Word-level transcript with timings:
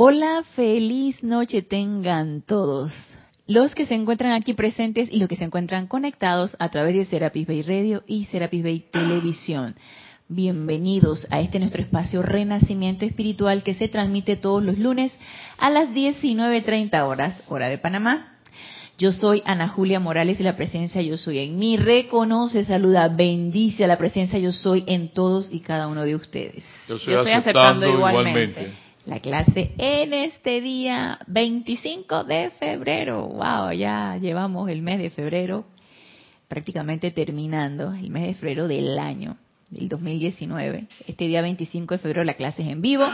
Hola, 0.00 0.44
feliz 0.54 1.24
noche 1.24 1.60
tengan 1.60 2.42
todos. 2.42 2.92
Los 3.48 3.74
que 3.74 3.84
se 3.84 3.96
encuentran 3.96 4.30
aquí 4.30 4.54
presentes 4.54 5.08
y 5.10 5.18
los 5.18 5.28
que 5.28 5.34
se 5.34 5.42
encuentran 5.42 5.88
conectados 5.88 6.54
a 6.60 6.68
través 6.68 6.94
de 6.94 7.04
Serapis 7.06 7.48
Bay 7.48 7.62
Radio 7.62 8.04
y 8.06 8.26
Serapis 8.26 8.62
Bay 8.62 8.84
Televisión. 8.92 9.74
Bienvenidos 10.28 11.26
a 11.32 11.40
este 11.40 11.58
nuestro 11.58 11.82
espacio 11.82 12.22
Renacimiento 12.22 13.04
Espiritual 13.06 13.64
que 13.64 13.74
se 13.74 13.88
transmite 13.88 14.36
todos 14.36 14.62
los 14.62 14.78
lunes 14.78 15.10
a 15.58 15.68
las 15.68 15.88
19.30 15.88 17.02
horas, 17.02 17.42
hora 17.48 17.68
de 17.68 17.78
Panamá. 17.78 18.36
Yo 18.98 19.10
soy 19.10 19.42
Ana 19.46 19.66
Julia 19.66 19.98
Morales 19.98 20.38
y 20.38 20.44
la 20.44 20.54
presencia 20.54 21.02
yo 21.02 21.16
soy 21.16 21.40
en 21.40 21.58
mí. 21.58 21.76
Reconoce, 21.76 22.64
saluda, 22.64 23.08
bendice 23.08 23.82
a 23.82 23.88
la 23.88 23.98
presencia 23.98 24.38
yo 24.38 24.52
soy 24.52 24.84
en 24.86 25.08
todos 25.08 25.52
y 25.52 25.58
cada 25.58 25.88
uno 25.88 26.02
de 26.02 26.14
ustedes. 26.14 26.62
Yo 26.88 26.94
estoy, 26.94 27.14
aceptando, 27.14 27.88
igualmente, 27.88 28.74
la 29.08 29.20
clase 29.20 29.72
en 29.78 30.12
este 30.12 30.60
día 30.60 31.18
25 31.26 32.24
de 32.24 32.50
febrero. 32.50 33.26
Wow, 33.26 33.72
ya 33.72 34.18
llevamos 34.20 34.68
el 34.68 34.82
mes 34.82 34.98
de 34.98 35.08
febrero 35.08 35.64
prácticamente 36.46 37.10
terminando, 37.10 37.92
el 37.94 38.10
mes 38.10 38.26
de 38.26 38.34
febrero 38.34 38.68
del 38.68 38.98
año 38.98 39.38
del 39.70 39.88
2019. 39.88 40.88
Este 41.06 41.26
día 41.26 41.40
25 41.40 41.94
de 41.94 41.98
febrero 41.98 42.22
la 42.24 42.34
clase 42.34 42.60
es 42.62 42.68
en 42.68 42.82
vivo. 42.82 43.06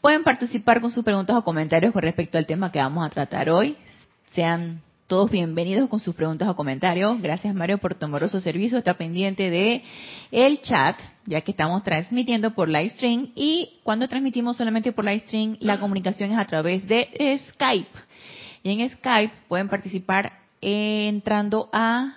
Pueden 0.00 0.24
participar 0.24 0.80
con 0.80 0.90
sus 0.90 1.04
preguntas 1.04 1.36
o 1.36 1.44
comentarios 1.44 1.92
con 1.92 2.02
respecto 2.02 2.38
al 2.38 2.46
tema 2.46 2.72
que 2.72 2.78
vamos 2.78 3.06
a 3.06 3.10
tratar 3.10 3.50
hoy. 3.50 3.76
Sean 4.32 4.80
todos 5.06 5.30
bienvenidos 5.30 5.88
con 5.88 6.00
sus 6.00 6.16
preguntas 6.16 6.48
o 6.48 6.56
comentarios. 6.56 7.20
Gracias 7.20 7.54
Mario 7.54 7.78
por 7.78 7.94
tu 7.94 8.06
amoroso 8.06 8.40
servicio. 8.40 8.78
Está 8.78 8.94
pendiente 8.94 9.50
de 9.50 9.82
el 10.32 10.60
chat, 10.62 10.98
ya 11.26 11.42
que 11.42 11.52
estamos 11.52 11.84
transmitiendo 11.84 12.54
por 12.54 12.68
live 12.68 12.90
stream 12.90 13.30
y 13.36 13.78
cuando 13.84 14.08
transmitimos 14.08 14.56
solamente 14.56 14.90
por 14.90 15.04
live 15.04 15.20
stream, 15.20 15.58
la 15.60 15.78
comunicación 15.78 16.32
es 16.32 16.38
a 16.38 16.44
través 16.46 16.88
de 16.88 17.40
Skype. 17.50 17.98
Y 18.64 18.70
en 18.70 18.90
Skype 18.90 19.32
pueden 19.46 19.68
participar 19.68 20.32
entrando 20.60 21.68
a 21.72 22.12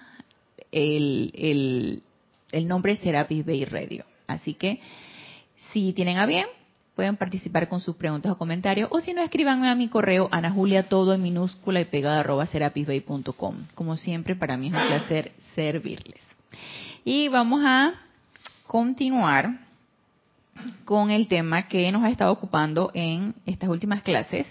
el, 0.71 1.31
el, 1.35 2.03
el 2.51 2.67
nombre 2.67 2.97
Serapis 2.97 3.45
Bay 3.45 3.65
Radio. 3.65 4.03
Así 4.25 4.55
que 4.55 4.81
si 5.71 5.93
tienen 5.93 6.17
a 6.17 6.25
bien, 6.25 6.47
pueden 6.99 7.15
participar 7.15 7.69
con 7.69 7.79
sus 7.79 7.95
preguntas 7.95 8.29
o 8.33 8.37
comentarios, 8.37 8.89
o 8.91 8.99
si 8.99 9.13
no, 9.13 9.21
escríbanme 9.21 9.69
a 9.69 9.75
mi 9.75 9.87
correo, 9.87 10.27
Ana 10.33 10.51
Julia, 10.51 10.89
todo 10.89 11.13
en 11.13 11.21
minúscula 11.21 11.79
y 11.79 11.85
pegada 11.85 12.19
arroba 12.19 12.45
serapisbay.com. 12.45 13.55
Como 13.73 13.95
siempre, 13.95 14.35
para 14.35 14.57
mí 14.57 14.67
es 14.67 14.73
un 14.73 14.85
placer 14.85 15.31
servirles. 15.55 16.19
Y 17.05 17.29
vamos 17.29 17.61
a 17.63 17.93
continuar 18.67 19.61
con 20.83 21.09
el 21.09 21.29
tema 21.29 21.69
que 21.69 21.89
nos 21.89 22.03
ha 22.03 22.09
estado 22.09 22.33
ocupando 22.33 22.91
en 22.93 23.33
estas 23.45 23.69
últimas 23.69 24.01
clases, 24.01 24.45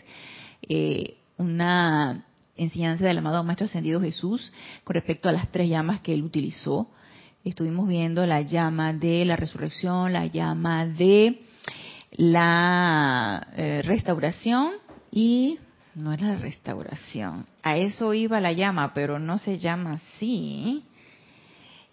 eh, 0.66 1.18
una 1.36 2.24
enseñanza 2.56 3.04
del 3.04 3.18
amado 3.18 3.44
Maestro 3.44 3.66
Ascendido 3.66 4.00
Jesús 4.00 4.54
con 4.84 4.94
respecto 4.94 5.28
a 5.28 5.32
las 5.32 5.52
tres 5.52 5.68
llamas 5.68 6.00
que 6.00 6.14
él 6.14 6.22
utilizó. 6.22 6.88
Estuvimos 7.44 7.86
viendo 7.86 8.24
la 8.24 8.40
llama 8.40 8.94
de 8.94 9.26
la 9.26 9.36
resurrección, 9.36 10.14
la 10.14 10.24
llama 10.24 10.86
de 10.86 11.42
la 12.12 13.48
eh, 13.56 13.82
restauración 13.84 14.72
y 15.10 15.58
no 15.94 16.12
era 16.12 16.28
la 16.28 16.36
restauración. 16.36 17.46
A 17.62 17.76
eso 17.76 18.14
iba 18.14 18.40
la 18.40 18.52
llama, 18.52 18.94
pero 18.94 19.18
no 19.18 19.38
se 19.38 19.58
llama 19.58 19.94
así. 19.94 20.84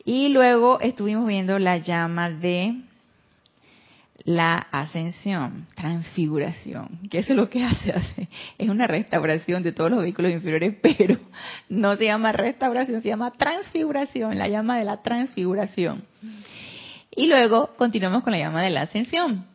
Y 0.03 0.29
luego 0.29 0.79
estuvimos 0.79 1.27
viendo 1.27 1.57
la 1.57 1.77
llama 1.77 2.29
de 2.29 2.81
la 4.23 4.57
ascensión, 4.71 5.67
transfiguración, 5.75 6.99
que 7.09 7.19
eso 7.19 7.33
es 7.33 7.37
lo 7.37 7.49
que 7.49 7.63
hace, 7.65 7.91
hace, 7.91 8.27
es 8.57 8.69
una 8.69 8.87
restauración 8.87 9.63
de 9.63 9.71
todos 9.71 9.91
los 9.91 10.01
vehículos 10.01 10.31
inferiores, 10.31 10.75
pero 10.81 11.17
no 11.69 11.95
se 11.95 12.05
llama 12.05 12.31
restauración, 12.31 13.01
se 13.01 13.09
llama 13.09 13.31
transfiguración, 13.31 14.37
la 14.37 14.47
llama 14.47 14.77
de 14.77 14.83
la 14.83 15.01
transfiguración. 15.01 16.03
Y 17.15 17.27
luego 17.27 17.75
continuamos 17.77 18.23
con 18.23 18.33
la 18.33 18.39
llama 18.39 18.61
de 18.61 18.71
la 18.71 18.81
ascensión. 18.81 19.45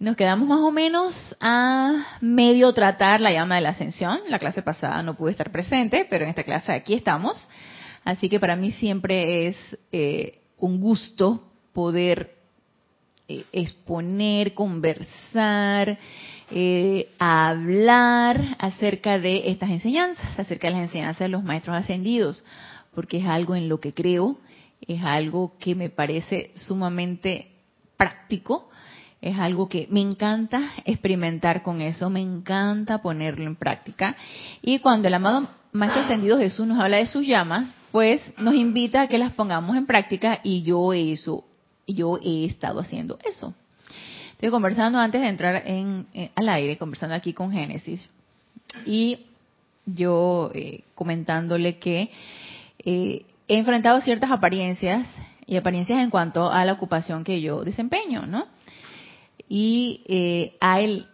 Nos 0.00 0.16
quedamos 0.16 0.48
más 0.48 0.60
o 0.60 0.72
menos 0.72 1.36
a 1.40 2.16
medio 2.22 2.72
tratar 2.72 3.20
la 3.20 3.32
llama 3.32 3.56
de 3.56 3.60
la 3.60 3.68
ascensión. 3.68 4.20
La 4.30 4.38
clase 4.38 4.62
pasada 4.62 5.02
no 5.02 5.12
pude 5.12 5.32
estar 5.32 5.52
presente, 5.52 6.06
pero 6.08 6.24
en 6.24 6.30
esta 6.30 6.42
clase 6.42 6.72
aquí 6.72 6.94
estamos. 6.94 7.46
Así 8.02 8.30
que 8.30 8.40
para 8.40 8.56
mí 8.56 8.72
siempre 8.72 9.48
es 9.48 9.56
eh, 9.92 10.38
un 10.56 10.80
gusto 10.80 11.52
poder 11.74 12.34
eh, 13.28 13.44
exponer, 13.52 14.54
conversar, 14.54 15.98
eh, 16.50 17.10
hablar 17.18 18.56
acerca 18.58 19.18
de 19.18 19.50
estas 19.50 19.68
enseñanzas, 19.68 20.38
acerca 20.38 20.68
de 20.68 20.76
las 20.76 20.84
enseñanzas 20.84 21.18
de 21.18 21.28
los 21.28 21.44
maestros 21.44 21.76
ascendidos, 21.76 22.42
porque 22.94 23.18
es 23.18 23.26
algo 23.26 23.54
en 23.54 23.68
lo 23.68 23.80
que 23.80 23.92
creo, 23.92 24.38
es 24.80 25.04
algo 25.04 25.58
que 25.58 25.74
me 25.74 25.90
parece 25.90 26.52
sumamente 26.54 27.48
práctico 27.98 28.69
es 29.22 29.38
algo 29.38 29.68
que 29.68 29.86
me 29.90 30.00
encanta 30.00 30.72
experimentar 30.84 31.62
con 31.62 31.80
eso, 31.80 32.08
me 32.08 32.20
encanta 32.20 33.02
ponerlo 33.02 33.44
en 33.44 33.56
práctica. 33.56 34.16
Y 34.62 34.78
cuando 34.78 35.08
el 35.08 35.14
amado 35.14 35.48
Maestro 35.72 36.02
Ascendido 36.02 36.38
Jesús 36.38 36.66
nos 36.66 36.80
habla 36.80 36.96
de 36.96 37.06
sus 37.06 37.26
llamas, 37.26 37.72
pues 37.92 38.20
nos 38.38 38.54
invita 38.54 39.02
a 39.02 39.08
que 39.08 39.18
las 39.18 39.32
pongamos 39.32 39.76
en 39.76 39.86
práctica 39.86 40.40
y 40.42 40.62
yo 40.62 40.92
eso, 40.92 41.44
yo 41.86 42.18
he 42.22 42.46
estado 42.46 42.80
haciendo 42.80 43.18
eso. 43.24 43.54
Estoy 44.32 44.50
conversando 44.50 44.98
antes 44.98 45.20
de 45.20 45.28
entrar 45.28 45.62
en, 45.66 46.06
eh, 46.14 46.30
al 46.34 46.48
aire, 46.48 46.78
conversando 46.78 47.14
aquí 47.14 47.34
con 47.34 47.52
Génesis 47.52 48.08
y 48.86 49.26
yo 49.84 50.50
eh, 50.54 50.82
comentándole 50.94 51.78
que 51.78 52.10
eh, 52.78 53.24
he 53.48 53.58
enfrentado 53.58 54.00
ciertas 54.00 54.30
apariencias 54.30 55.06
y 55.46 55.56
apariencias 55.56 56.00
en 56.00 56.10
cuanto 56.10 56.50
a 56.50 56.64
la 56.64 56.72
ocupación 56.72 57.24
que 57.24 57.40
yo 57.40 57.64
desempeño, 57.64 58.24
¿no? 58.26 58.46
Y 59.52 60.02
eh, 60.06 60.56
hay 60.60 61.04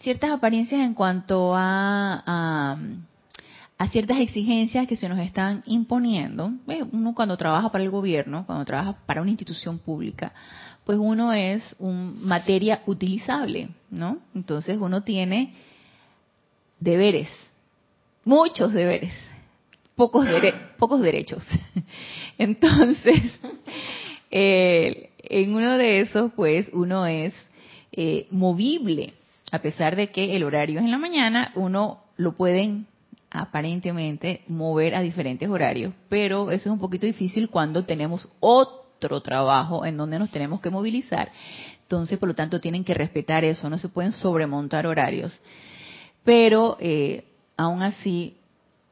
ciertas 0.00 0.30
apariencias 0.32 0.82
en 0.82 0.92
cuanto 0.92 1.54
a, 1.56 2.22
a, 3.78 3.88
ciertas 3.88 4.18
exigencias 4.18 4.86
que 4.86 4.96
se 4.96 5.08
nos 5.08 5.18
están 5.18 5.62
imponiendo. 5.64 6.52
Uno 6.92 7.14
cuando 7.14 7.38
trabaja 7.38 7.72
para 7.72 7.82
el 7.82 7.90
gobierno, 7.90 8.44
cuando 8.44 8.66
trabaja 8.66 8.98
para 9.06 9.22
una 9.22 9.30
institución 9.30 9.78
pública, 9.78 10.34
pues 10.84 10.98
uno 11.00 11.32
es 11.32 11.74
un 11.78 12.22
materia 12.22 12.82
utilizable, 12.84 13.70
¿no? 13.90 14.18
Entonces 14.34 14.76
uno 14.78 15.02
tiene 15.02 15.54
deberes, 16.78 17.30
muchos 18.26 18.74
deberes, 18.74 19.14
pocos, 19.96 20.26
pocos 20.76 21.00
derechos. 21.00 21.48
Entonces, 22.38 23.40
eh, 24.30 25.12
en 25.28 25.54
uno 25.54 25.78
de 25.78 26.00
esos, 26.00 26.32
pues, 26.32 26.68
uno 26.72 27.06
es 27.06 27.34
eh, 27.92 28.26
movible, 28.30 29.14
a 29.50 29.60
pesar 29.60 29.96
de 29.96 30.08
que 30.08 30.36
el 30.36 30.44
horario 30.44 30.78
es 30.78 30.84
en 30.84 30.90
la 30.90 30.98
mañana, 30.98 31.52
uno 31.54 32.02
lo 32.16 32.32
pueden 32.32 32.86
aparentemente 33.30 34.42
mover 34.48 34.94
a 34.94 35.02
diferentes 35.02 35.48
horarios, 35.48 35.92
pero 36.08 36.50
eso 36.50 36.68
es 36.68 36.72
un 36.72 36.78
poquito 36.78 37.06
difícil 37.06 37.50
cuando 37.50 37.84
tenemos 37.84 38.28
otro 38.40 39.20
trabajo 39.20 39.84
en 39.84 39.96
donde 39.96 40.18
nos 40.18 40.30
tenemos 40.30 40.60
que 40.60 40.70
movilizar. 40.70 41.30
Entonces, 41.82 42.18
por 42.18 42.28
lo 42.28 42.34
tanto, 42.34 42.60
tienen 42.60 42.84
que 42.84 42.94
respetar 42.94 43.44
eso, 43.44 43.70
no 43.70 43.78
se 43.78 43.88
pueden 43.88 44.12
sobremontar 44.12 44.86
horarios. 44.86 45.38
Pero 46.24 46.76
eh, 46.80 47.24
aún 47.56 47.82
así 47.82 48.36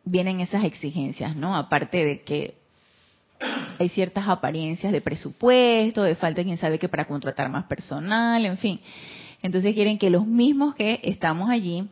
vienen 0.04 0.40
esas 0.40 0.64
exigencias, 0.64 1.36
¿no? 1.36 1.56
Aparte 1.56 2.04
de 2.04 2.22
que 2.22 2.54
hay 3.78 3.88
ciertas 3.88 4.28
apariencias 4.28 4.92
de 4.92 5.00
presupuesto, 5.00 6.02
de 6.02 6.14
falta 6.14 6.40
de 6.40 6.46
quien 6.46 6.58
sabe 6.58 6.78
que 6.78 6.88
para 6.88 7.06
contratar 7.06 7.48
más 7.48 7.64
personal, 7.64 8.44
en 8.44 8.58
fin. 8.58 8.80
Entonces 9.42 9.74
quieren 9.74 9.98
que 9.98 10.10
los 10.10 10.26
mismos 10.26 10.74
que 10.74 11.00
estamos 11.02 11.50
allí 11.50 11.88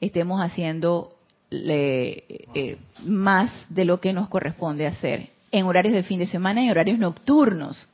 estemos 0.00 0.40
haciendo 0.40 1.14
eh, 1.50 2.78
más 3.04 3.50
de 3.70 3.84
lo 3.84 4.00
que 4.00 4.12
nos 4.12 4.28
corresponde 4.28 4.86
hacer 4.86 5.30
en 5.50 5.66
horarios 5.66 5.94
de 5.94 6.02
fin 6.02 6.18
de 6.18 6.26
semana 6.26 6.64
y 6.64 6.70
horarios 6.70 6.98
nocturnos. 6.98 7.86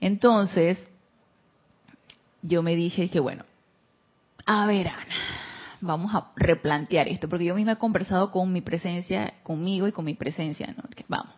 Entonces, 0.00 0.78
yo 2.42 2.62
me 2.62 2.76
dije 2.76 3.08
que 3.10 3.20
bueno, 3.20 3.44
a 4.46 4.66
ver 4.66 4.88
Ana, 4.88 5.16
vamos 5.80 6.14
a 6.14 6.30
replantear 6.36 7.08
esto, 7.08 7.28
porque 7.28 7.44
yo 7.44 7.54
misma 7.54 7.72
he 7.72 7.76
conversado 7.76 8.30
con 8.30 8.52
mi 8.52 8.60
presencia, 8.60 9.34
conmigo 9.42 9.88
y 9.88 9.92
con 9.92 10.04
mi 10.04 10.14
presencia, 10.14 10.74
¿no? 10.76 10.84
vamos, 11.08 11.34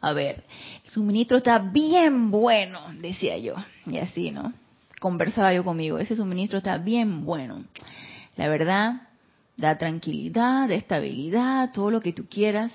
a 0.00 0.12
ver, 0.12 0.44
el 0.84 0.90
suministro 0.90 1.38
está 1.38 1.58
bien 1.58 2.30
bueno, 2.30 2.80
decía 3.00 3.38
yo, 3.38 3.54
y 3.86 3.98
así, 3.98 4.30
¿no? 4.30 4.52
Conversaba 5.00 5.52
yo 5.52 5.64
conmigo, 5.64 5.98
ese 5.98 6.16
suministro 6.16 6.58
está 6.58 6.78
bien 6.78 7.24
bueno. 7.24 7.64
La 8.36 8.48
verdad, 8.48 9.08
da 9.56 9.78
tranquilidad, 9.78 10.68
da 10.68 10.74
estabilidad, 10.74 11.72
todo 11.72 11.90
lo 11.90 12.00
que 12.00 12.12
tú 12.12 12.26
quieras, 12.28 12.72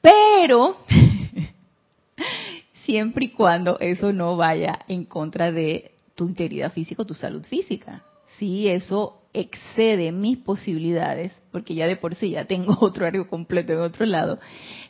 pero 0.00 0.78
siempre 2.84 3.26
y 3.26 3.30
cuando 3.30 3.78
eso 3.80 4.12
no 4.12 4.36
vaya 4.36 4.78
en 4.88 5.04
contra 5.04 5.52
de 5.52 5.92
tu 6.14 6.26
integridad 6.26 6.72
física 6.72 7.04
tu 7.04 7.14
salud 7.14 7.44
física. 7.44 8.02
Si 8.38 8.68
eso 8.68 9.17
excede 9.32 10.12
mis 10.12 10.38
posibilidades, 10.38 11.32
porque 11.52 11.74
ya 11.74 11.86
de 11.86 11.96
por 11.96 12.14
sí 12.14 12.30
ya 12.30 12.44
tengo 12.44 12.76
otro 12.80 13.04
horario 13.04 13.28
completo 13.28 13.72
en 13.72 13.80
otro 13.80 14.06
lado, 14.06 14.38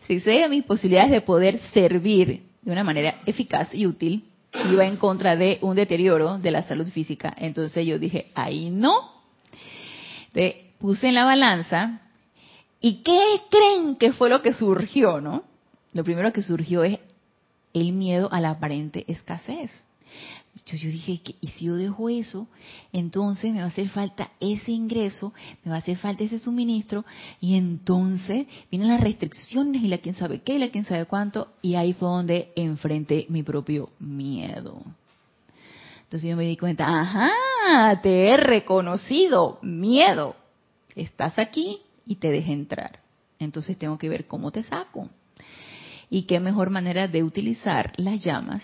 si 0.07 0.15
excede 0.15 0.49
mis 0.49 0.65
posibilidades 0.65 1.11
de 1.11 1.21
poder 1.21 1.61
servir 1.73 2.43
de 2.63 2.73
una 2.73 2.85
manera 2.85 3.21
eficaz 3.27 3.75
y 3.75 3.87
útil, 3.87 4.25
iba 4.71 4.85
en 4.87 4.97
contra 4.97 5.37
de 5.37 5.59
un 5.61 5.77
deterioro 5.77 6.39
de 6.39 6.51
la 6.51 6.63
salud 6.63 6.89
física. 6.89 7.35
Entonces 7.39 7.87
yo 7.87 7.99
dije, 7.99 8.27
ahí 8.35 8.71
no. 8.71 9.13
Te 10.33 10.73
puse 10.79 11.09
en 11.09 11.15
la 11.15 11.25
balanza 11.25 12.01
y 12.81 13.03
¿qué 13.03 13.21
creen 13.51 13.97
que 13.97 14.13
fue 14.13 14.29
lo 14.29 14.43
que 14.43 14.53
surgió, 14.53 15.21
no? 15.21 15.45
Lo 15.93 16.05
primero 16.05 16.33
que 16.33 16.43
surgió 16.43 16.85
es 16.85 16.99
el 17.75 17.93
miedo 17.93 18.29
a 18.33 18.41
la 18.41 18.51
aparente 18.51 19.05
escasez. 19.09 19.71
Yo, 20.67 20.89
dije, 20.89 21.21
que, 21.23 21.37
¿y 21.41 21.49
si 21.49 21.67
yo 21.67 21.77
dejo 21.77 22.09
eso? 22.09 22.47
Entonces 22.93 23.53
me 23.53 23.61
va 23.61 23.67
a 23.67 23.69
hacer 23.69 23.89
falta 23.89 24.31
ese 24.41 24.73
ingreso, 24.73 25.33
me 25.65 25.71
va 25.71 25.77
a 25.77 25.81
hacer 25.81 25.97
falta 25.97 26.25
ese 26.25 26.39
suministro, 26.39 27.05
y 27.41 27.57
entonces 27.57 28.47
vienen 28.71 28.89
las 28.89 29.01
restricciones 29.01 29.83
y 29.83 29.89
la 29.89 29.99
quién 29.99 30.15
sabe 30.15 30.41
qué, 30.41 30.55
y 30.55 30.59
la 30.59 30.71
quién 30.71 30.85
sabe 30.85 31.07
cuánto, 31.07 31.53
y 31.63 31.77
ahí 31.77 31.95
fue 31.95 32.09
donde 32.09 32.53
enfrenté 32.55 33.27
mi 33.29 33.43
propio 33.43 33.91
miedo. 33.99 34.83
Entonces 36.03 36.29
yo 36.29 36.37
me 36.37 36.45
di 36.45 36.57
cuenta, 36.57 36.87
ajá, 36.87 38.01
te 38.03 38.29
he 38.29 38.37
reconocido, 38.37 39.59
miedo, 39.63 40.37
estás 40.95 41.39
aquí 41.39 41.81
y 42.07 42.17
te 42.17 42.31
dejé 42.31 42.53
entrar. 42.53 43.01
Entonces 43.39 43.79
tengo 43.79 43.99
que 43.99 44.09
ver 44.09 44.27
cómo 44.27 44.51
te 44.51 44.63
saco. 44.65 45.09
Y 46.11 46.23
qué 46.23 46.41
mejor 46.41 46.71
manera 46.71 47.09
de 47.09 47.23
utilizar 47.23 47.93
las 47.97 48.23
llamas 48.25 48.63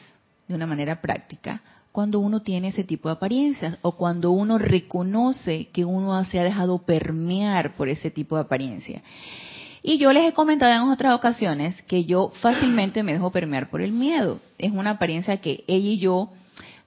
de 0.49 0.55
una 0.55 0.67
manera 0.67 1.01
práctica 1.01 1.63
cuando 1.95 2.19
uno 2.19 2.43
tiene 2.43 2.69
ese 2.69 2.83
tipo 2.83 3.09
de 3.09 3.15
apariencias 3.15 3.79
o 3.83 3.93
cuando 3.93 4.33
uno 4.33 4.59
reconoce 4.59 5.69
que 5.73 5.85
uno 5.85 6.25
se 6.25 6.41
ha 6.41 6.43
dejado 6.43 6.79
permear 6.79 7.77
por 7.77 7.89
ese 7.89 8.11
tipo 8.11 8.35
de 8.35 8.43
apariencia. 8.43 9.01
Y 9.81 9.99
yo 9.99 10.13
les 10.13 10.29
he 10.29 10.35
comentado 10.35 10.73
en 10.73 10.91
otras 10.91 11.15
ocasiones 11.15 11.81
que 11.83 12.05
yo 12.05 12.33
fácilmente 12.41 13.05
me 13.05 13.13
dejo 13.13 13.31
permear 13.31 13.71
por 13.71 13.81
el 13.81 13.93
miedo. 13.93 14.41
Es 14.59 14.73
una 14.73 14.91
apariencia 14.91 15.37
que 15.37 15.63
ella 15.69 15.91
y 15.91 15.99
yo 15.99 16.31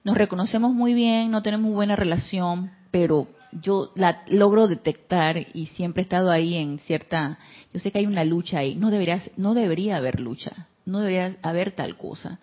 nos 0.04 0.18
reconocemos 0.18 0.74
muy 0.74 0.92
bien, 0.92 1.30
no 1.30 1.42
tenemos 1.42 1.72
buena 1.72 1.96
relación, 1.96 2.70
pero 2.90 3.28
yo 3.52 3.92
la 3.94 4.24
logro 4.28 4.68
detectar 4.68 5.38
y 5.54 5.68
siempre 5.68 6.02
he 6.02 6.04
estado 6.04 6.30
ahí 6.30 6.54
en 6.54 6.80
cierta, 6.80 7.38
yo 7.72 7.80
sé 7.80 7.92
que 7.92 8.00
hay 8.00 8.06
una 8.06 8.24
lucha 8.24 8.58
ahí, 8.58 8.74
no 8.74 8.90
debería, 8.90 9.22
no 9.38 9.54
debería 9.54 9.96
haber 9.96 10.20
lucha, 10.20 10.66
no 10.84 11.00
debería 11.00 11.36
haber 11.40 11.72
tal 11.72 11.96
cosa 11.96 12.38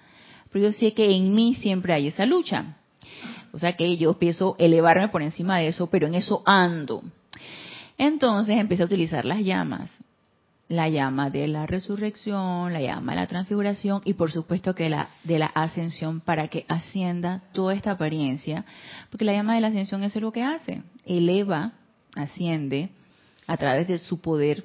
pero 0.56 0.68
yo 0.68 0.72
sé 0.72 0.94
que 0.94 1.14
en 1.14 1.36
mí 1.36 1.54
siempre 1.56 1.92
hay 1.92 2.08
esa 2.08 2.26
lucha. 2.26 2.78
O 3.52 3.60
sea 3.60 3.76
que 3.76 3.98
yo 3.98 4.12
empiezo 4.12 4.56
a 4.58 4.64
elevarme 4.64 5.10
por 5.10 5.22
encima 5.22 5.58
de 5.58 5.68
eso, 5.68 5.88
pero 5.88 6.08
en 6.08 6.16
eso 6.16 6.44
ando. 6.46 7.04
Entonces 7.98 8.58
empecé 8.58 8.84
a 8.84 8.86
utilizar 8.86 9.26
las 9.26 9.40
llamas. 9.40 9.92
La 10.70 10.88
llama 10.88 11.30
de 11.30 11.50
la 11.50 11.66
resurrección, 11.66 12.72
la 12.72 12.80
llama 12.80 13.12
de 13.12 13.20
la 13.20 13.28
transfiguración 13.28 14.02
y 14.06 14.14
por 14.14 14.32
supuesto 14.32 14.74
que 14.74 14.90
la 14.90 15.10
de 15.26 15.40
la 15.40 15.48
ascensión 15.48 16.22
para 16.22 16.48
que 16.48 16.64
ascienda 16.70 17.42
toda 17.52 17.74
esta 17.74 17.92
apariencia, 17.92 18.64
porque 19.10 19.26
la 19.26 19.34
llama 19.34 19.56
de 19.56 19.62
la 19.62 19.68
ascensión 19.68 20.04
es 20.04 20.16
lo 20.16 20.32
que 20.32 20.44
hace, 20.44 20.84
eleva, 21.06 21.74
asciende 22.16 22.92
a 23.46 23.58
través 23.58 23.90
de 23.90 23.98
su 23.98 24.22
poder 24.22 24.64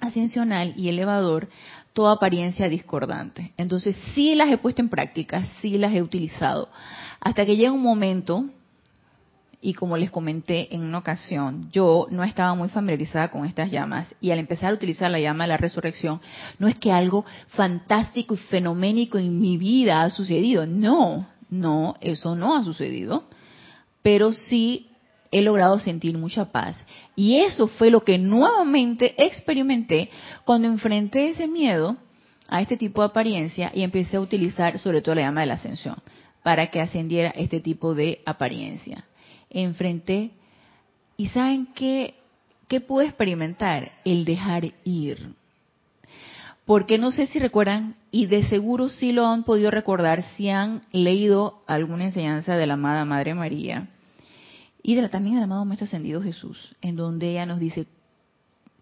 ascensional 0.00 0.72
y 0.76 0.88
elevador 0.88 1.50
toda 1.98 2.12
apariencia 2.12 2.68
discordante. 2.68 3.52
Entonces 3.56 4.00
sí 4.14 4.36
las 4.36 4.48
he 4.52 4.58
puesto 4.58 4.80
en 4.80 4.88
práctica, 4.88 5.44
sí 5.60 5.78
las 5.78 5.92
he 5.92 6.00
utilizado, 6.00 6.68
hasta 7.18 7.44
que 7.44 7.56
llega 7.56 7.72
un 7.72 7.82
momento, 7.82 8.44
y 9.60 9.74
como 9.74 9.96
les 9.96 10.08
comenté 10.12 10.72
en 10.72 10.82
una 10.82 10.98
ocasión, 10.98 11.68
yo 11.72 12.06
no 12.12 12.22
estaba 12.22 12.54
muy 12.54 12.68
familiarizada 12.68 13.32
con 13.32 13.44
estas 13.44 13.72
llamas, 13.72 14.14
y 14.20 14.30
al 14.30 14.38
empezar 14.38 14.70
a 14.70 14.76
utilizar 14.76 15.10
la 15.10 15.18
llama 15.18 15.42
de 15.42 15.48
la 15.48 15.56
resurrección, 15.56 16.20
no 16.60 16.68
es 16.68 16.78
que 16.78 16.92
algo 16.92 17.24
fantástico 17.48 18.34
y 18.34 18.36
fenoménico 18.36 19.18
en 19.18 19.40
mi 19.40 19.56
vida 19.56 20.02
ha 20.02 20.10
sucedido, 20.10 20.66
no, 20.66 21.26
no, 21.50 21.96
eso 22.00 22.36
no 22.36 22.54
ha 22.54 22.62
sucedido, 22.62 23.24
pero 24.02 24.32
sí 24.34 24.87
he 25.30 25.42
logrado 25.42 25.80
sentir 25.80 26.16
mucha 26.16 26.52
paz. 26.52 26.76
Y 27.16 27.36
eso 27.36 27.68
fue 27.68 27.90
lo 27.90 28.04
que 28.04 28.18
nuevamente 28.18 29.14
experimenté 29.22 30.10
cuando 30.44 30.68
enfrenté 30.68 31.30
ese 31.30 31.46
miedo 31.46 31.96
a 32.48 32.62
este 32.62 32.76
tipo 32.76 33.02
de 33.02 33.08
apariencia 33.08 33.70
y 33.74 33.82
empecé 33.82 34.16
a 34.16 34.20
utilizar 34.20 34.78
sobre 34.78 35.02
todo 35.02 35.14
la 35.14 35.22
llama 35.22 35.42
de 35.42 35.46
la 35.46 35.54
ascensión 35.54 35.96
para 36.42 36.68
que 36.68 36.80
ascendiera 36.80 37.30
este 37.30 37.60
tipo 37.60 37.94
de 37.94 38.20
apariencia. 38.24 39.04
Enfrenté 39.50 40.30
y 41.16 41.28
¿saben 41.28 41.66
qué, 41.74 42.14
qué 42.68 42.80
pude 42.80 43.06
experimentar? 43.06 43.90
El 44.04 44.24
dejar 44.24 44.72
ir. 44.84 45.34
Porque 46.64 46.98
no 46.98 47.10
sé 47.10 47.26
si 47.26 47.38
recuerdan, 47.38 47.96
y 48.10 48.26
de 48.26 48.44
seguro 48.44 48.88
sí 48.88 49.12
lo 49.12 49.26
han 49.26 49.44
podido 49.44 49.70
recordar 49.70 50.22
si 50.36 50.50
han 50.50 50.82
leído 50.92 51.62
alguna 51.66 52.04
enseñanza 52.04 52.56
de 52.56 52.66
la 52.66 52.74
amada 52.74 53.06
Madre 53.06 53.34
María, 53.34 53.88
y 54.82 54.94
de 54.94 55.02
la, 55.02 55.08
también 55.08 55.34
del 55.36 55.44
amado 55.44 55.64
Maestro 55.64 55.86
Ascendido 55.86 56.22
Jesús, 56.22 56.74
en 56.80 56.96
donde 56.96 57.30
ella 57.30 57.46
nos 57.46 57.58
dice, 57.58 57.86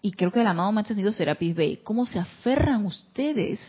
y 0.02 0.12
creo 0.12 0.30
que 0.30 0.40
el 0.40 0.46
amado 0.46 0.72
Maestro 0.72 0.94
Ascendido 0.94 1.12
Serapis 1.12 1.54
Bey, 1.54 1.80
cómo 1.82 2.06
se 2.06 2.18
aferran 2.18 2.86
ustedes 2.86 3.60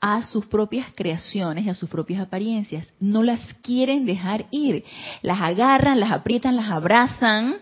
a 0.00 0.22
sus 0.22 0.46
propias 0.46 0.86
creaciones 0.94 1.66
y 1.66 1.68
a 1.68 1.74
sus 1.74 1.90
propias 1.90 2.22
apariencias. 2.22 2.90
No 3.00 3.22
las 3.22 3.40
quieren 3.62 4.06
dejar 4.06 4.46
ir. 4.50 4.84
Las 5.20 5.40
agarran, 5.40 6.00
las 6.00 6.10
aprietan, 6.10 6.56
las 6.56 6.70
abrazan, 6.70 7.56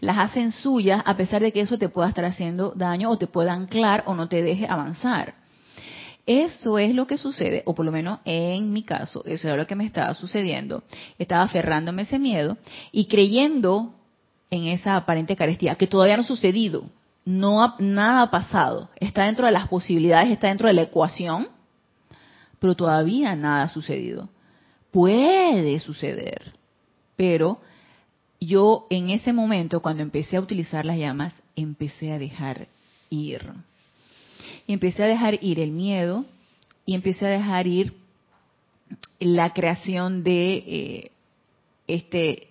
las 0.00 0.18
hacen 0.18 0.52
suyas, 0.52 1.02
a 1.04 1.16
pesar 1.16 1.42
de 1.42 1.52
que 1.52 1.60
eso 1.60 1.78
te 1.78 1.90
pueda 1.90 2.08
estar 2.08 2.24
haciendo 2.24 2.72
daño 2.74 3.10
o 3.10 3.18
te 3.18 3.26
pueda 3.26 3.52
anclar 3.52 4.04
o 4.06 4.14
no 4.14 4.28
te 4.28 4.42
deje 4.42 4.66
avanzar. 4.66 5.34
Eso 6.24 6.78
es 6.78 6.94
lo 6.94 7.06
que 7.06 7.18
sucede, 7.18 7.62
o 7.66 7.74
por 7.74 7.84
lo 7.84 7.90
menos 7.90 8.20
en 8.24 8.72
mi 8.72 8.84
caso, 8.84 9.24
eso 9.26 9.48
es 9.48 9.56
lo 9.56 9.66
que 9.66 9.74
me 9.74 9.84
estaba 9.84 10.14
sucediendo. 10.14 10.84
Estaba 11.18 11.42
aferrándome 11.42 12.02
a 12.02 12.04
ese 12.04 12.18
miedo 12.18 12.58
y 12.92 13.06
creyendo 13.06 13.94
en 14.50 14.66
esa 14.66 14.96
aparente 14.96 15.34
carestía, 15.34 15.74
que 15.74 15.86
todavía 15.86 16.16
no 16.16 16.22
ha 16.22 16.26
sucedido, 16.26 16.84
no 17.24 17.74
nada 17.78 18.22
ha 18.22 18.30
pasado, 18.30 18.90
está 19.00 19.24
dentro 19.24 19.46
de 19.46 19.52
las 19.52 19.68
posibilidades, 19.68 20.30
está 20.30 20.48
dentro 20.48 20.68
de 20.68 20.74
la 20.74 20.82
ecuación, 20.82 21.48
pero 22.60 22.76
todavía 22.76 23.34
nada 23.34 23.64
ha 23.64 23.68
sucedido. 23.68 24.28
Puede 24.92 25.80
suceder, 25.80 26.52
pero 27.16 27.60
yo 28.38 28.86
en 28.90 29.10
ese 29.10 29.32
momento, 29.32 29.80
cuando 29.80 30.02
empecé 30.02 30.36
a 30.36 30.40
utilizar 30.40 30.84
las 30.84 30.98
llamas, 30.98 31.32
empecé 31.56 32.12
a 32.12 32.18
dejar 32.18 32.68
ir. 33.08 33.52
Y 34.66 34.72
empecé 34.72 35.02
a 35.02 35.06
dejar 35.06 35.42
ir 35.42 35.60
el 35.60 35.70
miedo 35.70 36.24
y 36.86 36.94
empecé 36.94 37.26
a 37.26 37.30
dejar 37.30 37.66
ir 37.66 37.94
la 39.18 39.52
creación 39.52 40.22
de 40.22 40.54
eh, 40.54 41.10
este 41.86 42.48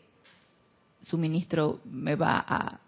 suministro 1.01 1.79
me 1.85 2.15
va 2.15 2.43
a 2.47 2.79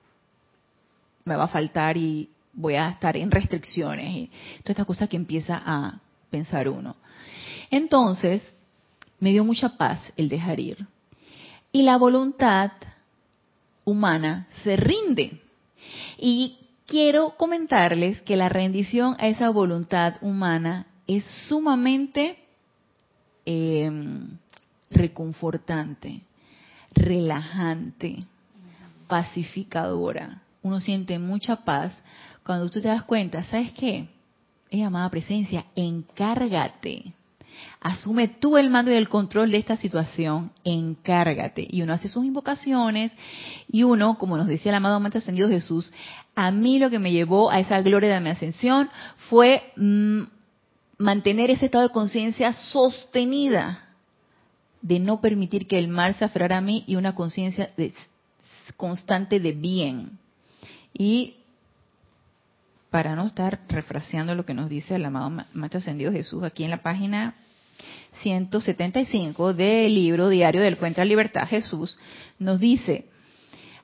me 1.25 1.35
va 1.35 1.45
a 1.45 1.47
faltar 1.47 1.97
y 1.97 2.29
voy 2.53 2.75
a 2.75 2.89
estar 2.89 3.17
en 3.17 3.31
restricciones 3.31 4.09
y 4.09 4.27
todas 4.59 4.71
estas 4.71 4.85
cosas 4.85 5.09
que 5.09 5.15
empieza 5.15 5.61
a 5.65 5.99
pensar 6.29 6.67
uno. 6.67 6.95
Entonces, 7.71 8.53
me 9.19 9.31
dio 9.31 9.43
mucha 9.43 9.77
paz 9.77 10.11
el 10.17 10.29
dejar 10.29 10.59
ir. 10.59 10.85
Y 11.71 11.83
la 11.83 11.97
voluntad 11.97 12.71
humana 13.85 14.47
se 14.63 14.75
rinde. 14.75 15.41
Y 16.17 16.57
quiero 16.93 17.35
comentarles 17.37 18.21
que 18.21 18.37
la 18.37 18.49
rendición 18.49 19.15
a 19.17 19.27
esa 19.27 19.49
voluntad 19.49 20.17
humana 20.21 20.85
es 21.07 21.25
sumamente 21.47 22.37
em, 23.45 24.37
reconfortante, 24.91 26.21
relajante, 26.91 28.19
pacificadora. 29.07 30.43
Uno 30.61 30.79
siente 30.79 31.17
mucha 31.17 31.65
paz 31.65 31.99
cuando 32.45 32.69
tú 32.69 32.79
te 32.79 32.89
das 32.89 33.01
cuenta, 33.05 33.43
¿sabes 33.45 33.73
qué? 33.73 34.07
Es 34.69 34.79
llamada 34.79 35.09
presencia, 35.09 35.65
encárgate 35.75 37.15
Asume 37.83 38.29
tú 38.29 38.57
el 38.57 38.69
mando 38.69 38.91
y 38.91 38.95
el 38.95 39.09
control 39.09 39.51
de 39.51 39.57
esta 39.57 39.75
situación, 39.75 40.53
encárgate. 40.63 41.67
Y 41.69 41.81
uno 41.81 41.91
hace 41.91 42.07
sus 42.07 42.23
invocaciones 42.23 43.11
y 43.67 43.83
uno, 43.83 44.17
como 44.17 44.37
nos 44.37 44.47
decía 44.47 44.71
el 44.71 44.77
amado 44.77 45.01
Maestro 45.01 45.19
Ascendido 45.19 45.49
Jesús, 45.49 45.91
a 46.33 46.49
mí 46.49 46.79
lo 46.79 46.89
que 46.89 46.97
me 46.97 47.11
llevó 47.11 47.51
a 47.51 47.59
esa 47.59 47.81
gloria 47.81 48.13
de 48.13 48.21
mi 48.21 48.29
ascensión 48.29 48.89
fue 49.29 49.73
mm, 49.75 50.21
mantener 50.97 51.51
ese 51.51 51.65
estado 51.65 51.85
de 51.85 51.93
conciencia 51.93 52.53
sostenida, 52.53 53.89
de 54.81 54.99
no 54.99 55.19
permitir 55.19 55.67
que 55.67 55.77
el 55.77 55.89
mal 55.89 56.15
se 56.15 56.23
aferrara 56.23 56.59
a 56.59 56.61
mí 56.61 56.85
y 56.87 56.95
una 56.95 57.15
conciencia 57.15 57.69
constante 58.77 59.41
de 59.41 59.51
bien. 59.51 60.19
Y 60.93 61.35
para 62.89 63.17
no 63.17 63.27
estar 63.27 63.59
refraseando 63.67 64.35
lo 64.35 64.45
que 64.45 64.53
nos 64.53 64.69
dice 64.69 64.95
el 64.95 65.03
amado 65.03 65.43
Maestro 65.53 65.79
Ascendido 65.79 66.13
Jesús 66.13 66.43
aquí 66.43 66.63
en 66.63 66.69
la 66.69 66.81
página 66.81 67.35
175 68.21 69.53
del 69.53 69.93
libro 69.93 70.29
Diario 70.29 70.61
del 70.61 70.77
Fuente 70.77 71.01
a 71.01 71.05
Libertad, 71.05 71.47
Jesús 71.47 71.97
nos 72.39 72.59
dice, 72.59 73.05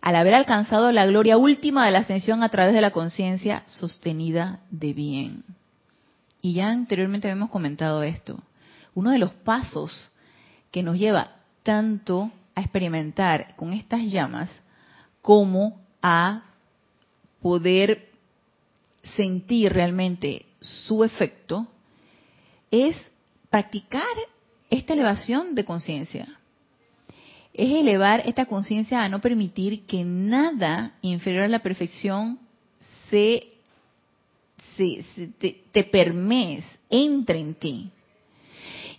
al 0.01 0.15
haber 0.15 0.33
alcanzado 0.33 0.91
la 0.91 1.05
gloria 1.05 1.38
última 1.38 1.86
de 1.86 1.91
la 1.91 2.00
ascensión 2.00 2.43
a 2.43 2.50
través 2.50 2.74
de 2.74 2.81
la 2.81 2.91
conciencia 2.91 3.63
sostenida 3.67 4.62
de 4.71 4.93
bien. 4.93 5.43
Y 6.41 6.53
ya 6.53 6.69
anteriormente 6.69 7.27
habíamos 7.27 7.50
comentado 7.50 8.03
esto. 8.03 8.39
Uno 8.95 9.12
de 9.12 9.17
los 9.17 9.33
pasos 9.33 10.09
que 10.71 10.83
nos 10.83 10.98
lleva 10.98 11.31
tanto 11.63 12.31
a 12.55 12.62
experimentar 12.62 13.55
con 13.55 13.74
estas 13.74 14.03
llamas 14.03 14.50
como 15.21 15.81
a 16.01 16.43
poder 17.41 18.09
sentir 19.15 19.74
realmente 19.74 20.45
su 20.62 21.03
efecto 21.03 21.67
es 22.71 22.95
practicar 23.49 24.03
esta 24.69 24.93
elevación 24.93 25.55
de 25.55 25.65
conciencia. 25.65 26.27
Es 27.53 27.71
elevar 27.71 28.21
esta 28.25 28.45
conciencia 28.45 29.03
a 29.03 29.09
no 29.09 29.19
permitir 29.19 29.85
que 29.85 30.03
nada 30.03 30.93
inferior 31.01 31.43
a 31.43 31.47
la 31.47 31.59
perfección 31.59 32.39
se, 33.09 33.47
te, 34.77 35.63
te 35.71 35.83
permees, 35.83 36.63
entre 36.89 37.39
en 37.39 37.55
ti. 37.55 37.91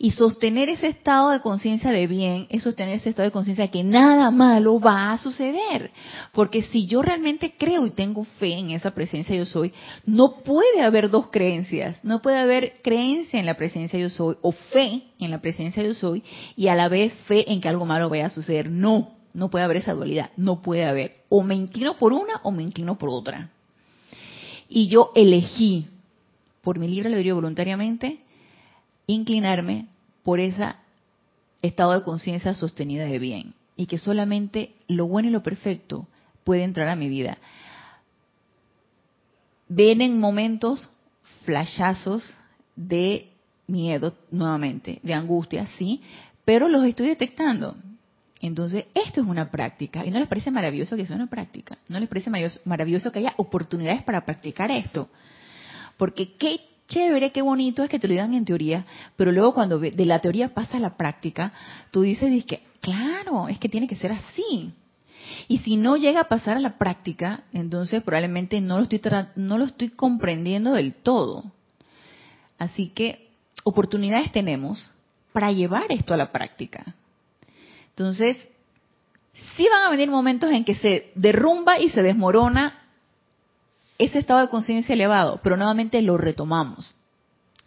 Y 0.03 0.13
sostener 0.13 0.71
ese 0.71 0.87
estado 0.87 1.29
de 1.29 1.43
conciencia 1.43 1.91
de 1.91 2.07
bien 2.07 2.47
es 2.49 2.63
sostener 2.63 2.95
ese 2.95 3.11
estado 3.11 3.29
de 3.29 3.33
conciencia 3.33 3.67
de 3.67 3.71
que 3.71 3.85
nada 3.85 4.31
malo 4.31 4.81
va 4.81 5.13
a 5.13 5.19
suceder. 5.19 5.91
Porque 6.33 6.63
si 6.63 6.87
yo 6.87 7.03
realmente 7.03 7.53
creo 7.59 7.85
y 7.85 7.91
tengo 7.91 8.25
fe 8.25 8.55
en 8.55 8.71
esa 8.71 8.93
presencia 8.93 9.37
yo 9.37 9.45
soy, 9.45 9.75
no 10.07 10.43
puede 10.43 10.81
haber 10.81 11.11
dos 11.11 11.29
creencias. 11.29 12.03
No 12.03 12.23
puede 12.23 12.39
haber 12.39 12.81
creencia 12.83 13.39
en 13.39 13.45
la 13.45 13.59
presencia 13.59 13.99
yo 13.99 14.09
soy 14.09 14.37
o 14.41 14.53
fe 14.53 15.03
en 15.19 15.31
la 15.31 15.43
presencia 15.43 15.83
yo 15.83 15.93
soy 15.93 16.25
y 16.57 16.69
a 16.69 16.75
la 16.75 16.89
vez 16.89 17.13
fe 17.27 17.53
en 17.53 17.61
que 17.61 17.69
algo 17.69 17.85
malo 17.85 18.09
vaya 18.09 18.25
a 18.25 18.31
suceder. 18.31 18.71
No, 18.71 19.11
no 19.35 19.51
puede 19.51 19.67
haber 19.67 19.77
esa 19.77 19.93
dualidad. 19.93 20.31
No 20.39 20.63
puede 20.63 20.87
haber. 20.87 21.25
O 21.29 21.43
me 21.43 21.57
inclino 21.57 21.99
por 21.99 22.15
una 22.15 22.41
o 22.43 22.53
me 22.53 22.63
inclino 22.63 22.97
por 22.97 23.11
otra. 23.11 23.51
Y 24.67 24.89
yo 24.89 25.11
elegí, 25.15 25.89
por 26.63 26.79
mi 26.79 26.89
libre 26.89 27.11
albedrío 27.11 27.35
voluntariamente, 27.35 28.21
inclinarme 29.13 29.87
por 30.23 30.41
ese 30.41 30.75
estado 31.63 31.93
de 31.93 32.03
conciencia 32.03 32.55
sostenida 32.55 33.05
de 33.05 33.19
bien 33.19 33.55
y 33.77 33.87
que 33.87 33.99
solamente 33.99 34.75
lo 34.89 35.07
bueno 35.07 35.29
y 35.29 35.33
lo 35.33 35.43
perfecto 35.43 36.07
puede 36.45 36.65
entrar 36.65 36.89
a 36.89 36.97
mi 36.97 37.09
vida. 37.09 37.39
Vienen 39.69 40.19
momentos 40.19 40.91
flashazos 41.45 42.25
de 42.77 43.31
miedo 43.67 44.15
nuevamente, 44.31 45.01
de 45.03 45.15
angustia, 45.15 45.69
sí, 45.79 46.03
pero 46.45 46.69
los 46.69 46.85
estoy 46.85 47.09
detectando. 47.09 47.77
Entonces, 48.41 48.87
esto 48.95 49.21
es 49.21 49.27
una 49.27 49.51
práctica. 49.51 50.05
¿Y 50.05 50.11
no 50.11 50.19
les 50.19 50.27
parece 50.27 50.51
maravilloso 50.51 50.97
que 50.97 51.07
sea 51.07 51.17
una 51.17 51.29
práctica? 51.29 51.79
¿No 51.89 52.01
les 52.01 52.09
parece 52.09 52.31
maravilloso 52.65 53.13
que 53.13 53.19
haya 53.19 53.35
oportunidades 53.37 54.03
para 54.03 54.25
practicar 54.25 54.71
esto? 54.71 55.09
Porque 55.99 56.35
qué 56.37 56.61
chévere, 56.91 57.33
qué 57.33 57.41
bonito 57.41 57.83
es 57.83 57.89
que 57.89 57.99
te 57.99 58.07
lo 58.07 58.13
digan 58.13 58.35
en 58.35 58.45
teoría, 58.45 58.85
pero 59.17 59.33
luego 59.33 59.55
cuando 59.55 59.79
de 59.79 60.05
la 60.05 60.19
teoría 60.19 60.53
pasa 60.53 60.77
a 60.77 60.81
la 60.81 60.97
práctica, 60.97 61.55
tú 61.91 62.03
dices, 62.03 62.45
que, 62.45 62.63
claro, 62.81 63.49
es 63.49 63.59
que 63.59 63.71
tiene 63.71 63.89
que 63.89 63.95
ser 63.95 64.13
así. 64.13 64.75
Y 65.49 65.59
si 65.59 65.77
no 65.77 65.97
llega 65.97 66.21
a 66.21 66.29
pasar 66.29 66.57
a 66.57 66.61
la 66.61 66.77
práctica, 66.77 67.45
entonces 67.53 68.03
probablemente 68.03 68.61
no 68.61 68.77
lo 68.77 68.83
estoy, 68.83 69.01
no 69.37 69.57
lo 69.57 69.65
estoy 69.65 69.91
comprendiendo 69.91 70.73
del 70.73 70.95
todo. 70.95 71.45
Así 72.59 72.89
que 72.89 73.31
oportunidades 73.65 74.33
tenemos 74.33 74.91
para 75.33 75.53
llevar 75.53 75.87
esto 75.91 76.13
a 76.13 76.17
la 76.17 76.33
práctica. 76.33 76.95
Entonces, 77.91 78.37
sí 79.57 79.67
van 79.71 79.85
a 79.85 79.91
venir 79.91 80.11
momentos 80.11 80.51
en 80.51 80.65
que 80.65 80.75
se 80.75 81.13
derrumba 81.15 81.79
y 81.79 81.91
se 81.91 82.03
desmorona 82.03 82.80
ese 84.01 84.19
estado 84.19 84.41
de 84.41 84.49
conciencia 84.49 84.95
elevado, 84.95 85.41
pero 85.43 85.57
nuevamente 85.57 86.01
lo 86.03 86.17
retomamos. 86.17 86.95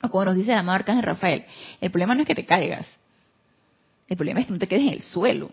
como 0.02 0.26
nos 0.26 0.36
dice 0.36 0.52
la 0.52 0.60
amado 0.60 0.78
Arcángel 0.78 1.04
Rafael, 1.04 1.46
el 1.80 1.92
problema 1.92 2.16
no 2.16 2.22
es 2.22 2.28
que 2.28 2.36
te 2.36 2.46
caigas, 2.46 2.86
el 4.08 4.18
problema 4.18 4.42
es 4.42 4.48
que 4.48 4.54
no 4.54 4.60
te 4.60 4.68
quedes 4.68 4.84
en 4.84 4.94
el 4.94 5.02
suelo. 5.02 5.52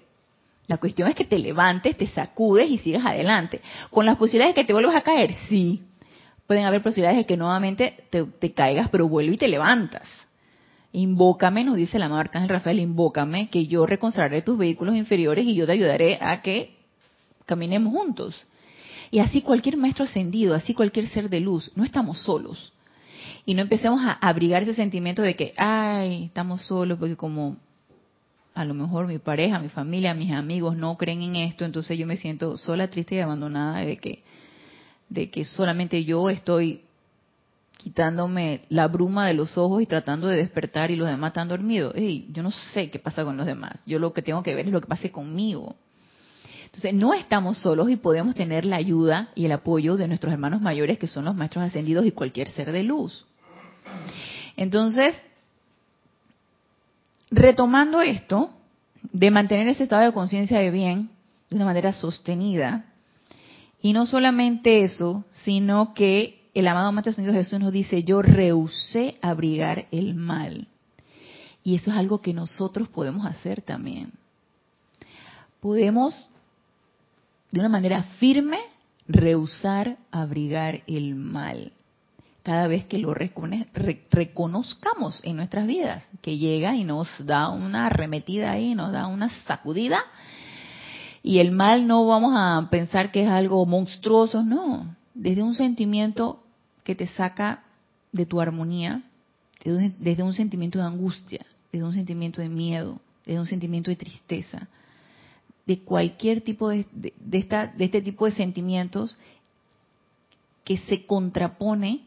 La 0.66 0.78
cuestión 0.78 1.08
es 1.08 1.14
que 1.14 1.24
te 1.24 1.38
levantes, 1.38 1.96
te 1.96 2.06
sacudes 2.06 2.70
y 2.70 2.78
sigas 2.78 3.04
adelante. 3.04 3.60
Con 3.90 4.06
las 4.06 4.16
posibilidades 4.16 4.54
de 4.54 4.62
que 4.62 4.66
te 4.66 4.72
vuelvas 4.72 4.94
a 4.94 5.00
caer, 5.00 5.32
sí. 5.48 5.82
Pueden 6.46 6.64
haber 6.64 6.82
posibilidades 6.82 7.18
de 7.18 7.26
que 7.26 7.36
nuevamente 7.36 8.04
te, 8.10 8.52
caigas, 8.52 8.88
pero 8.88 9.08
vuelve 9.08 9.34
y 9.34 9.36
te 9.36 9.48
levantas. 9.48 10.02
Invócame, 10.92 11.64
nos 11.64 11.76
dice 11.76 11.96
el 11.96 12.04
amado 12.04 12.20
Arcángel 12.20 12.50
Rafael, 12.50 12.80
invócame 12.80 13.48
que 13.50 13.66
yo 13.66 13.86
reconstruiré 13.86 14.42
tus 14.42 14.58
vehículos 14.58 14.94
inferiores 14.94 15.44
y 15.44 15.54
yo 15.54 15.66
te 15.66 15.72
ayudaré 15.72 16.18
a 16.20 16.42
que 16.42 16.76
caminemos 17.46 17.92
juntos. 17.92 18.34
Y 19.10 19.18
así 19.18 19.42
cualquier 19.42 19.76
maestro 19.76 20.04
ascendido, 20.04 20.54
así 20.54 20.74
cualquier 20.74 21.08
ser 21.08 21.28
de 21.28 21.40
luz, 21.40 21.72
no 21.74 21.84
estamos 21.84 22.18
solos. 22.18 22.72
Y 23.44 23.54
no 23.54 23.62
empecemos 23.62 24.00
a 24.02 24.12
abrigar 24.12 24.62
ese 24.62 24.74
sentimiento 24.74 25.22
de 25.22 25.34
que, 25.34 25.54
ay, 25.56 26.24
estamos 26.24 26.62
solos 26.62 26.98
porque 26.98 27.16
como 27.16 27.56
a 28.54 28.64
lo 28.64 28.74
mejor 28.74 29.06
mi 29.06 29.18
pareja, 29.18 29.58
mi 29.58 29.68
familia, 29.68 30.14
mis 30.14 30.32
amigos 30.32 30.76
no 30.76 30.96
creen 30.96 31.22
en 31.22 31.36
esto, 31.36 31.64
entonces 31.64 31.98
yo 31.98 32.06
me 32.06 32.16
siento 32.16 32.58
sola, 32.58 32.88
triste 32.88 33.16
y 33.16 33.20
abandonada 33.20 33.78
de 33.80 33.96
que, 33.96 34.22
de 35.08 35.30
que 35.30 35.44
solamente 35.44 36.04
yo 36.04 36.28
estoy 36.30 36.82
quitándome 37.78 38.62
la 38.68 38.88
bruma 38.88 39.26
de 39.26 39.34
los 39.34 39.56
ojos 39.56 39.80
y 39.80 39.86
tratando 39.86 40.26
de 40.26 40.36
despertar 40.36 40.90
y 40.90 40.96
los 40.96 41.08
demás 41.08 41.30
están 41.30 41.48
dormidos. 41.48 41.94
Ey, 41.96 42.28
yo 42.30 42.42
no 42.42 42.50
sé 42.50 42.90
qué 42.90 42.98
pasa 42.98 43.24
con 43.24 43.38
los 43.38 43.46
demás. 43.46 43.80
Yo 43.86 43.98
lo 43.98 44.12
que 44.12 44.20
tengo 44.20 44.42
que 44.42 44.54
ver 44.54 44.66
es 44.66 44.72
lo 44.72 44.82
que 44.82 44.86
pase 44.86 45.10
conmigo. 45.10 45.76
Entonces, 46.80 46.98
no 46.98 47.12
estamos 47.12 47.58
solos 47.58 47.90
y 47.90 47.96
podemos 47.96 48.34
tener 48.34 48.64
la 48.64 48.76
ayuda 48.76 49.28
y 49.34 49.44
el 49.44 49.52
apoyo 49.52 49.98
de 49.98 50.08
nuestros 50.08 50.32
hermanos 50.32 50.62
mayores, 50.62 50.98
que 50.98 51.08
son 51.08 51.26
los 51.26 51.36
maestros 51.36 51.62
ascendidos 51.62 52.06
y 52.06 52.12
cualquier 52.12 52.48
ser 52.48 52.72
de 52.72 52.82
luz. 52.82 53.26
Entonces, 54.56 55.14
retomando 57.30 58.00
esto, 58.00 58.48
de 59.12 59.30
mantener 59.30 59.68
ese 59.68 59.82
estado 59.82 60.06
de 60.06 60.14
conciencia 60.14 60.58
de 60.58 60.70
bien 60.70 61.10
de 61.50 61.56
una 61.56 61.66
manera 61.66 61.92
sostenida, 61.92 62.86
y 63.82 63.92
no 63.92 64.06
solamente 64.06 64.82
eso, 64.82 65.26
sino 65.44 65.92
que 65.92 66.40
el 66.54 66.66
amado 66.66 66.92
Maestro 66.92 67.10
Ascendido 67.10 67.34
Jesús 67.34 67.60
nos 67.60 67.72
dice, 67.72 68.04
yo 68.04 68.22
rehusé 68.22 69.18
abrigar 69.20 69.86
el 69.90 70.14
mal. 70.14 70.66
Y 71.62 71.74
eso 71.74 71.90
es 71.90 71.96
algo 71.98 72.22
que 72.22 72.32
nosotros 72.32 72.88
podemos 72.88 73.26
hacer 73.26 73.60
también. 73.60 74.12
Podemos 75.60 76.30
de 77.50 77.60
una 77.60 77.68
manera 77.68 78.02
firme 78.18 78.58
rehusar 79.08 79.96
abrigar 80.10 80.82
el 80.86 81.14
mal. 81.14 81.72
Cada 82.42 82.68
vez 82.68 82.86
que 82.86 82.98
lo 82.98 83.14
reconozcamos 83.14 85.20
en 85.24 85.36
nuestras 85.36 85.66
vidas, 85.66 86.08
que 86.22 86.38
llega 86.38 86.74
y 86.74 86.84
nos 86.84 87.08
da 87.26 87.50
una 87.50 87.86
arremetida 87.86 88.52
ahí, 88.52 88.74
nos 88.74 88.92
da 88.92 89.08
una 89.08 89.28
sacudida, 89.46 90.02
y 91.22 91.38
el 91.38 91.50
mal 91.50 91.86
no 91.86 92.06
vamos 92.06 92.32
a 92.34 92.68
pensar 92.70 93.12
que 93.12 93.24
es 93.24 93.28
algo 93.28 93.66
monstruoso, 93.66 94.42
no, 94.42 94.96
desde 95.14 95.42
un 95.42 95.54
sentimiento 95.54 96.42
que 96.82 96.94
te 96.94 97.08
saca 97.08 97.62
de 98.10 98.24
tu 98.24 98.40
armonía, 98.40 99.02
desde 99.62 100.22
un 100.22 100.32
sentimiento 100.32 100.78
de 100.78 100.86
angustia, 100.86 101.44
desde 101.70 101.84
un 101.84 101.92
sentimiento 101.92 102.40
de 102.40 102.48
miedo, 102.48 102.98
desde 103.26 103.38
un 103.38 103.46
sentimiento 103.46 103.90
de 103.90 103.96
tristeza, 103.96 104.66
de 105.70 105.78
cualquier 105.78 106.40
tipo 106.40 106.68
de, 106.68 106.84
esta, 107.30 107.68
de 107.68 107.84
este 107.84 108.02
tipo 108.02 108.26
de 108.26 108.32
sentimientos 108.32 109.16
que 110.64 110.78
se 110.78 111.06
contrapone 111.06 112.00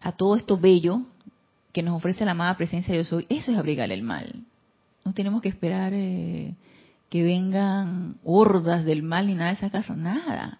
a 0.00 0.12
todo 0.12 0.34
esto 0.36 0.56
bello 0.56 1.02
que 1.74 1.82
nos 1.82 1.94
ofrece 1.94 2.24
la 2.24 2.30
amada 2.30 2.56
presencia 2.56 2.92
de 2.92 3.00
Dios 3.00 3.12
hoy, 3.12 3.26
eso 3.28 3.52
es 3.52 3.58
abrigar 3.58 3.92
el 3.92 4.02
mal. 4.02 4.32
No 5.04 5.12
tenemos 5.12 5.42
que 5.42 5.50
esperar 5.50 5.92
eh, 5.94 6.54
que 7.10 7.22
vengan 7.22 8.16
hordas 8.24 8.86
del 8.86 9.02
mal 9.02 9.26
ni 9.26 9.34
nada 9.34 9.50
de 9.50 9.56
esa 9.56 9.68
casa, 9.68 9.94
nada. 9.94 10.58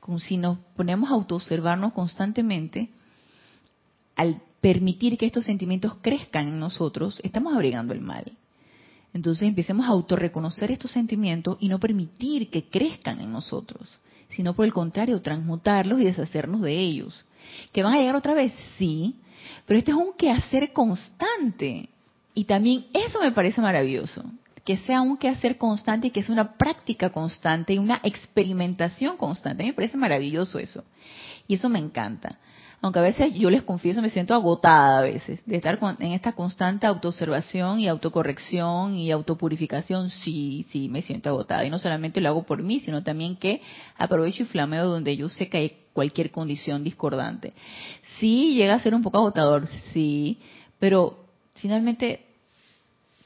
Como 0.00 0.18
si 0.18 0.36
nos 0.36 0.58
ponemos 0.76 1.08
a 1.08 1.14
autoobservarnos 1.14 1.94
constantemente, 1.94 2.90
al 4.16 4.42
permitir 4.60 5.16
que 5.16 5.24
estos 5.24 5.46
sentimientos 5.46 5.94
crezcan 6.02 6.46
en 6.48 6.60
nosotros, 6.60 7.20
estamos 7.24 7.54
abrigando 7.54 7.94
el 7.94 8.02
mal. 8.02 8.36
Entonces 9.14 9.48
empecemos 9.48 9.86
a 9.86 9.90
autorreconocer 9.90 10.72
estos 10.72 10.90
sentimientos 10.90 11.56
y 11.60 11.68
no 11.68 11.78
permitir 11.78 12.50
que 12.50 12.68
crezcan 12.68 13.20
en 13.20 13.32
nosotros, 13.32 13.88
sino 14.30 14.54
por 14.54 14.64
el 14.64 14.72
contrario, 14.72 15.22
transmutarlos 15.22 16.00
y 16.00 16.04
deshacernos 16.04 16.60
de 16.60 16.76
ellos. 16.76 17.24
¿Que 17.72 17.84
van 17.84 17.94
a 17.94 17.98
llegar 17.98 18.16
otra 18.16 18.34
vez? 18.34 18.52
Sí, 18.76 19.14
pero 19.66 19.78
este 19.78 19.92
es 19.92 19.96
un 19.96 20.14
quehacer 20.18 20.72
constante. 20.72 21.88
Y 22.34 22.44
también 22.44 22.86
eso 22.92 23.20
me 23.20 23.30
parece 23.30 23.60
maravilloso, 23.60 24.24
que 24.64 24.78
sea 24.78 25.00
un 25.00 25.16
quehacer 25.16 25.58
constante 25.58 26.08
y 26.08 26.10
que 26.10 26.24
sea 26.24 26.32
una 26.32 26.54
práctica 26.54 27.10
constante 27.10 27.74
y 27.74 27.78
una 27.78 28.00
experimentación 28.02 29.16
constante. 29.16 29.62
A 29.62 29.64
mí 29.64 29.70
me 29.70 29.76
parece 29.76 29.96
maravilloso 29.96 30.58
eso. 30.58 30.82
Y 31.46 31.54
eso 31.54 31.68
me 31.68 31.78
encanta. 31.78 32.40
Aunque 32.84 32.98
a 32.98 33.02
veces 33.02 33.32
yo 33.32 33.48
les 33.48 33.62
confieso 33.62 34.02
me 34.02 34.10
siento 34.10 34.34
agotada 34.34 34.98
a 34.98 35.00
veces 35.00 35.42
de 35.46 35.56
estar 35.56 35.78
en 36.00 36.12
esta 36.12 36.32
constante 36.32 36.86
autoobservación 36.86 37.80
y 37.80 37.88
autocorrección 37.88 38.94
y 38.94 39.10
autopurificación, 39.10 40.10
sí, 40.10 40.66
sí, 40.70 40.90
me 40.90 41.00
siento 41.00 41.30
agotada. 41.30 41.64
Y 41.64 41.70
no 41.70 41.78
solamente 41.78 42.20
lo 42.20 42.28
hago 42.28 42.42
por 42.42 42.62
mí, 42.62 42.80
sino 42.80 43.02
también 43.02 43.36
que 43.36 43.62
aprovecho 43.96 44.42
y 44.42 44.46
flameo 44.46 44.84
donde 44.84 45.16
yo 45.16 45.30
sé 45.30 45.48
que 45.48 45.56
hay 45.56 45.76
cualquier 45.94 46.30
condición 46.30 46.84
discordante. 46.84 47.54
Sí, 48.18 48.52
llega 48.52 48.74
a 48.74 48.80
ser 48.80 48.94
un 48.94 49.02
poco 49.02 49.16
agotador, 49.16 49.66
sí, 49.94 50.36
pero 50.78 51.24
finalmente 51.54 52.26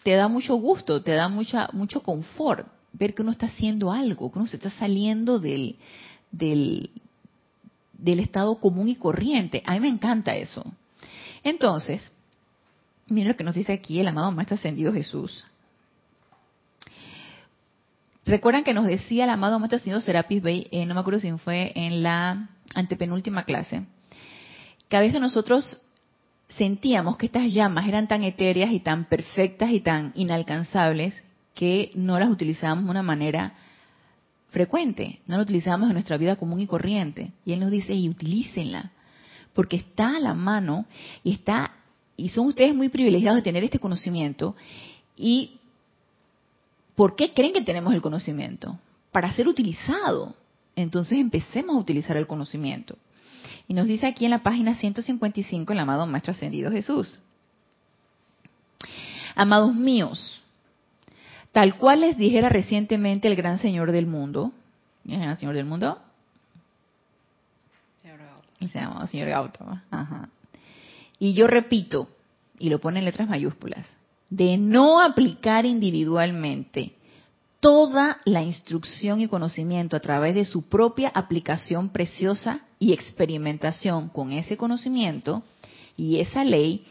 te 0.05 0.12
da 0.12 0.29
mucho 0.29 0.55
gusto, 0.55 1.03
te 1.03 1.15
da 1.15 1.29
mucha, 1.29 1.69
mucho 1.73 2.00
confort 2.00 2.65
ver 2.93 3.12
que 3.12 3.23
uno 3.23 3.33
está 3.33 3.47
haciendo 3.47 3.91
algo, 3.91 4.31
que 4.31 4.38
uno 4.38 4.47
se 4.47 4.55
está 4.55 4.71
saliendo 4.71 5.41
del, 5.41 5.75
del, 6.31 6.91
del 7.99 8.21
estado 8.21 8.59
común 8.61 8.88
y 8.88 8.97
corriente. 8.97 9.62
A 9.67 9.75
mí 9.75 9.81
me 9.81 9.88
encanta 9.88 10.35
eso. 10.37 10.64
Entonces, 11.43 12.11
miren 13.09 13.28
lo 13.28 13.37
que 13.37 13.45
nos 13.45 13.55
dice 13.55 13.73
aquí 13.73 14.00
el 14.00 14.09
amado 14.09 14.33
Maestro 14.33 14.55
Ascendido 14.55 14.93
Jesús. 14.93 15.45
Recuerdan 18.25 18.64
que 18.64 18.75
nos 18.75 18.87
decía 18.87 19.25
el 19.25 19.31
amado 19.31 19.59
Maestro 19.59 19.76
Ascendido 19.76 20.00
Serapis 20.00 20.43
Bey, 20.43 20.69
eh, 20.71 20.87
no 20.87 20.95
me 20.95 21.00
acuerdo 21.00 21.21
si 21.21 21.31
fue 21.33 21.73
en 21.75 22.02
la 22.02 22.49
antepenúltima 22.75 23.45
clase, 23.45 23.85
que 24.88 24.97
a 24.97 25.00
veces 25.00 25.21
nosotros 25.21 25.81
sentíamos 26.49 27.17
que 27.17 27.26
estas 27.26 27.52
llamas 27.52 27.87
eran 27.87 28.09
tan 28.09 28.23
etéreas 28.23 28.73
y 28.73 28.81
tan 28.81 29.07
perfectas 29.07 29.71
y 29.71 29.81
tan 29.81 30.12
inalcanzables 30.14 31.23
que 31.55 31.90
no 31.95 32.19
las 32.19 32.31
utilizábamos 32.31 32.85
de 32.85 32.90
una 32.90 33.02
manera 33.02 33.55
frecuente, 34.50 35.21
no 35.26 35.37
la 35.37 35.43
utilizamos 35.43 35.88
en 35.88 35.95
nuestra 35.95 36.17
vida 36.17 36.37
común 36.37 36.61
y 36.61 36.67
corriente. 36.67 37.33
Y 37.45 37.52
Él 37.52 37.61
nos 37.61 37.71
dice, 37.71 37.95
y 37.95 38.09
utilícenla, 38.09 38.93
porque 39.52 39.76
está 39.76 40.17
a 40.17 40.21
la 40.21 40.35
mano 40.35 40.87
y 41.25 41.33
está, 41.33 41.73
y 42.17 42.28
son 42.31 42.47
ustedes 42.47 42.75
muy 42.75 42.88
privilegiados 42.88 43.37
de 43.37 43.43
tener 43.43 43.64
este 43.64 43.78
conocimiento. 43.78 44.57
¿Y 45.17 45.59
por 46.95 47.17
qué 47.17 47.33
creen 47.33 47.52
que 47.52 47.62
tenemos 47.62 47.93
el 47.95 48.00
conocimiento? 48.00 48.78
Para 49.12 49.33
ser 49.33 49.49
utilizado. 49.49 50.35
Entonces 50.76 51.19
empecemos 51.19 51.76
a 51.76 51.81
utilizar 51.81 52.17
el 52.17 52.26
conocimiento. 52.26 52.97
Y 53.67 53.75
nos 53.75 53.87
dice 53.87 54.07
aquí 54.07 54.25
en 54.25 54.31
la 54.31 54.43
página 54.43 54.75
155 54.75 55.73
el 55.73 55.78
amado 55.78 56.07
Maestro 56.07 56.33
Ascendido 56.33 56.71
Jesús. 56.71 57.19
Amados 59.35 59.75
míos, 59.75 60.43
Tal 61.52 61.76
cual 61.76 62.00
les 62.00 62.17
dijera 62.17 62.49
recientemente 62.49 63.28
el 63.28 63.37
gran 63.37 63.59
Señor 63.59 63.93
del 63.93 64.07
mundo. 64.07 64.52
¿Quién 65.05 65.23
es 65.23 65.28
el 65.28 65.38
Señor 65.38 65.55
del 65.55 65.64
mundo? 65.64 65.99
Se 68.61 68.78
llama 68.78 69.07
Señor 69.07 69.28
Gautama. 69.28 69.85
Ajá. 69.90 70.28
Y 71.19 71.35
yo 71.35 71.47
repito, 71.47 72.09
y 72.59 72.71
lo 72.71 72.81
pone 72.81 72.99
en 72.99 73.05
letras 73.05 73.28
mayúsculas, 73.28 73.87
de 74.31 74.57
no 74.57 75.00
aplicar 75.00 75.64
individualmente 75.64 76.93
toda 77.61 78.21
la 78.25 78.43
instrucción 78.43 79.21
y 79.21 79.28
conocimiento 79.28 79.97
a 79.97 80.00
través 80.00 80.35
de 80.35 80.45
su 80.45 80.62
propia 80.69 81.09
aplicación 81.09 81.88
preciosa 81.88 82.61
y 82.78 82.93
experimentación 82.93 84.09
con 84.09 84.33
ese 84.33 84.57
conocimiento 84.57 85.43
y 85.97 86.21
esa 86.21 86.45
ley, 86.45 86.85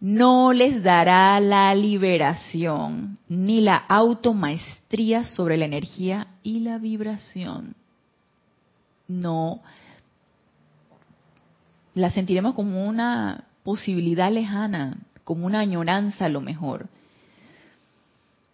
no 0.00 0.52
les 0.52 0.82
dará 0.82 1.40
la 1.40 1.74
liberación 1.74 3.18
ni 3.28 3.60
la 3.60 3.76
automaestría 3.76 5.24
sobre 5.24 5.56
la 5.56 5.64
energía 5.64 6.28
y 6.42 6.60
la 6.60 6.78
vibración. 6.78 7.74
No, 9.08 9.60
la 11.94 12.10
sentiremos 12.10 12.54
como 12.54 12.86
una 12.86 13.44
posibilidad 13.64 14.30
lejana, 14.30 14.98
como 15.24 15.46
una 15.46 15.60
añoranza 15.60 16.26
a 16.26 16.28
lo 16.28 16.40
mejor. 16.40 16.88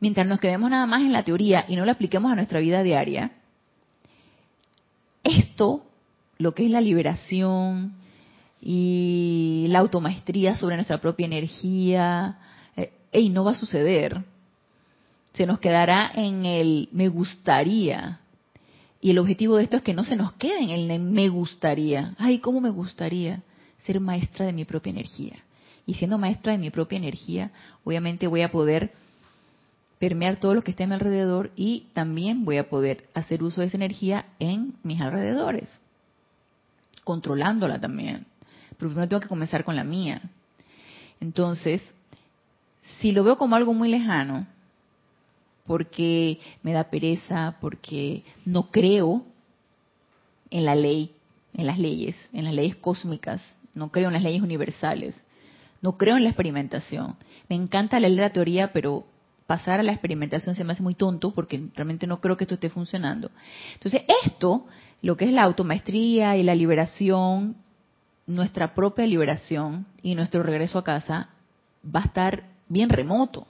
Mientras 0.00 0.26
nos 0.26 0.40
quedemos 0.40 0.70
nada 0.70 0.86
más 0.86 1.02
en 1.02 1.12
la 1.12 1.24
teoría 1.24 1.64
y 1.68 1.76
no 1.76 1.84
la 1.84 1.92
apliquemos 1.92 2.32
a 2.32 2.36
nuestra 2.36 2.60
vida 2.60 2.82
diaria, 2.82 3.32
esto, 5.22 5.84
lo 6.38 6.54
que 6.54 6.66
es 6.66 6.70
la 6.70 6.80
liberación, 6.80 7.94
y 8.66 9.66
la 9.68 9.80
automaestría 9.80 10.56
sobre 10.56 10.76
nuestra 10.76 10.98
propia 10.98 11.26
energía, 11.26 12.38
eh, 12.74 13.28
no 13.28 13.44
va 13.44 13.50
a 13.50 13.56
suceder. 13.56 14.24
Se 15.34 15.44
nos 15.44 15.60
quedará 15.60 16.10
en 16.14 16.46
el 16.46 16.88
me 16.90 17.08
gustaría. 17.08 18.20
Y 19.02 19.10
el 19.10 19.18
objetivo 19.18 19.56
de 19.56 19.64
esto 19.64 19.76
es 19.76 19.82
que 19.82 19.92
no 19.92 20.02
se 20.02 20.16
nos 20.16 20.32
quede 20.32 20.62
en 20.62 20.70
el 20.70 20.98
me 20.98 21.28
gustaría. 21.28 22.14
Ay, 22.16 22.38
¿cómo 22.38 22.62
me 22.62 22.70
gustaría 22.70 23.42
ser 23.84 24.00
maestra 24.00 24.46
de 24.46 24.54
mi 24.54 24.64
propia 24.64 24.90
energía? 24.90 25.34
Y 25.84 25.94
siendo 25.94 26.16
maestra 26.16 26.52
de 26.52 26.58
mi 26.58 26.70
propia 26.70 26.96
energía, 26.96 27.50
obviamente 27.84 28.28
voy 28.28 28.40
a 28.40 28.50
poder 28.50 28.92
permear 29.98 30.36
todo 30.36 30.54
lo 30.54 30.62
que 30.62 30.70
esté 30.70 30.84
a 30.84 30.86
mi 30.86 30.94
alrededor 30.94 31.50
y 31.54 31.88
también 31.92 32.46
voy 32.46 32.56
a 32.56 32.70
poder 32.70 33.10
hacer 33.12 33.42
uso 33.42 33.60
de 33.60 33.66
esa 33.66 33.76
energía 33.76 34.24
en 34.38 34.76
mis 34.82 35.02
alrededores, 35.02 35.78
controlándola 37.04 37.78
también 37.78 38.26
pero 38.78 38.90
primero 38.90 39.08
tengo 39.08 39.20
que 39.20 39.28
comenzar 39.28 39.64
con 39.64 39.76
la 39.76 39.84
mía. 39.84 40.22
Entonces, 41.20 41.82
si 43.00 43.12
lo 43.12 43.24
veo 43.24 43.36
como 43.36 43.56
algo 43.56 43.74
muy 43.74 43.88
lejano, 43.88 44.46
porque 45.66 46.38
me 46.62 46.72
da 46.72 46.84
pereza, 46.84 47.56
porque 47.60 48.22
no 48.44 48.70
creo 48.70 49.24
en 50.50 50.64
la 50.64 50.74
ley, 50.74 51.12
en 51.54 51.66
las 51.66 51.78
leyes, 51.78 52.16
en 52.32 52.44
las 52.44 52.54
leyes 52.54 52.76
cósmicas, 52.76 53.40
no 53.74 53.90
creo 53.90 54.08
en 54.08 54.14
las 54.14 54.22
leyes 54.22 54.42
universales, 54.42 55.16
no 55.80 55.96
creo 55.96 56.16
en 56.16 56.24
la 56.24 56.30
experimentación. 56.30 57.16
Me 57.48 57.56
encanta 57.56 58.00
leer 58.00 58.12
la 58.12 58.30
teoría, 58.30 58.72
pero 58.72 59.04
pasar 59.46 59.80
a 59.80 59.82
la 59.82 59.92
experimentación 59.92 60.54
se 60.54 60.64
me 60.64 60.72
hace 60.72 60.82
muy 60.82 60.94
tonto 60.94 61.32
porque 61.32 61.68
realmente 61.74 62.06
no 62.06 62.20
creo 62.20 62.36
que 62.36 62.44
esto 62.44 62.54
esté 62.54 62.70
funcionando. 62.70 63.30
Entonces, 63.74 64.02
esto, 64.24 64.66
lo 65.02 65.16
que 65.16 65.26
es 65.26 65.32
la 65.32 65.42
automaestría 65.42 66.36
y 66.36 66.42
la 66.42 66.54
liberación 66.54 67.56
nuestra 68.26 68.74
propia 68.74 69.06
liberación 69.06 69.86
y 70.02 70.14
nuestro 70.14 70.42
regreso 70.42 70.78
a 70.78 70.84
casa 70.84 71.28
va 71.84 72.00
a 72.00 72.04
estar 72.04 72.44
bien 72.68 72.88
remoto. 72.88 73.46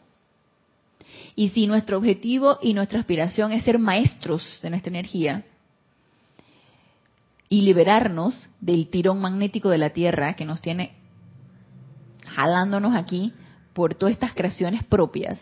Y 1.37 1.51
si 1.51 1.67
nuestro 1.67 1.99
objetivo 1.99 2.59
y 2.63 2.75
nuestra 2.75 3.01
aspiración 3.01 3.53
es 3.53 3.65
ser 3.65 3.79
maestros 3.79 4.61
de 4.63 4.71
nuestra 4.71 4.91
energía 4.91 5.45
y 7.49 7.63
liberarnos 7.63 8.49
del 8.61 8.89
tirón 8.89 9.21
magnético 9.21 9.69
de 9.69 9.79
la 9.79 9.91
Tierra 9.91 10.35
que 10.35 10.45
nos 10.45 10.61
tiene 10.61 10.93
jalándonos 12.27 12.95
aquí 12.95 13.33
por 13.73 13.95
todas 13.95 14.13
estas 14.13 14.35
creaciones 14.35 14.85
propias, 14.85 15.39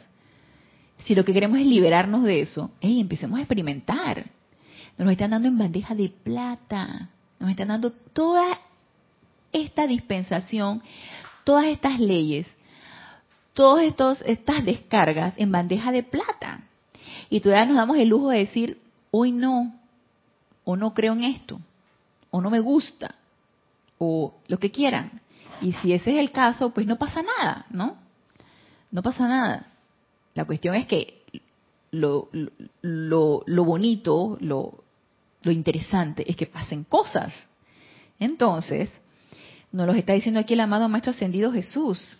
si 1.04 1.14
lo 1.14 1.24
que 1.24 1.32
queremos 1.32 1.58
es 1.58 1.66
liberarnos 1.66 2.22
de 2.22 2.40
eso, 2.40 2.70
hey, 2.80 3.00
empecemos 3.00 3.38
a 3.38 3.42
experimentar. 3.42 4.30
Nos 4.98 5.10
están 5.10 5.30
dando 5.30 5.48
en 5.48 5.58
bandeja 5.58 5.94
de 5.94 6.08
plata, 6.10 7.10
nos 7.40 7.50
están 7.50 7.68
dando 7.68 7.92
toda 7.92 8.58
esta 9.52 9.86
dispensación, 9.86 10.82
todas 11.44 11.66
estas 11.66 12.00
leyes, 12.00 12.46
todas 13.52 13.84
estas 14.24 14.64
descargas 14.64 15.34
en 15.36 15.52
bandeja 15.52 15.92
de 15.92 16.02
plata. 16.02 16.62
Y 17.28 17.40
todavía 17.40 17.66
nos 17.66 17.76
damos 17.76 17.98
el 17.98 18.08
lujo 18.08 18.30
de 18.30 18.38
decir, 18.38 18.80
hoy 19.10 19.32
no, 19.32 19.74
o 20.64 20.76
no 20.76 20.94
creo 20.94 21.12
en 21.12 21.24
esto, 21.24 21.60
o 22.30 22.40
no 22.40 22.50
me 22.50 22.60
gusta, 22.60 23.14
o 23.98 24.34
lo 24.48 24.58
que 24.58 24.70
quieran. 24.70 25.20
Y 25.60 25.72
si 25.74 25.92
ese 25.92 26.12
es 26.12 26.16
el 26.18 26.32
caso, 26.32 26.70
pues 26.70 26.86
no 26.86 26.96
pasa 26.96 27.22
nada, 27.22 27.66
¿no? 27.70 27.96
No 28.90 29.02
pasa 29.02 29.28
nada. 29.28 29.66
La 30.34 30.44
cuestión 30.44 30.74
es 30.74 30.86
que 30.86 31.22
lo, 31.90 32.28
lo, 32.80 33.42
lo 33.46 33.64
bonito, 33.64 34.36
lo, 34.40 34.82
lo 35.42 35.52
interesante 35.52 36.28
es 36.28 36.36
que 36.36 36.46
pasen 36.46 36.84
cosas. 36.84 37.32
Entonces, 38.18 38.90
nos 39.72 39.86
lo 39.86 39.94
está 39.94 40.12
diciendo 40.12 40.38
aquí 40.38 40.54
el 40.54 40.60
amado 40.60 40.88
Maestro 40.88 41.12
Ascendido 41.12 41.50
Jesús, 41.52 42.16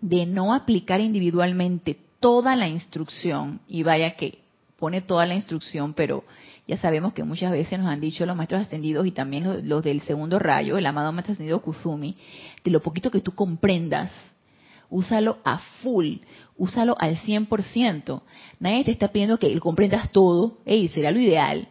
de 0.00 0.26
no 0.26 0.52
aplicar 0.52 1.00
individualmente 1.00 1.96
toda 2.18 2.56
la 2.56 2.68
instrucción, 2.68 3.60
y 3.68 3.84
vaya 3.84 4.16
que 4.16 4.38
pone 4.78 5.00
toda 5.00 5.26
la 5.26 5.36
instrucción, 5.36 5.94
pero 5.94 6.24
ya 6.66 6.76
sabemos 6.76 7.12
que 7.12 7.22
muchas 7.22 7.52
veces 7.52 7.78
nos 7.78 7.88
han 7.88 8.00
dicho 8.00 8.26
los 8.26 8.36
maestros 8.36 8.62
ascendidos 8.62 9.06
y 9.06 9.12
también 9.12 9.68
los, 9.68 9.82
del 9.84 10.00
segundo 10.02 10.40
rayo, 10.40 10.76
el 10.76 10.86
amado 10.86 11.12
maestro 11.12 11.34
ascendido 11.34 11.62
Kuzumi, 11.62 12.16
de 12.64 12.70
lo 12.70 12.82
poquito 12.82 13.10
que 13.10 13.20
tú 13.20 13.32
comprendas, 13.32 14.10
úsalo 14.90 15.38
a 15.44 15.58
full, 15.82 16.16
úsalo 16.56 16.96
al 16.98 17.16
100%. 17.18 18.22
Nadie 18.58 18.84
te 18.84 18.90
está 18.90 19.08
pidiendo 19.08 19.38
que 19.38 19.58
comprendas 19.60 20.10
todo, 20.10 20.58
y 20.66 20.88
será 20.88 21.12
lo 21.12 21.20
ideal, 21.20 21.68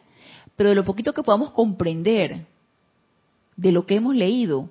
pero 0.56 0.70
de 0.70 0.76
lo 0.76 0.86
poquito 0.86 1.14
que 1.14 1.24
podamos 1.24 1.52
comprender, 1.52 2.46
de 3.56 3.72
lo 3.72 3.86
que 3.86 3.96
hemos 3.96 4.16
leído 4.16 4.70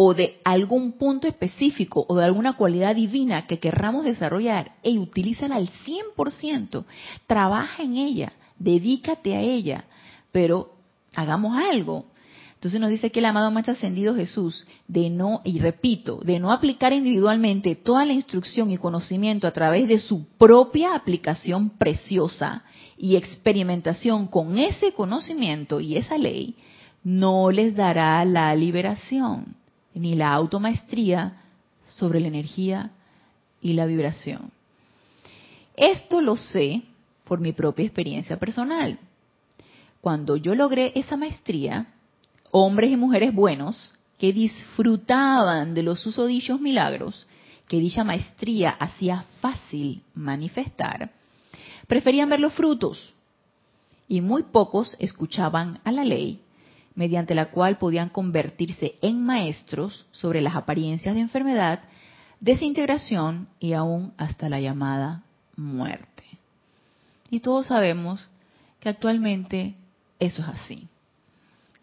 o 0.00 0.14
de 0.14 0.38
algún 0.44 0.92
punto 0.92 1.26
específico 1.26 2.06
o 2.08 2.16
de 2.16 2.24
alguna 2.24 2.52
cualidad 2.52 2.94
divina 2.94 3.48
que 3.48 3.58
querramos 3.58 4.04
desarrollar, 4.04 4.76
y 4.84 4.96
utilízala 4.96 5.56
al 5.56 5.68
100%, 6.16 6.84
trabaja 7.26 7.82
en 7.82 7.96
ella, 7.96 8.32
dedícate 8.60 9.34
a 9.34 9.40
ella, 9.40 9.86
pero 10.30 10.72
hagamos 11.16 11.56
algo. 11.56 12.04
Entonces 12.54 12.80
nos 12.80 12.90
dice 12.90 13.10
que 13.10 13.18
el 13.18 13.24
amado 13.24 13.50
Maestro 13.50 13.74
Ascendido 13.74 14.14
Jesús, 14.14 14.66
de 14.86 15.10
no, 15.10 15.42
y 15.44 15.58
repito, 15.58 16.20
de 16.24 16.38
no 16.38 16.52
aplicar 16.52 16.92
individualmente 16.92 17.74
toda 17.74 18.04
la 18.04 18.12
instrucción 18.12 18.70
y 18.70 18.78
conocimiento 18.78 19.48
a 19.48 19.52
través 19.52 19.88
de 19.88 19.98
su 19.98 20.26
propia 20.38 20.94
aplicación 20.94 21.70
preciosa 21.70 22.62
y 22.96 23.16
experimentación 23.16 24.28
con 24.28 24.58
ese 24.58 24.92
conocimiento 24.92 25.80
y 25.80 25.96
esa 25.96 26.18
ley, 26.18 26.56
no 27.04 27.50
les 27.50 27.74
dará 27.74 28.24
la 28.24 28.54
liberación 28.54 29.56
ni 29.94 30.14
la 30.14 30.32
automaestría 30.32 31.42
sobre 31.86 32.20
la 32.20 32.28
energía 32.28 32.90
y 33.60 33.72
la 33.72 33.86
vibración. 33.86 34.52
Esto 35.76 36.20
lo 36.20 36.36
sé 36.36 36.82
por 37.24 37.40
mi 37.40 37.52
propia 37.52 37.84
experiencia 37.84 38.38
personal. 38.38 38.98
Cuando 40.00 40.36
yo 40.36 40.54
logré 40.54 40.92
esa 40.94 41.16
maestría, 41.16 41.86
hombres 42.50 42.90
y 42.90 42.96
mujeres 42.96 43.34
buenos 43.34 43.92
que 44.18 44.32
disfrutaban 44.32 45.74
de 45.74 45.82
los 45.82 46.00
susodichos 46.00 46.60
milagros 46.60 47.26
que 47.68 47.78
dicha 47.78 48.02
maestría 48.02 48.70
hacía 48.70 49.24
fácil 49.40 50.02
manifestar, 50.14 51.10
preferían 51.86 52.28
ver 52.28 52.40
los 52.40 52.54
frutos 52.54 53.14
y 54.08 54.20
muy 54.20 54.44
pocos 54.44 54.96
escuchaban 54.98 55.80
a 55.84 55.92
la 55.92 56.04
ley 56.04 56.40
mediante 56.98 57.34
la 57.34 57.46
cual 57.46 57.78
podían 57.78 58.10
convertirse 58.10 58.96
en 59.00 59.24
maestros 59.24 60.04
sobre 60.10 60.42
las 60.42 60.56
apariencias 60.56 61.14
de 61.14 61.20
enfermedad, 61.20 61.80
desintegración 62.40 63.48
y 63.58 63.72
aún 63.72 64.12
hasta 64.18 64.48
la 64.48 64.60
llamada 64.60 65.22
muerte. 65.56 66.24
Y 67.30 67.40
todos 67.40 67.68
sabemos 67.68 68.28
que 68.80 68.88
actualmente 68.88 69.76
eso 70.18 70.42
es 70.42 70.48
así 70.48 70.88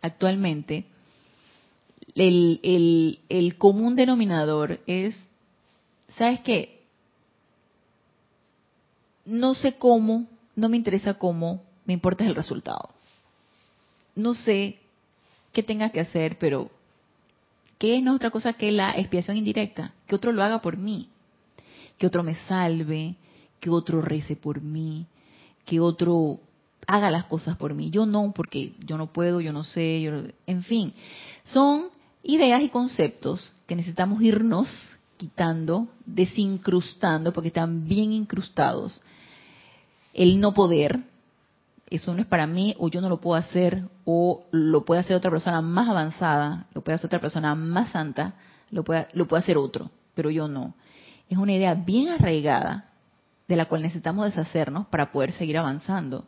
actualmente, 0.06 0.86
el, 2.16 3.56
común 3.58 3.96
denominador 3.96 4.80
es, 4.86 5.16
¿sabes 6.18 6.42
qué? 6.42 6.84
No 9.26 9.56
sé 9.56 9.78
cómo, 9.78 10.28
no 10.56 10.70
me 10.70 10.78
interesa 10.78 11.16
cómo, 11.16 11.64
me 11.86 11.94
importa 11.94 12.26
el 12.26 12.36
resultado. 12.36 12.90
No 14.16 14.34
sé 14.34 14.80
qué 15.56 15.64
tenga 15.64 15.90
que 15.90 16.02
hacer, 16.02 16.38
pero 16.38 16.70
¿qué 17.80 17.98
es 17.98 18.08
otra 18.08 18.30
cosa 18.30 18.54
que 18.54 18.72
la 18.72 18.92
expiación 18.92 19.38
indirecta? 19.38 19.94
Que 20.06 20.16
otro 20.16 20.34
lo 20.34 20.44
haga 20.44 20.62
por 20.62 20.78
mí, 20.78 21.08
que 21.98 22.06
otro 22.06 22.22
me 22.22 22.36
salve, 22.48 23.16
que 23.62 23.70
otro 23.70 24.02
rece 24.02 24.36
por 24.36 24.62
mí, 24.62 25.08
que 25.66 25.80
otro 25.80 26.42
haga 26.86 27.10
las 27.10 27.24
cosas 27.24 27.58
por 27.58 27.74
mí. 27.74 27.90
Yo 27.90 28.06
no, 28.06 28.34
porque 28.36 28.74
yo 28.86 28.98
no 28.98 29.08
puedo, 29.14 29.40
yo 29.40 29.54
no 29.54 29.64
sé, 29.64 30.02
yo, 30.02 30.24
en 30.46 30.64
fin. 30.64 30.94
Son 31.46 31.86
ideas 32.22 32.62
y 32.62 32.70
conceptos 32.70 33.54
que 33.66 33.78
necesitamos 33.78 34.22
irnos 34.22 34.68
quitando, 35.16 35.88
desincrustando, 36.06 37.32
porque 37.32 37.48
están 37.48 37.88
bien 37.88 38.12
incrustados. 38.12 39.02
El 40.14 40.42
no 40.42 40.54
poder, 40.54 41.00
eso 41.90 42.14
no 42.14 42.22
es 42.22 42.28
para 42.28 42.48
mí, 42.48 42.76
o 42.80 42.90
yo 42.90 43.02
no 43.02 43.10
lo 43.10 43.22
puedo 43.22 43.36
hacer, 43.36 43.88
o 44.06 44.46
lo 44.52 44.86
puede 44.86 45.02
hacer 45.02 45.16
otra 45.16 45.32
persona 45.32 45.62
más 45.62 45.88
avanzada, 45.88 46.68
lo 46.74 46.82
puede 46.82 46.96
hacer 46.96 47.08
otra 47.08 47.22
persona 47.22 47.54
más 47.56 47.92
santa, 47.92 48.34
lo 48.72 48.84
puede, 48.84 49.08
lo 49.14 49.28
puede 49.28 49.44
hacer 49.44 49.58
otro, 49.58 49.92
pero 50.16 50.30
yo 50.30 50.48
no. 50.48 50.74
Es 51.30 51.38
una 51.38 51.54
idea 51.54 51.76
bien 51.76 52.10
arraigada 52.10 52.90
de 53.48 53.56
la 53.56 53.66
cual 53.66 53.84
necesitamos 53.84 54.26
deshacernos 54.26 54.88
para 54.88 55.12
poder 55.12 55.32
seguir 55.34 55.58
avanzando. 55.58 56.26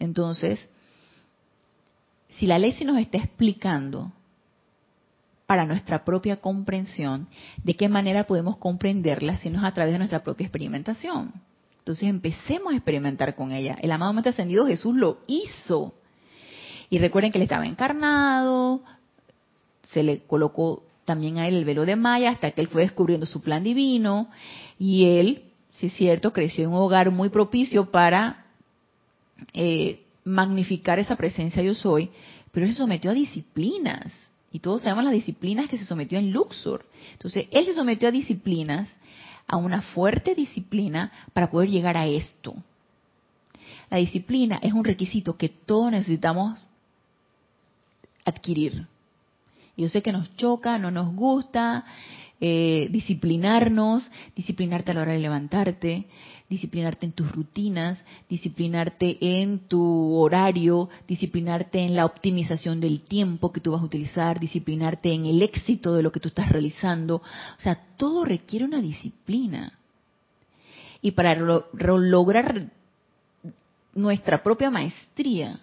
Entonces, 0.00 0.68
si 2.30 2.46
la 2.46 2.58
ley 2.58 2.72
se 2.72 2.84
nos 2.84 2.98
está 2.98 3.18
explicando 3.18 4.12
para 5.46 5.64
nuestra 5.64 6.04
propia 6.04 6.40
comprensión, 6.40 7.28
¿de 7.62 7.74
qué 7.74 7.88
manera 7.88 8.24
podemos 8.24 8.56
comprenderla 8.58 9.38
si 9.38 9.48
no 9.48 9.58
es 9.58 9.64
a 9.64 9.72
través 9.72 9.92
de 9.92 9.98
nuestra 9.98 10.22
propia 10.22 10.44
experimentación? 10.44 11.32
Entonces 11.88 12.10
empecemos 12.10 12.74
a 12.74 12.76
experimentar 12.76 13.34
con 13.34 13.50
ella. 13.50 13.78
El 13.80 13.90
amado 13.90 14.12
Maestro 14.12 14.28
Ascendido 14.28 14.66
Jesús 14.66 14.94
lo 14.94 15.20
hizo. 15.26 15.94
Y 16.90 16.98
recuerden 16.98 17.32
que 17.32 17.38
él 17.38 17.44
estaba 17.44 17.66
encarnado, 17.66 18.82
se 19.88 20.02
le 20.02 20.18
colocó 20.20 20.82
también 21.06 21.38
a 21.38 21.48
él 21.48 21.54
el 21.54 21.64
velo 21.64 21.86
de 21.86 21.96
Maya 21.96 22.28
hasta 22.28 22.50
que 22.50 22.60
él 22.60 22.68
fue 22.68 22.82
descubriendo 22.82 23.24
su 23.24 23.40
plan 23.40 23.64
divino 23.64 24.28
y 24.78 25.06
él, 25.18 25.44
si 25.78 25.86
es 25.86 25.94
cierto, 25.94 26.34
creció 26.34 26.64
en 26.64 26.72
un 26.72 26.76
hogar 26.76 27.10
muy 27.10 27.30
propicio 27.30 27.90
para 27.90 28.44
eh, 29.54 30.02
magnificar 30.24 30.98
esa 30.98 31.16
presencia 31.16 31.62
yo 31.62 31.74
soy, 31.74 32.10
pero 32.52 32.66
él 32.66 32.72
se 32.72 32.80
sometió 32.80 33.12
a 33.12 33.14
disciplinas. 33.14 34.12
Y 34.52 34.58
todos 34.58 34.82
sabemos 34.82 35.04
las 35.04 35.14
disciplinas 35.14 35.70
que 35.70 35.78
se 35.78 35.86
sometió 35.86 36.18
en 36.18 36.32
Luxor. 36.32 36.84
Entonces, 37.12 37.46
él 37.50 37.64
se 37.64 37.72
sometió 37.72 38.08
a 38.08 38.12
disciplinas, 38.12 38.90
a 39.48 39.56
una 39.56 39.82
fuerte 39.82 40.34
disciplina 40.34 41.10
para 41.32 41.50
poder 41.50 41.70
llegar 41.70 41.96
a 41.96 42.06
esto. 42.06 42.54
La 43.90 43.96
disciplina 43.96 44.58
es 44.62 44.74
un 44.74 44.84
requisito 44.84 45.36
que 45.36 45.48
todos 45.48 45.90
necesitamos 45.90 46.66
adquirir. 48.24 48.86
Yo 49.76 49.88
sé 49.88 50.02
que 50.02 50.12
nos 50.12 50.36
choca, 50.36 50.78
no 50.78 50.90
nos 50.90 51.14
gusta, 51.14 51.84
eh, 52.40 52.88
disciplinarnos, 52.90 54.04
disciplinarte 54.36 54.90
a 54.90 54.94
la 54.94 55.02
hora 55.02 55.12
de 55.12 55.18
levantarte, 55.18 56.06
disciplinarte 56.48 57.04
en 57.04 57.12
tus 57.12 57.30
rutinas, 57.30 58.02
disciplinarte 58.28 59.18
en 59.20 59.60
tu 59.68 60.14
horario, 60.14 60.88
disciplinarte 61.06 61.80
en 61.80 61.94
la 61.94 62.06
optimización 62.06 62.80
del 62.80 63.02
tiempo 63.02 63.52
que 63.52 63.60
tú 63.60 63.72
vas 63.72 63.82
a 63.82 63.84
utilizar, 63.84 64.40
disciplinarte 64.40 65.12
en 65.12 65.26
el 65.26 65.42
éxito 65.42 65.94
de 65.94 66.02
lo 66.02 66.10
que 66.10 66.20
tú 66.20 66.28
estás 66.28 66.48
realizando. 66.48 67.16
O 67.16 67.60
sea, 67.60 67.78
todo 67.96 68.24
requiere 68.24 68.64
una 68.64 68.80
disciplina. 68.80 69.78
Y 71.02 71.12
para 71.12 71.34
lograr 71.36 72.70
nuestra 73.94 74.42
propia 74.42 74.70
maestría, 74.70 75.60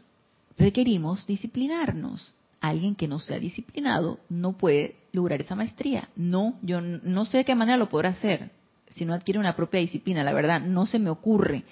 requerimos 0.58 1.26
disciplinarnos. 1.26 2.32
Alguien 2.62 2.96
que 2.96 3.08
no 3.08 3.20
sea 3.20 3.38
disciplinado 3.38 4.20
no 4.30 4.54
puede 4.54 4.96
lograr 5.12 5.42
esa 5.42 5.56
maestría. 5.56 6.10
No, 6.16 6.56
yo 6.62 6.80
no 6.82 7.26
sé 7.26 7.40
de 7.40 7.46
qué 7.46 7.56
manera 7.56 7.78
lo 7.78 7.90
podrá 7.90 8.10
hacer 8.10 8.52
si 8.96 9.06
no 9.06 9.14
adquiere 9.14 9.40
una 9.40 9.56
propia 9.56 9.80
disciplina. 9.80 10.24
La 10.24 10.34
verdad, 10.34 10.62
no 10.62 10.86
se 10.86 11.00
me 11.00 11.10
ocurre 11.10 11.64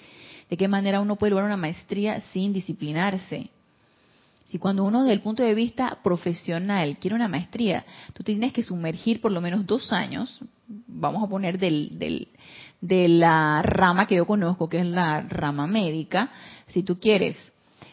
de 0.48 0.56
qué 0.56 0.68
manera 0.68 1.00
uno 1.00 1.16
puede 1.16 1.30
lograr 1.30 1.46
una 1.46 1.56
maestría 1.56 2.20
sin 2.32 2.52
disciplinarse. 2.52 3.50
Si 4.44 4.58
cuando 4.58 4.84
uno 4.84 5.02
desde 5.02 5.14
el 5.14 5.20
punto 5.20 5.42
de 5.42 5.54
vista 5.54 5.98
profesional 6.04 6.98
quiere 6.98 7.16
una 7.16 7.28
maestría, 7.28 7.84
tú 8.12 8.22
tienes 8.22 8.52
que 8.52 8.62
sumergir 8.62 9.20
por 9.22 9.32
lo 9.32 9.40
menos 9.40 9.66
dos 9.66 9.90
años, 9.90 10.38
vamos 10.86 11.24
a 11.24 11.26
poner 11.26 11.58
del, 11.58 11.98
del, 11.98 12.28
de 12.80 13.08
la 13.08 13.62
rama 13.62 14.06
que 14.06 14.16
yo 14.16 14.26
conozco, 14.26 14.68
que 14.68 14.80
es 14.80 14.86
la 14.86 15.22
rama 15.22 15.66
médica, 15.66 16.30
si 16.66 16.82
tú 16.82 17.00
quieres, 17.00 17.36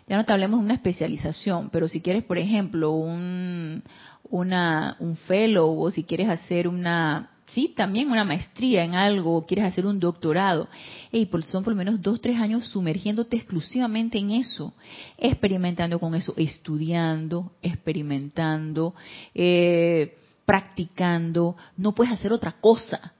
ya 0.07 0.17
no 0.17 0.25
te 0.25 0.33
hablemos 0.33 0.59
de 0.59 0.65
una 0.65 0.73
especialización, 0.73 1.69
pero 1.69 1.87
si 1.87 2.01
quieres, 2.01 2.25
por 2.25 2.37
ejemplo, 2.37 2.91
un, 2.91 3.81
una, 4.29 4.97
un 4.99 5.15
fellow 5.15 5.81
o 5.81 5.89
si 5.89 6.03
quieres 6.03 6.27
hacer 6.27 6.67
una 6.67 7.30
sí, 7.53 7.73
también 7.75 8.11
una 8.11 8.23
maestría 8.23 8.83
en 8.83 8.95
algo, 8.95 9.45
quieres 9.45 9.65
hacer 9.65 9.85
un 9.85 9.99
doctorado, 9.99 10.67
y 11.11 11.27
son 11.43 11.63
por 11.63 11.73
lo 11.73 11.77
menos 11.77 12.01
dos, 12.01 12.21
tres 12.21 12.37
años 12.39 12.65
sumergiéndote 12.65 13.35
exclusivamente 13.37 14.17
en 14.17 14.31
eso, 14.31 14.73
experimentando 15.17 15.99
con 15.99 16.15
eso, 16.15 16.33
estudiando, 16.37 17.51
experimentando, 17.61 18.93
eh, 19.33 20.17
practicando, 20.45 21.55
no 21.77 21.93
puedes 21.93 22.13
hacer 22.13 22.33
otra 22.33 22.53
cosa. 22.53 23.13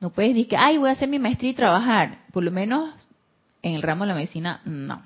No 0.00 0.10
puedes 0.10 0.32
decir 0.32 0.48
que, 0.48 0.56
ay, 0.56 0.78
voy 0.78 0.88
a 0.88 0.92
hacer 0.92 1.08
mi 1.08 1.18
maestría 1.18 1.50
y 1.50 1.54
trabajar. 1.54 2.24
Por 2.32 2.42
lo 2.42 2.50
menos 2.50 2.94
en 3.62 3.74
el 3.74 3.82
ramo 3.82 4.04
de 4.04 4.08
la 4.08 4.14
medicina, 4.14 4.62
no, 4.64 5.02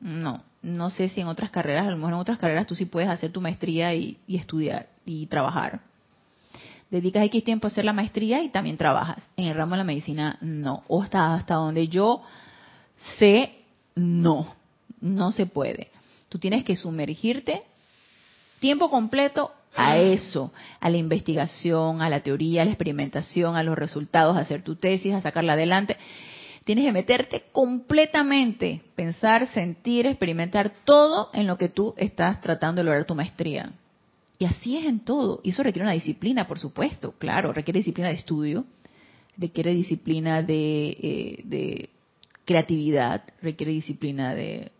no. 0.00 0.42
No 0.62 0.90
sé 0.90 1.08
si 1.08 1.20
en 1.20 1.26
otras 1.26 1.50
carreras, 1.50 1.86
a 1.86 1.90
lo 1.90 1.96
mejor 1.96 2.12
en 2.12 2.20
otras 2.20 2.38
carreras 2.38 2.66
tú 2.66 2.74
sí 2.74 2.86
puedes 2.86 3.08
hacer 3.08 3.32
tu 3.32 3.40
maestría 3.40 3.94
y 3.94 4.18
estudiar 4.28 4.88
y 5.04 5.26
trabajar 5.26 5.80
dedicas 6.90 7.24
X 7.24 7.44
tiempo 7.44 7.66
a 7.66 7.70
hacer 7.70 7.84
la 7.84 7.92
maestría 7.92 8.42
y 8.42 8.48
también 8.48 8.76
trabajas. 8.76 9.18
En 9.36 9.46
el 9.46 9.54
ramo 9.54 9.72
de 9.72 9.78
la 9.78 9.84
medicina, 9.84 10.38
no. 10.40 10.84
O 10.88 11.02
hasta, 11.02 11.34
hasta 11.34 11.54
donde 11.54 11.88
yo 11.88 12.22
sé, 13.18 13.64
no. 13.94 14.54
No 15.00 15.32
se 15.32 15.46
puede. 15.46 15.90
Tú 16.28 16.38
tienes 16.38 16.64
que 16.64 16.76
sumergirte 16.76 17.62
tiempo 18.60 18.90
completo 18.90 19.52
a 19.76 19.98
eso, 19.98 20.52
a 20.80 20.88
la 20.88 20.96
investigación, 20.96 22.00
a 22.00 22.08
la 22.08 22.20
teoría, 22.20 22.62
a 22.62 22.64
la 22.64 22.70
experimentación, 22.70 23.56
a 23.56 23.62
los 23.62 23.76
resultados, 23.76 24.36
a 24.36 24.40
hacer 24.40 24.62
tu 24.62 24.76
tesis, 24.76 25.12
a 25.12 25.20
sacarla 25.20 25.52
adelante. 25.52 25.96
Tienes 26.64 26.84
que 26.84 26.92
meterte 26.92 27.44
completamente, 27.52 28.82
pensar, 28.96 29.46
sentir, 29.52 30.06
experimentar 30.06 30.72
todo 30.84 31.28
en 31.32 31.46
lo 31.46 31.58
que 31.58 31.68
tú 31.68 31.94
estás 31.96 32.40
tratando 32.40 32.80
de 32.80 32.84
lograr 32.86 33.04
tu 33.04 33.14
maestría. 33.14 33.72
Y 34.38 34.44
así 34.44 34.76
es 34.76 34.86
en 34.86 35.00
todo. 35.00 35.40
Y 35.42 35.50
eso 35.50 35.62
requiere 35.62 35.84
una 35.84 35.94
disciplina, 35.94 36.46
por 36.46 36.58
supuesto, 36.58 37.12
claro, 37.12 37.52
requiere 37.52 37.78
disciplina 37.80 38.08
de 38.08 38.16
estudio, 38.16 38.64
requiere 39.36 39.72
disciplina 39.72 40.42
de, 40.42 41.42
eh, 41.50 41.88
creatividad, 42.44 43.24
requiere 43.42 43.72
disciplina 43.72 44.34
de 44.34 44.70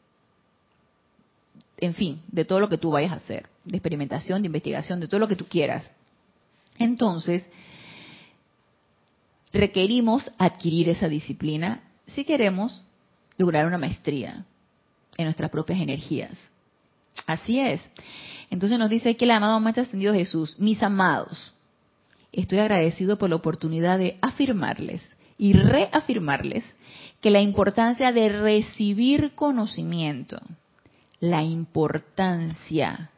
en 1.79 1.95
fin, 1.95 2.23
de 2.29 2.45
todo 2.45 2.61
lo 2.61 2.69
que 2.69 2.79
tú 2.79 2.91
vayas 2.91 3.13
a 3.13 3.17
hacer, 3.17 3.49
de 3.65 3.77
experimentación, 3.77 4.41
de 4.41 4.47
investigación, 4.47 4.99
de 4.99 5.09
todo 5.09 5.21
lo 5.21 5.29
que 5.29 5.37
tú 5.37 5.47
quieras. 5.47 5.91
Entonces, 6.79 7.45
requerimos 9.53 10.31
adquirir 10.39 10.89
esa 10.89 11.09
disciplina 11.09 11.83
si 12.07 12.25
queremos 12.25 12.83
lograr 13.37 13.67
una 13.67 13.79
maestría 13.79 14.47
en 15.17 15.25
nuestras 15.25 15.51
propias 15.51 15.81
energías. 15.81 16.33
Así 17.27 17.59
es. 17.61 17.81
Entonces 18.51 18.79
nos 18.79 18.91
dice 18.91 19.17
que 19.17 19.25
el 19.25 19.31
amado 19.33 19.59
Maestro 19.61 19.85
Ascendido 19.85 20.15
Jesús, 20.15 20.57
mis 20.59 20.83
amados, 20.83 21.53
estoy 22.33 22.59
agradecido 22.59 23.19
por 23.19 23.31
la 23.31 23.37
oportunidad 23.37 23.99
de 23.99 24.19
afirmarles 24.21 25.03
y 25.39 25.53
reafirmarles 25.53 26.65
que 27.21 27.31
la 27.31 27.41
importancia 27.41 28.13
de 28.13 28.29
recibir 28.29 29.35
conocimiento, 29.35 30.41
la 31.19 31.43
importancia 31.43 33.11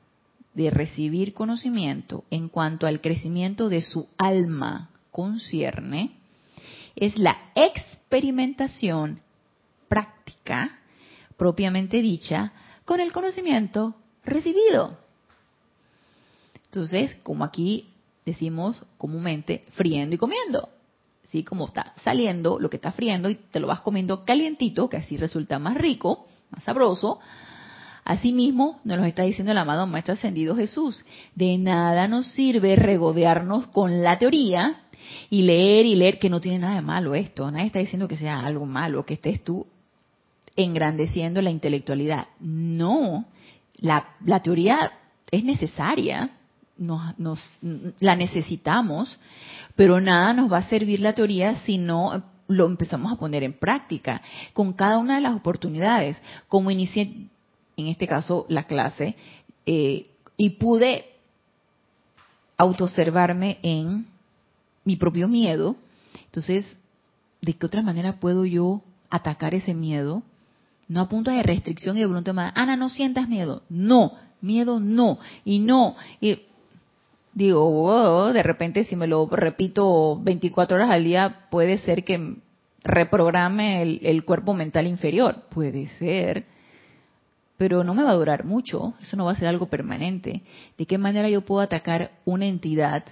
de 0.55 0.71
recibir 0.71 1.35
conocimiento 1.35 2.25
en 2.31 2.49
cuanto 2.49 2.87
al 2.87 3.01
crecimiento 3.01 3.69
de 3.69 3.83
su 3.83 4.09
alma 4.17 4.91
concierne, 5.11 6.13
es 6.97 7.17
la 7.19 7.37
experimentación 7.55 9.21
práctica 9.89 10.79
propiamente 11.37 12.03
dicha 12.03 12.53
con 12.89 13.01
el 13.01 13.13
conocimiento 13.13 13.97
recibido. 14.25 14.97
Entonces, 16.65 17.15
como 17.23 17.45
aquí 17.45 17.91
decimos 18.25 18.83
comúnmente, 18.97 19.63
friendo 19.73 20.15
y 20.15 20.19
comiendo. 20.19 20.71
¿Sí? 21.31 21.45
Como 21.45 21.67
está 21.67 21.93
saliendo 22.03 22.59
lo 22.59 22.71
que 22.71 22.77
está 22.77 22.93
friendo 22.93 23.29
y 23.29 23.35
te 23.35 23.61
lo 23.61 23.67
vas 23.67 23.81
comiendo 23.81 24.25
calientito, 24.25 24.89
que 24.89 24.97
así 24.97 25.19
resulta 25.19 25.59
más 25.59 25.77
rico, 25.77 26.29
más 26.51 26.65
sabroso. 26.65 27.21
Asimismo, 28.05 28.81
nos 28.85 28.97
lo 28.97 29.05
está 29.05 29.25
diciendo 29.25 29.53
el 29.53 29.59
amado 29.59 29.87
Maestro 29.87 30.15
Ascendido 30.15 30.57
Jesús. 30.57 31.05
De 31.35 31.59
nada 31.59 32.09
nos 32.09 32.29
sirve 32.29 32.75
regodearnos 32.75 33.67
con 33.67 34.03
la 34.03 34.19
teoría 34.19 34.81
y 35.29 35.43
leer 35.43 35.85
y 35.85 35.95
leer, 35.95 36.19
que 36.19 36.31
no 36.31 36.41
tiene 36.41 36.61
nada 36.61 36.77
de 36.77 36.81
malo 36.81 37.15
esto. 37.15 37.51
Nadie 37.51 37.67
está 37.67 37.81
diciendo 37.81 38.09
que 38.09 38.17
sea 38.17 38.41
algo 38.41 38.65
malo, 38.65 39.05
que 39.05 39.13
estés 39.13 39.45
tú 39.45 39.67
engrandeciendo 40.59 41.41
la 41.41 41.51
intelectualidad. 41.51 42.27
No, 42.41 43.25
la, 43.77 44.05
teoría 44.43 44.93
es 45.31 45.45
necesaria, 45.45 46.31
nos, 46.77 47.41
la 48.01 48.17
necesitamos, 48.17 49.19
pero 49.77 50.01
nada 50.01 50.33
nos 50.33 50.53
va 50.53 50.59
a 50.59 50.69
servir 50.69 50.99
la 50.99 51.15
teoría 51.15 51.61
si 51.61 51.79
no 51.79 52.25
lo 52.49 52.67
empezamos 52.67 53.13
a 53.13 53.17
poner 53.17 53.45
en 53.45 53.53
práctica 53.53 54.21
con 54.53 54.73
cada 54.73 54.99
una 54.99 55.15
de 55.15 55.21
las 55.21 55.37
oportunidades. 55.37 56.17
Como 56.49 56.73
inicié, 56.73 57.29
en 57.77 57.87
este 57.87 58.09
caso, 58.09 58.45
la 58.49 58.65
clase, 58.65 59.15
eh, 59.65 60.11
y 60.37 60.51
pude 60.51 61.05
autoobservarme 62.57 63.59
en 63.63 64.07
mi 64.85 64.97
propio 64.97 65.29
miedo, 65.29 65.77
entonces, 66.25 66.79
¿de 67.43 67.53
qué 67.53 67.67
otra 67.67 67.83
manera 67.83 68.19
puedo 68.19 68.45
yo 68.45 68.83
atacar 69.09 69.55
ese 69.55 69.73
miedo? 69.73 70.25
No 70.89 71.03
a 71.03 71.09
punto 71.09 71.31
de 71.31 71.43
restricción 71.43 71.97
y 71.97 72.01
de 72.01 72.07
voluntad, 72.07 72.35
Ana, 72.55 72.77
no 72.77 72.89
sientas 72.89 73.29
miedo. 73.29 73.63
No, 73.69 74.13
miedo 74.41 74.81
no. 74.81 75.19
Y 75.45 75.59
no. 75.59 75.97
Y 76.21 76.41
digo, 77.35 77.63
oh, 77.63 78.33
de 78.33 78.43
repente 78.43 78.85
si 78.85 78.97
me 78.97 79.07
lo 79.07 79.27
repito 79.27 80.19
24 80.23 80.77
horas 80.77 80.91
al 80.91 81.05
día, 81.05 81.47
puede 81.51 81.79
ser 81.79 82.05
que 82.05 82.37
reprograme 82.83 83.83
el, 83.83 84.25
cuerpo 84.25 84.55
mental 84.55 84.87
inferior. 84.87 85.43
Puede 85.51 85.89
ser. 85.99 86.47
Pero 87.59 87.85
no 87.85 87.93
me 87.93 88.03
va 88.03 88.13
a 88.13 88.15
durar 88.15 88.45
mucho. 88.45 88.95
Eso 89.03 89.17
no 89.17 89.27
va 89.27 89.33
a 89.33 89.37
ser 89.37 89.49
algo 89.49 89.67
permanente. 89.67 90.43
¿De 90.79 90.87
qué 90.87 90.97
manera 90.97 91.29
yo 91.29 91.43
puedo 91.43 91.61
atacar 91.61 92.13
una 92.25 92.47
entidad 92.47 93.05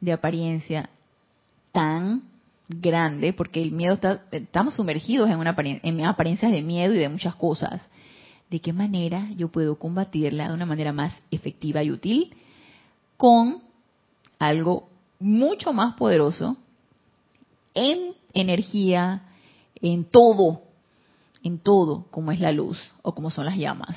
de 0.00 0.12
apariencia 0.12 0.88
tan 1.72 2.33
grande? 2.68 3.32
Porque 3.32 3.62
el 3.62 3.72
miedo 3.72 3.94
está, 3.94 4.24
estamos 4.30 4.74
sumergidos 4.74 5.30
en, 5.30 5.38
una, 5.38 5.54
en 5.58 6.04
apariencias 6.04 6.52
de 6.52 6.62
miedo 6.62 6.94
y 6.94 6.98
de 6.98 7.08
muchas 7.08 7.34
cosas. 7.34 7.88
¿De 8.50 8.60
qué 8.60 8.72
manera 8.72 9.28
yo 9.36 9.48
puedo 9.48 9.78
combatirla 9.78 10.48
de 10.48 10.54
una 10.54 10.66
manera 10.66 10.92
más 10.92 11.12
efectiva 11.30 11.82
y 11.82 11.90
útil? 11.90 12.34
con 13.16 13.62
algo 14.38 14.88
mucho 15.18 15.72
más 15.72 15.94
poderoso 15.94 16.56
en 17.72 18.14
energía, 18.32 19.22
en 19.80 20.04
todo, 20.04 20.62
en 21.42 21.58
todo, 21.58 22.06
como 22.10 22.32
es 22.32 22.40
la 22.40 22.52
luz 22.52 22.78
o 23.02 23.14
como 23.14 23.30
son 23.30 23.46
las 23.46 23.56
llamas. 23.56 23.96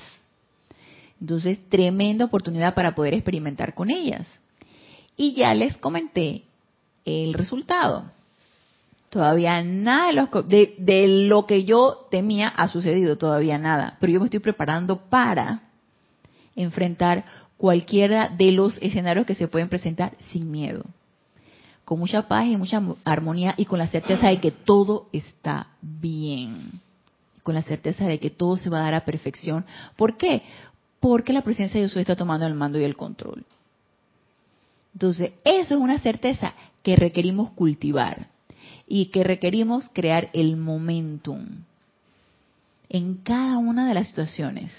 Entonces, 1.19 1.59
tremenda 1.69 2.25
oportunidad 2.25 2.75
para 2.75 2.93
poder 2.93 3.15
experimentar 3.15 3.73
con 3.73 3.89
ellas. 3.89 4.27
Y 5.15 5.33
ya 5.33 5.53
les 5.55 5.75
comenté 5.77 6.43
el 7.05 7.33
resultado. 7.33 8.11
Todavía 9.17 9.63
nada 9.63 10.29
de, 10.45 10.75
de, 10.77 11.07
lo 11.07 11.47
que 11.47 11.63
yo 11.63 12.05
temía 12.11 12.49
ha 12.49 12.67
sucedido, 12.67 13.17
todavía 13.17 13.57
nada. 13.57 13.97
Pero 13.99 14.13
yo 14.13 14.19
me 14.19 14.25
estoy 14.25 14.41
preparando 14.41 15.09
para 15.09 15.61
enfrentar 16.55 17.25
cualquiera 17.57 18.29
de 18.29 18.51
los 18.51 18.77
escenarios 18.77 19.25
que 19.25 19.33
se 19.33 19.47
pueden 19.47 19.69
presentar 19.69 20.15
sin 20.31 20.51
miedo, 20.51 20.85
con 21.83 21.97
mucha 21.97 22.27
paz 22.27 22.45
y 22.45 22.57
mucha 22.57 22.79
armonía 23.05 23.55
y 23.57 23.65
con 23.65 23.79
la 23.79 23.87
certeza 23.87 24.27
de 24.27 24.39
que 24.39 24.51
todo 24.51 25.07
está 25.11 25.69
bien, 25.81 26.79
con 27.41 27.55
la 27.55 27.63
certeza 27.63 28.05
de 28.05 28.19
que 28.19 28.29
todo 28.29 28.55
se 28.57 28.69
va 28.69 28.81
a 28.81 28.83
dar 28.83 28.93
a 28.93 29.05
perfección. 29.05 29.65
¿Por 29.95 30.15
qué? 30.15 30.43
Porque 30.99 31.33
la 31.33 31.41
presencia 31.41 31.79
de 31.79 31.87
Dios 31.87 31.97
está 31.97 32.15
tomando 32.15 32.45
el 32.45 32.53
mando 32.53 32.79
y 32.79 32.83
el 32.83 32.95
control. 32.95 33.43
Entonces, 34.93 35.31
eso 35.43 35.73
es 35.73 35.81
una 35.81 35.97
certeza 35.97 36.53
que 36.83 36.95
requerimos 36.95 37.49
cultivar 37.53 38.36
y 38.87 39.07
que 39.07 39.23
requerimos 39.23 39.89
crear 39.93 40.29
el 40.33 40.55
momentum 40.55 41.45
en 42.89 43.15
cada 43.15 43.57
una 43.57 43.87
de 43.87 43.93
las 43.93 44.07
situaciones. 44.07 44.71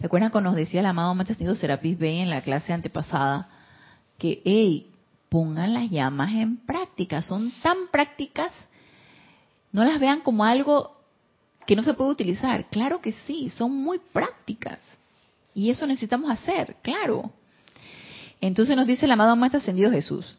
¿Recuerdan 0.00 0.30
cuando 0.30 0.50
nos 0.50 0.56
decía 0.56 0.80
el 0.80 0.86
amado 0.86 1.14
Maestro 1.14 1.54
Serapis 1.54 1.98
Bey 1.98 2.20
en 2.20 2.30
la 2.30 2.42
clase 2.42 2.72
antepasada 2.72 3.48
que, 4.18 4.42
hey, 4.44 4.90
pongan 5.28 5.74
las 5.74 5.90
llamas 5.90 6.32
en 6.32 6.56
práctica? 6.56 7.22
Son 7.22 7.52
tan 7.62 7.88
prácticas, 7.90 8.52
no 9.72 9.84
las 9.84 10.00
vean 10.00 10.20
como 10.20 10.44
algo 10.44 10.96
que 11.66 11.76
no 11.76 11.82
se 11.82 11.94
puede 11.94 12.10
utilizar. 12.10 12.66
Claro 12.70 13.00
que 13.00 13.12
sí, 13.26 13.50
son 13.50 13.74
muy 13.74 13.98
prácticas. 13.98 14.78
Y 15.54 15.70
eso 15.70 15.86
necesitamos 15.86 16.30
hacer, 16.30 16.76
claro. 16.82 17.30
Entonces 18.40 18.76
nos 18.76 18.86
dice 18.86 19.06
el 19.06 19.12
amado 19.12 19.34
Maestro 19.36 19.60
Ascendido 19.60 19.90
Jesús. 19.90 20.36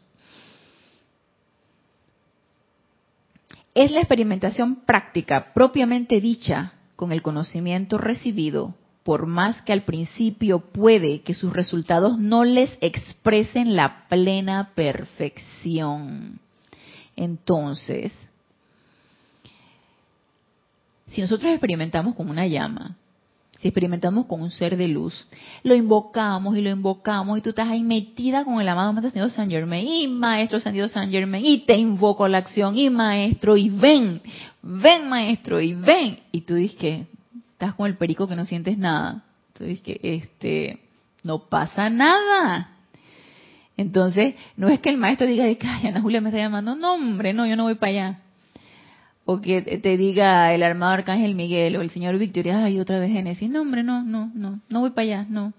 Es 3.78 3.92
la 3.92 4.00
experimentación 4.00 4.74
práctica 4.74 5.52
propiamente 5.54 6.20
dicha 6.20 6.72
con 6.96 7.12
el 7.12 7.22
conocimiento 7.22 7.96
recibido 7.96 8.74
por 9.04 9.26
más 9.26 9.62
que 9.62 9.72
al 9.72 9.84
principio 9.84 10.58
puede 10.58 11.20
que 11.20 11.32
sus 11.32 11.52
resultados 11.52 12.18
no 12.18 12.42
les 12.42 12.76
expresen 12.80 13.76
la 13.76 14.08
plena 14.08 14.72
perfección. 14.74 16.40
Entonces, 17.14 18.12
si 21.06 21.20
nosotros 21.20 21.52
experimentamos 21.52 22.16
con 22.16 22.30
una 22.30 22.48
llama, 22.48 22.96
si 23.60 23.68
experimentamos 23.68 24.26
con 24.26 24.40
un 24.40 24.50
ser 24.50 24.76
de 24.76 24.86
luz, 24.86 25.26
lo 25.64 25.74
invocamos 25.74 26.56
y 26.56 26.60
lo 26.60 26.70
invocamos 26.70 27.38
y 27.38 27.40
tú 27.40 27.50
estás 27.50 27.68
ahí 27.68 27.82
metida 27.82 28.44
con 28.44 28.60
el 28.60 28.68
amado 28.68 28.92
Maestro 28.92 29.10
Señor 29.10 29.30
San 29.30 29.50
Germain 29.50 29.86
y 29.86 30.06
Maestro 30.06 30.60
San 30.60 30.74
Dios 30.74 30.92
San 30.92 31.10
Germain 31.10 31.44
y 31.44 31.58
te 31.66 31.76
invoco 31.76 32.28
la 32.28 32.38
acción 32.38 32.78
y 32.78 32.88
Maestro 32.88 33.56
y 33.56 33.68
ven, 33.68 34.22
ven 34.62 35.08
Maestro 35.08 35.60
y 35.60 35.74
ven. 35.74 36.20
Y 36.30 36.42
tú 36.42 36.54
dices 36.54 36.76
que 36.76 37.06
estás 37.52 37.74
con 37.74 37.86
el 37.88 37.96
perico 37.96 38.28
que 38.28 38.36
no 38.36 38.44
sientes 38.44 38.78
nada. 38.78 39.24
Entonces, 39.52 39.80
que 39.80 39.98
este, 40.02 40.78
no 41.24 41.40
pasa 41.48 41.90
nada. 41.90 42.76
Entonces, 43.76 44.36
no 44.56 44.68
es 44.68 44.78
que 44.80 44.90
el 44.90 44.96
maestro 44.96 45.26
diga, 45.26 45.44
ay, 45.44 45.58
Ana 45.84 46.00
Julia 46.00 46.20
me 46.20 46.28
está 46.28 46.38
llamando, 46.38 46.76
no, 46.76 46.94
hombre, 46.94 47.32
no, 47.32 47.46
yo 47.46 47.56
no 47.56 47.64
voy 47.64 47.74
para 47.74 47.90
allá. 47.90 48.20
O 49.30 49.42
que 49.42 49.60
te 49.60 49.98
diga 49.98 50.54
el 50.54 50.62
armado 50.62 50.92
Arcángel 50.92 51.34
Miguel 51.34 51.76
o 51.76 51.82
el 51.82 51.90
señor 51.90 52.16
Victoria, 52.16 52.64
ay, 52.64 52.80
otra 52.80 52.98
vez 52.98 53.10
Génesis, 53.10 53.50
no, 53.50 53.60
hombre, 53.60 53.82
no, 53.82 54.02
no, 54.02 54.32
no, 54.34 54.58
no 54.70 54.80
voy 54.80 54.88
para 54.88 55.02
allá, 55.02 55.26
no. 55.28 55.52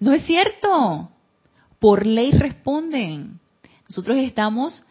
No 0.00 0.14
es 0.14 0.24
cierto. 0.24 1.10
Por 1.78 2.06
ley 2.06 2.30
responden. 2.30 3.38
Nosotros 3.86 4.16
estamos 4.16 4.82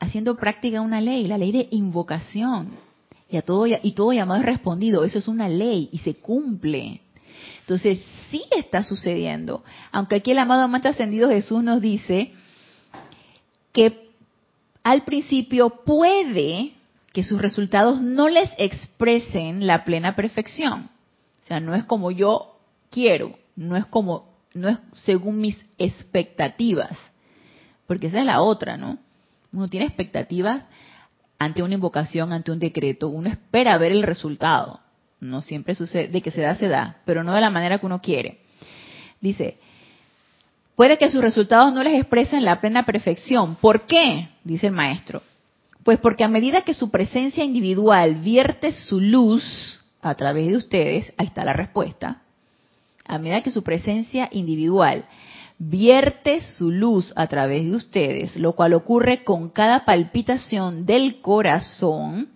haciendo 0.00 0.34
práctica 0.34 0.80
una 0.80 1.00
ley, 1.00 1.28
la 1.28 1.38
ley 1.38 1.52
de 1.52 1.68
invocación. 1.70 2.70
Y, 3.30 3.36
a 3.36 3.42
todo, 3.42 3.68
y 3.68 3.92
todo 3.92 4.12
llamado 4.12 4.40
es 4.40 4.46
respondido. 4.46 5.04
Eso 5.04 5.20
es 5.20 5.28
una 5.28 5.48
ley 5.48 5.90
y 5.92 5.98
se 5.98 6.14
cumple. 6.14 7.02
Entonces, 7.60 8.04
sí 8.32 8.42
está 8.50 8.82
sucediendo. 8.82 9.62
Aunque 9.92 10.16
aquí 10.16 10.32
el 10.32 10.40
amado 10.40 10.62
amante 10.62 10.88
ascendido 10.88 11.28
Jesús 11.28 11.62
nos 11.62 11.80
dice 11.80 12.32
que 13.72 14.10
al 14.82 15.04
principio 15.04 15.70
puede 15.86 16.79
que 17.12 17.24
sus 17.24 17.40
resultados 17.40 18.00
no 18.00 18.28
les 18.28 18.50
expresen 18.58 19.66
la 19.66 19.84
plena 19.84 20.14
perfección. 20.14 20.90
sea, 21.46 21.60
no 21.60 21.74
es 21.74 21.84
como 21.84 22.10
yo 22.10 22.58
quiero, 22.90 23.38
no 23.56 23.76
es 23.76 23.86
como, 23.86 24.28
no 24.54 24.68
es 24.68 24.78
según 24.94 25.40
mis 25.40 25.58
expectativas, 25.78 26.96
porque 27.86 28.06
esa 28.06 28.20
es 28.20 28.26
la 28.26 28.42
otra, 28.42 28.76
¿no? 28.76 28.98
Uno 29.52 29.68
tiene 29.68 29.86
expectativas 29.86 30.64
ante 31.38 31.62
una 31.62 31.74
invocación, 31.74 32.32
ante 32.32 32.52
un 32.52 32.58
decreto, 32.58 33.08
uno 33.08 33.28
espera 33.28 33.78
ver 33.78 33.92
el 33.92 34.02
resultado. 34.02 34.80
No 35.18 35.42
siempre 35.42 35.74
sucede, 35.74 36.08
de 36.08 36.22
que 36.22 36.30
se 36.30 36.42
da, 36.42 36.54
se 36.54 36.68
da, 36.68 36.98
pero 37.04 37.24
no 37.24 37.34
de 37.34 37.40
la 37.40 37.50
manera 37.50 37.78
que 37.78 37.86
uno 37.86 38.00
quiere. 38.00 38.40
Dice, 39.20 39.58
puede 40.76 40.96
que 40.98 41.10
sus 41.10 41.20
resultados 41.20 41.72
no 41.72 41.82
les 41.82 42.00
expresen 42.00 42.44
la 42.44 42.60
plena 42.60 42.86
perfección. 42.86 43.56
¿Por 43.56 43.82
qué? 43.82 44.28
Dice 44.44 44.68
el 44.68 44.72
maestro. 44.72 45.22
Pues 45.84 45.98
porque 45.98 46.24
a 46.24 46.28
medida 46.28 46.62
que 46.62 46.74
su 46.74 46.90
presencia 46.90 47.44
individual 47.44 48.16
vierte 48.16 48.72
su 48.72 49.00
luz 49.00 49.80
a 50.02 50.14
través 50.14 50.48
de 50.48 50.56
ustedes, 50.56 51.12
ahí 51.16 51.26
está 51.26 51.44
la 51.44 51.52
respuesta, 51.52 52.22
a 53.06 53.18
medida 53.18 53.42
que 53.42 53.50
su 53.50 53.62
presencia 53.62 54.28
individual 54.32 55.06
vierte 55.62 56.40
su 56.40 56.70
luz 56.70 57.12
a 57.16 57.26
través 57.26 57.66
de 57.66 57.76
ustedes, 57.76 58.34
lo 58.36 58.54
cual 58.54 58.72
ocurre 58.72 59.24
con 59.24 59.50
cada 59.50 59.84
palpitación 59.84 60.86
del 60.86 61.20
corazón, 61.20 62.30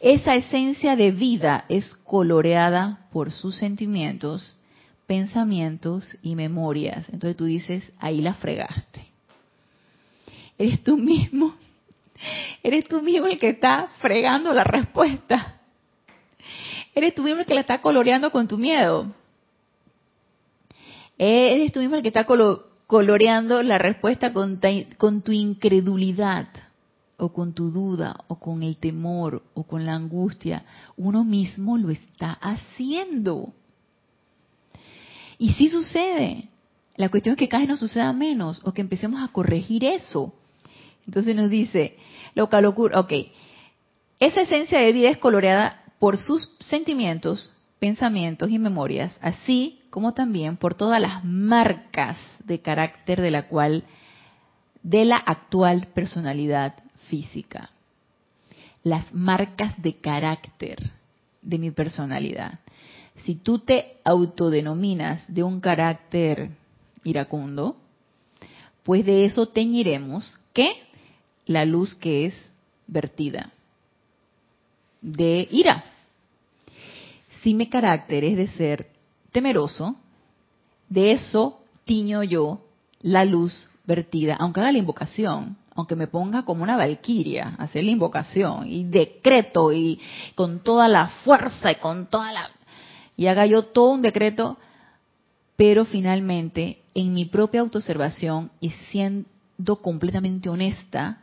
esa 0.00 0.34
esencia 0.34 0.96
de 0.96 1.10
vida 1.10 1.66
es 1.68 1.94
coloreada 2.04 3.06
por 3.12 3.32
sus 3.32 3.56
sentimientos, 3.56 4.56
pensamientos 5.06 6.16
y 6.22 6.36
memorias. 6.36 7.06
Entonces 7.10 7.36
tú 7.36 7.44
dices, 7.44 7.92
ahí 7.98 8.22
la 8.22 8.32
fregaste. 8.32 9.02
Eres 10.56 10.82
tú 10.82 10.96
mismo, 10.96 11.54
eres 12.62 12.86
tú 12.86 13.02
mismo 13.02 13.26
el 13.26 13.38
que 13.38 13.50
está 13.50 13.88
fregando 14.00 14.52
la 14.52 14.64
respuesta. 14.64 15.60
Eres 16.94 17.14
tú 17.14 17.22
mismo 17.22 17.40
el 17.40 17.46
que 17.46 17.54
la 17.54 17.60
está 17.60 17.80
coloreando 17.80 18.30
con 18.30 18.48
tu 18.48 18.58
miedo. 18.58 19.14
Eres 21.16 21.72
tú 21.72 21.80
mismo 21.80 21.96
el 21.96 22.02
que 22.02 22.08
está 22.08 22.26
coloreando 22.86 23.62
la 23.62 23.78
respuesta 23.78 24.32
con, 24.32 24.58
tu 25.22 25.32
incredulidad 25.32 26.48
o 27.18 27.32
con 27.32 27.52
tu 27.52 27.70
duda 27.70 28.16
o 28.26 28.36
con 28.36 28.62
el 28.62 28.78
temor 28.78 29.42
o 29.54 29.64
con 29.64 29.84
la 29.84 29.94
angustia. 29.94 30.64
Uno 30.96 31.22
mismo 31.22 31.76
lo 31.76 31.90
está 31.90 32.32
haciendo. 32.32 33.52
Y 35.38 35.52
sí 35.52 35.68
sucede. 35.68 36.48
La 36.96 37.08
cuestión 37.08 37.34
es 37.34 37.38
que 37.38 37.48
cada 37.48 37.60
vez 37.60 37.68
nos 37.68 37.80
suceda 37.80 38.12
menos 38.12 38.60
o 38.64 38.72
que 38.72 38.80
empecemos 38.80 39.22
a 39.22 39.32
corregir 39.32 39.84
eso. 39.84 40.34
Entonces 41.10 41.34
nos 41.34 41.50
dice, 41.50 41.96
lo 42.36 42.48
que 42.48 42.64
ocurre, 42.64 42.96
ok, 42.96 43.12
esa 44.20 44.42
esencia 44.42 44.78
de 44.78 44.92
vida 44.92 45.10
es 45.10 45.18
coloreada 45.18 45.82
por 45.98 46.16
sus 46.16 46.54
sentimientos, 46.60 47.52
pensamientos 47.80 48.48
y 48.48 48.60
memorias, 48.60 49.18
así 49.20 49.80
como 49.90 50.14
también 50.14 50.56
por 50.56 50.74
todas 50.74 51.02
las 51.02 51.24
marcas 51.24 52.16
de 52.44 52.60
carácter 52.60 53.20
de 53.20 53.32
la 53.32 53.48
cual 53.48 53.82
de 54.84 55.04
la 55.04 55.16
actual 55.16 55.88
personalidad 55.88 56.76
física. 57.08 57.70
Las 58.84 59.12
marcas 59.12 59.82
de 59.82 59.96
carácter 59.96 60.92
de 61.42 61.58
mi 61.58 61.72
personalidad. 61.72 62.60
Si 63.16 63.34
tú 63.34 63.58
te 63.58 63.96
autodenominas 64.04 65.26
de 65.26 65.42
un 65.42 65.60
carácter 65.60 66.50
iracundo, 67.02 67.78
pues 68.84 69.04
de 69.04 69.24
eso 69.24 69.48
teñiremos 69.48 70.38
que 70.52 70.88
la 71.50 71.64
luz 71.64 71.96
que 71.96 72.26
es 72.26 72.34
vertida 72.86 73.50
de 75.00 75.48
ira. 75.50 75.82
Si 77.42 77.54
mi 77.54 77.68
carácter 77.68 78.22
es 78.22 78.36
de 78.36 78.48
ser 78.50 78.86
temeroso, 79.32 79.96
de 80.88 81.10
eso 81.10 81.60
tiño 81.84 82.22
yo 82.22 82.60
la 83.00 83.24
luz 83.24 83.68
vertida, 83.84 84.36
aunque 84.38 84.60
haga 84.60 84.70
la 84.70 84.78
invocación, 84.78 85.56
aunque 85.74 85.96
me 85.96 86.06
ponga 86.06 86.44
como 86.44 86.62
una 86.62 86.76
valquiria, 86.76 87.56
hacer 87.58 87.82
la 87.82 87.90
invocación 87.90 88.70
y 88.70 88.84
decreto 88.84 89.72
y 89.72 89.98
con 90.36 90.60
toda 90.60 90.86
la 90.86 91.08
fuerza 91.24 91.72
y 91.72 91.76
con 91.76 92.06
toda 92.06 92.32
la 92.32 92.48
y 93.16 93.26
haga 93.26 93.44
yo 93.44 93.64
todo 93.64 93.90
un 93.90 94.02
decreto, 94.02 94.56
pero 95.56 95.84
finalmente 95.84 96.78
en 96.94 97.12
mi 97.12 97.24
propia 97.24 97.60
autoobservación 97.60 98.52
y 98.60 98.70
siendo 98.70 99.82
completamente 99.82 100.48
honesta, 100.48 101.18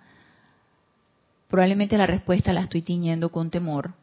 probablemente 1.49 1.97
la 1.97 2.07
respuesta 2.07 2.53
la 2.53 2.62
estoy 2.62 2.81
tiñendo 2.81 3.29
con 3.29 3.49
temor, 3.49 3.93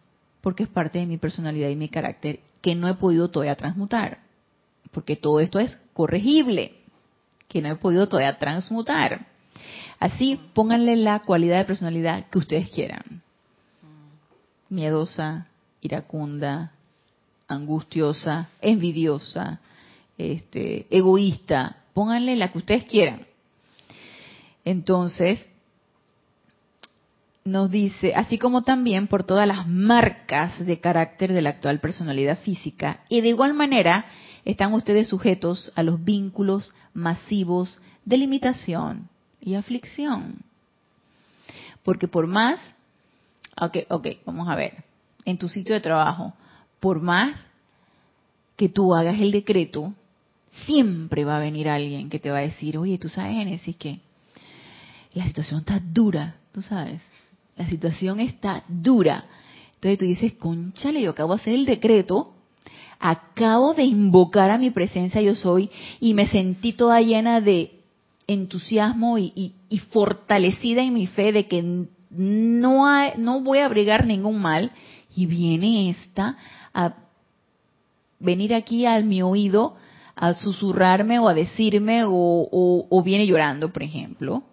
porque 0.40 0.64
es 0.64 0.68
parte 0.68 0.98
de 0.98 1.07
mi 1.07 1.18
personalidad 1.18 1.68
y 1.68 1.76
mi 1.76 1.88
carácter 1.88 2.40
que 2.61 2.74
no 2.74 2.88
he 2.88 2.94
podido 2.94 3.28
todavía 3.28 3.57
transmutar, 3.57 4.18
porque 4.90 5.16
todo 5.16 5.40
esto 5.40 5.59
es 5.59 5.78
corregible, 5.92 6.74
que 7.48 7.61
no 7.61 7.68
he 7.68 7.76
podido 7.76 8.09
todavía 8.09 8.38
transmutar. 8.38 9.26
Así, 10.00 10.40
pónganle 10.54 10.96
la 10.96 11.20
cualidad 11.20 11.59
de 11.59 11.64
personalidad 11.64 12.26
que 12.28 12.38
ustedes 12.38 12.70
quieran. 12.70 13.22
Miedosa, 14.68 15.46
iracunda, 15.80 16.72
angustiosa, 17.48 18.48
envidiosa, 18.61 19.61
este, 20.18 20.87
egoísta. 20.90 21.76
Pónganle 21.92 22.37
la 22.37 22.50
que 22.50 22.59
ustedes 22.59 22.85
quieran. 22.87 23.20
Entonces, 24.64 25.48
nos 27.44 27.70
dice, 27.70 28.14
así 28.14 28.38
como 28.38 28.62
también 28.62 29.07
por 29.07 29.24
todas 29.24 29.46
las 29.46 29.68
marcas 29.68 30.64
de 30.64 30.80
carácter 30.80 31.30
de 31.35 31.42
la 31.42 31.50
actual 31.50 31.78
personalidad 31.78 32.38
física, 32.38 33.04
y 33.11 33.20
de 33.20 33.28
igual 33.28 33.52
manera 33.52 34.07
están 34.46 34.72
ustedes 34.72 35.09
sujetos 35.09 35.70
a 35.74 35.83
los 35.83 36.02
vínculos 36.02 36.72
masivos 36.94 37.83
de 38.07 38.16
limitación 38.16 39.11
y 39.42 39.57
aflicción. 39.57 40.42
Porque 41.83 42.09
por 42.09 42.26
más, 42.26 42.59
ok, 43.61 43.76
ok, 43.90 44.07
vamos 44.24 44.48
a 44.48 44.57
ver, 44.57 44.83
en 45.26 45.37
tu 45.37 45.50
sitio 45.50 45.74
de 45.74 45.83
trabajo, 45.83 46.33
por 46.80 47.02
más 47.02 47.38
que 48.57 48.70
tú 48.70 48.94
hagas 48.94 49.20
el 49.20 49.33
decreto, 49.33 49.92
siempre 50.64 51.26
va 51.26 51.37
a 51.37 51.40
venir 51.40 51.68
alguien 51.68 52.09
que 52.09 52.18
te 52.18 52.30
va 52.30 52.38
a 52.38 52.42
decir, 52.42 52.78
oye, 52.78 52.96
tú 52.96 53.11
sabes, 53.11 53.35
Genesis, 53.35 53.76
que 53.76 54.00
la 55.12 55.26
situación 55.26 55.61
está 55.61 55.78
dura, 55.78 56.37
tú 56.50 56.62
sabes 56.62 57.02
la 57.57 57.69
situación 57.69 58.21
está 58.21 58.64
dura. 58.69 59.25
Entonces 59.75 59.99
tú 59.99 60.05
dices, 60.05 60.33
conchale, 60.35 61.03
yo 61.03 61.11
acabo 61.11 61.35
de 61.35 61.40
hacer 61.40 61.55
el 61.55 61.67
decreto, 61.67 62.35
acabo 62.99 63.75
de 63.75 63.85
invocar 63.85 64.51
a 64.51 64.59
mi 64.59 64.71
presencia 64.71 65.21
yo 65.21 65.35
soy 65.35 65.71
y 66.01 66.14
me 66.14 66.27
sentí 66.27 66.73
toda 66.73 67.01
llena 67.01 67.40
de 67.40 67.81
entusiasmo 68.27 69.19
y, 69.19 69.55
fortalecida 69.90 70.83
en 70.83 70.95
mi 70.95 71.07
fe 71.07 71.33
de 71.33 71.47
que 71.47 71.87
no, 72.11 72.87
no 73.17 73.40
voy 73.40 73.59
a 73.59 73.67
abrigar 73.67 74.07
ningún 74.07 74.40
mal 74.40 74.71
y 75.14 75.27
viene 75.27 75.90
esta 75.90 76.38
a 76.73 76.95
venir 78.19 78.55
aquí 78.55 78.87
a 78.87 79.01
mi 79.01 79.21
oído 79.21 79.77
a 80.17 80.33
susurrarme 80.33 81.19
o 81.19 81.29
a 81.29 81.35
decirme 81.35 82.03
o 82.07 83.03
viene 83.05 83.27
llorando, 83.27 83.73
por 83.73 83.83
ejemplo 83.83 84.45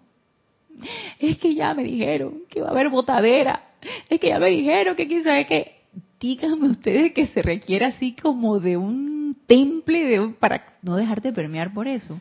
es 1.18 1.38
que 1.38 1.54
ya 1.54 1.74
me 1.74 1.84
dijeron 1.84 2.42
que 2.48 2.60
va 2.60 2.68
a 2.68 2.70
haber 2.70 2.88
botadera, 2.88 3.62
es 4.08 4.20
que 4.20 4.28
ya 4.28 4.38
me 4.38 4.50
dijeron 4.50 4.96
que 4.96 5.06
quién 5.06 5.24
sabe 5.24 5.46
que, 5.46 5.72
díganme 6.20 6.68
ustedes 6.68 7.12
que 7.12 7.26
se 7.26 7.42
requiere 7.42 7.86
así 7.86 8.14
como 8.14 8.60
de 8.60 8.76
un 8.76 9.36
temple 9.46 10.04
de 10.04 10.28
para 10.38 10.64
no 10.82 10.96
dejarte 10.96 11.28
de 11.28 11.34
permear 11.34 11.72
por 11.72 11.88
eso. 11.88 12.18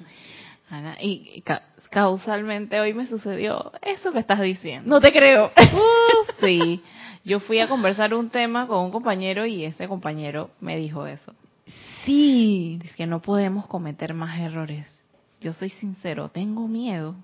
Ana, 0.70 0.98
y, 1.02 1.44
causalmente 1.90 2.80
hoy 2.80 2.94
me 2.94 3.08
sucedió 3.08 3.72
eso 3.82 4.12
que 4.12 4.20
estás 4.20 4.42
diciendo. 4.42 4.90
No 4.90 5.02
te 5.02 5.12
creo. 5.12 5.52
sí, 6.40 6.82
yo 7.24 7.40
fui 7.42 7.60
a 7.60 7.68
conversar 7.68 8.14
un 8.14 8.30
tema 8.30 8.68
con 8.68 8.86
un 8.86 8.92
compañero 8.92 9.46
y 9.46 9.66
ese 9.66 9.88
compañero 9.88 10.52
me 10.62 10.78
dijo 10.78 11.06
eso. 11.06 11.34
Sí. 12.06 12.80
Es 12.84 12.94
que 12.96 13.06
no 13.06 13.22
podemos 13.22 13.68
cometer 13.68 14.14
más 14.14 14.40
errores. 14.40 14.88
Yo 15.40 15.54
soy 15.54 15.70
sincero, 15.70 16.30
tengo 16.30 16.68
miedo. 16.68 17.16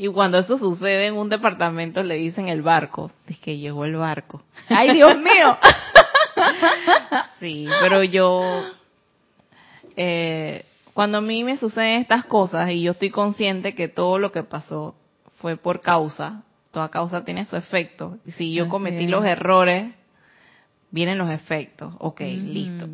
Y 0.00 0.06
cuando 0.06 0.38
eso 0.38 0.56
sucede 0.58 1.08
en 1.08 1.16
un 1.16 1.28
departamento 1.28 2.04
le 2.04 2.14
dicen 2.14 2.48
el 2.48 2.62
barco. 2.62 3.10
Es 3.26 3.36
que 3.40 3.58
llegó 3.58 3.84
el 3.84 3.96
barco. 3.96 4.42
¡Ay, 4.68 4.94
Dios 4.94 5.18
mío! 5.18 5.58
sí, 7.40 7.66
pero 7.80 8.04
yo... 8.04 8.62
Eh, 9.96 10.64
cuando 10.94 11.18
a 11.18 11.20
mí 11.20 11.42
me 11.42 11.58
suceden 11.58 12.00
estas 12.00 12.24
cosas 12.26 12.70
y 12.70 12.82
yo 12.82 12.92
estoy 12.92 13.10
consciente 13.10 13.74
que 13.74 13.88
todo 13.88 14.20
lo 14.20 14.30
que 14.30 14.44
pasó 14.44 14.94
fue 15.38 15.56
por 15.56 15.80
causa, 15.80 16.44
toda 16.70 16.90
causa 16.90 17.24
tiene 17.24 17.44
su 17.46 17.56
efecto. 17.56 18.18
Y 18.24 18.30
si 18.32 18.52
yo 18.52 18.68
cometí 18.68 19.08
los 19.08 19.24
errores, 19.24 19.92
vienen 20.92 21.18
los 21.18 21.30
efectos. 21.30 21.92
Ok, 21.98 22.20
listo. 22.20 22.86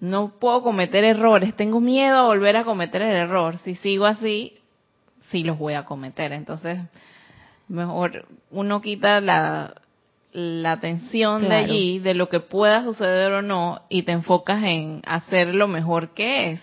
No 0.00 0.32
puedo 0.40 0.64
cometer 0.64 1.04
errores, 1.04 1.54
tengo 1.54 1.78
miedo 1.78 2.16
a 2.16 2.26
volver 2.26 2.56
a 2.56 2.64
cometer 2.64 3.02
el 3.02 3.14
error. 3.14 3.58
Si 3.58 3.76
sigo 3.76 4.04
así, 4.04 4.57
sí 5.30 5.44
los 5.44 5.58
voy 5.58 5.74
a 5.74 5.84
cometer. 5.84 6.32
Entonces, 6.32 6.80
mejor 7.68 8.26
uno 8.50 8.80
quita 8.80 9.20
la, 9.20 9.74
la 10.32 10.72
atención 10.72 11.48
de 11.48 11.54
allí, 11.54 11.98
de 11.98 12.14
lo 12.14 12.28
que 12.28 12.40
pueda 12.40 12.84
suceder 12.84 13.32
o 13.32 13.42
no, 13.42 13.82
y 13.88 14.02
te 14.02 14.12
enfocas 14.12 14.62
en 14.62 15.02
hacer 15.06 15.54
lo 15.54 15.68
mejor 15.68 16.14
que 16.14 16.52
es. 16.52 16.60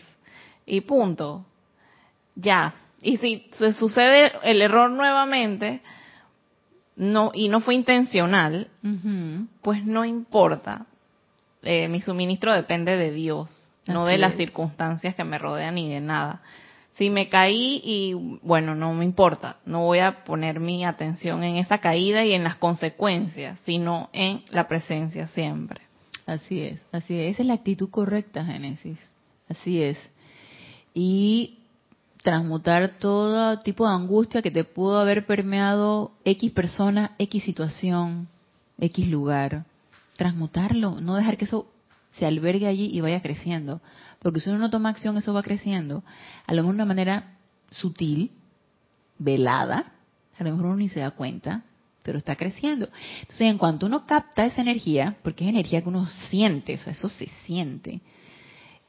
Y 0.65 0.81
punto. 0.81 1.45
Ya. 2.35 2.73
Y 3.01 3.17
si 3.17 3.49
sucede 3.77 4.31
el 4.43 4.61
error 4.61 4.89
nuevamente, 4.89 5.81
no 6.95 7.31
y 7.33 7.49
no 7.49 7.59
fue 7.59 7.75
intencional, 7.75 8.67
pues 9.61 9.85
no 9.85 10.05
importa. 10.05 10.85
Eh, 11.61 11.87
mi 11.87 12.01
suministro 12.01 12.53
depende 12.53 12.95
de 12.95 13.11
Dios, 13.11 13.67
no 13.87 14.05
de 14.05 14.17
las 14.17 14.35
circunstancias 14.35 15.15
que 15.15 15.23
me 15.23 15.37
rodean 15.37 15.75
ni 15.75 15.89
de 15.89 15.99
nada. 15.99 16.41
Si 16.97 17.09
me 17.09 17.27
caí 17.27 17.81
y 17.83 18.13
bueno, 18.41 18.73
no 18.73 18.93
me 18.93 19.03
importa, 19.03 19.57
no 19.65 19.81
voy 19.81 19.99
a 19.99 20.23
poner 20.23 20.59
mi 20.59 20.85
atención 20.85 21.43
en 21.43 21.57
esa 21.57 21.79
caída 21.79 22.23
y 22.23 22.33
en 22.33 22.43
las 22.43 22.55
consecuencias, 22.55 23.59
sino 23.65 24.09
en 24.13 24.43
la 24.49 24.67
presencia 24.67 25.27
siempre. 25.27 25.81
Así 26.25 26.61
es, 26.61 26.81
así 26.91 27.19
es, 27.19 27.33
esa 27.33 27.43
es 27.43 27.47
la 27.47 27.53
actitud 27.55 27.89
correcta, 27.89 28.45
Génesis. 28.45 28.97
Así 29.49 29.81
es. 29.81 29.97
Y 30.93 31.59
transmutar 32.23 32.97
todo 32.97 33.59
tipo 33.59 33.87
de 33.87 33.93
angustia 33.93 34.41
que 34.41 34.49
te 34.49 34.63
pudo 34.63 34.99
haber 34.99 35.27
permeado 35.27 36.11
X 36.23 36.51
persona, 36.53 37.11
X 37.19 37.43
situación, 37.43 38.27
X 38.79 39.07
lugar. 39.07 39.65
Transmutarlo, 40.17 40.99
no 41.01 41.15
dejar 41.15 41.37
que 41.37 41.45
eso 41.45 41.67
se 42.17 42.25
albergue 42.25 42.67
allí 42.67 42.89
y 42.91 43.01
vaya 43.01 43.21
creciendo. 43.21 43.81
Porque 44.19 44.39
si 44.39 44.49
uno 44.49 44.59
no 44.59 44.69
toma 44.69 44.89
acción, 44.89 45.17
eso 45.17 45.33
va 45.33 45.43
creciendo. 45.43 46.03
A 46.47 46.53
lo 46.53 46.61
mejor 46.61 46.75
de 46.75 46.81
una 46.81 46.85
manera 46.85 47.37
sutil, 47.69 48.31
velada, 49.17 49.93
a 50.37 50.43
lo 50.43 50.51
mejor 50.51 50.65
uno 50.67 50.77
ni 50.77 50.89
se 50.89 50.99
da 50.99 51.11
cuenta, 51.11 51.63
pero 52.03 52.17
está 52.17 52.35
creciendo. 52.35 52.89
Entonces, 53.21 53.41
en 53.41 53.57
cuanto 53.57 53.85
uno 53.85 54.05
capta 54.05 54.45
esa 54.45 54.61
energía, 54.61 55.15
porque 55.23 55.43
es 55.43 55.49
energía 55.49 55.81
que 55.81 55.89
uno 55.89 56.07
siente, 56.29 56.75
o 56.75 56.77
sea, 56.77 56.93
eso 56.93 57.09
se 57.09 57.29
siente. 57.45 58.01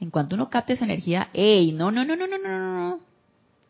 En 0.01 0.11
cuanto 0.11 0.37
uno 0.37 0.51
capta 0.51 0.74
esa 0.74 0.85
energía, 0.85 1.31
¡ey! 1.33 1.72
No, 1.72 1.91
no, 1.91 2.05
no, 2.05 2.16
no, 2.16 2.27
no, 2.27 2.39
no, 2.39 2.89
no. 2.89 3.01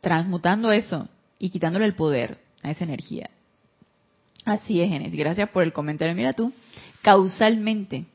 Transmutando 0.00 0.72
eso 0.72 1.08
y 1.38 1.50
quitándole 1.50 1.84
el 1.84 1.94
poder 1.94 2.38
a 2.62 2.70
esa 2.70 2.84
energía. 2.84 3.30
Así 4.44 4.80
es, 4.80 4.88
Genesis. 4.88 5.18
Gracias 5.18 5.48
por 5.50 5.62
el 5.62 5.72
comentario. 5.72 6.14
Mira 6.14 6.32
tú, 6.32 6.52
causalmente 7.02 8.06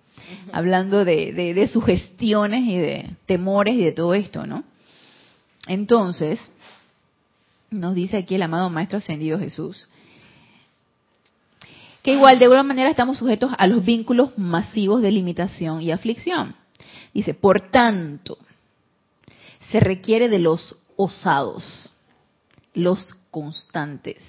hablando 0.51 1.05
de, 1.05 1.33
de, 1.33 1.67
sugestiones 1.67 2.63
y 2.63 2.77
de 2.77 3.09
temores 3.25 3.75
y 3.75 3.83
de 3.83 3.91
todo 3.91 4.13
esto, 4.13 4.45
¿no? 4.45 4.63
Entonces, 5.67 6.39
nos 7.69 7.95
dice 7.95 8.17
aquí 8.17 8.35
el 8.35 8.41
amado 8.41 8.69
Maestro 8.69 8.97
Ascendido 8.97 9.39
Jesús, 9.39 9.87
que 12.03 12.13
igual 12.13 12.39
de 12.39 12.45
alguna 12.45 12.63
manera 12.63 12.89
estamos 12.89 13.17
sujetos 13.17 13.51
a 13.57 13.67
los 13.67 13.85
vínculos 13.85 14.37
masivos 14.37 15.01
de 15.01 15.11
limitación 15.11 15.81
y 15.81 15.91
aflicción. 15.91 16.55
Dice, 17.13 17.33
por 17.33 17.69
tanto, 17.69 18.37
se 19.71 19.79
requiere 19.79 20.27
de 20.27 20.39
los 20.39 20.77
osados, 20.95 21.91
los 22.73 23.13
constantes, 23.29 24.23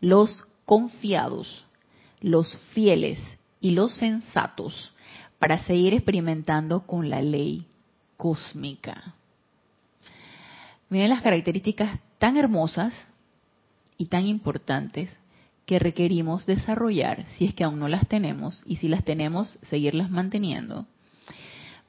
los 0.00 0.42
confiados, 0.64 1.64
los 2.20 2.56
fieles 2.72 3.20
y 3.60 3.70
los 3.70 3.94
sensatos 3.94 4.92
para 5.38 5.64
seguir 5.64 5.94
experimentando 5.94 6.86
con 6.86 7.10
la 7.10 7.20
ley 7.20 7.66
cósmica. 8.16 9.14
Miren 10.88 11.10
las 11.10 11.22
características 11.22 11.98
tan 12.18 12.36
hermosas 12.36 12.94
y 13.98 14.06
tan 14.06 14.26
importantes 14.26 15.10
que 15.66 15.78
requerimos 15.78 16.46
desarrollar, 16.46 17.26
si 17.36 17.46
es 17.46 17.54
que 17.54 17.64
aún 17.64 17.80
no 17.80 17.88
las 17.88 18.06
tenemos, 18.06 18.62
y 18.66 18.76
si 18.76 18.88
las 18.88 19.04
tenemos, 19.04 19.58
seguirlas 19.68 20.10
manteniendo, 20.10 20.86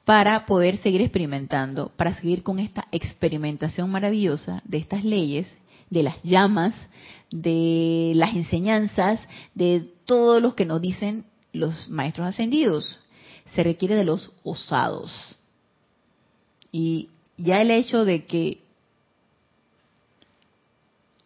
para 0.04 0.46
poder 0.46 0.78
seguir 0.78 1.00
experimentando, 1.00 1.92
para 1.96 2.14
seguir 2.14 2.42
con 2.42 2.58
esta 2.58 2.88
experimentación 2.90 3.90
maravillosa 3.90 4.62
de 4.64 4.78
estas 4.78 5.04
leyes, 5.04 5.46
de 5.90 6.02
las 6.02 6.20
llamas, 6.22 6.74
de 7.30 8.12
las 8.16 8.34
enseñanzas, 8.34 9.20
de 9.54 9.88
todos 10.06 10.42
los 10.42 10.54
que 10.54 10.64
nos 10.64 10.80
dicen 10.80 11.24
los 11.52 11.88
maestros 11.88 12.26
ascendidos 12.26 12.98
se 13.54 13.62
requiere 13.62 13.96
de 13.96 14.04
los 14.04 14.32
osados. 14.42 15.12
Y 16.70 17.08
ya 17.36 17.60
el 17.62 17.70
hecho 17.70 18.04
de 18.04 18.26
que 18.26 18.58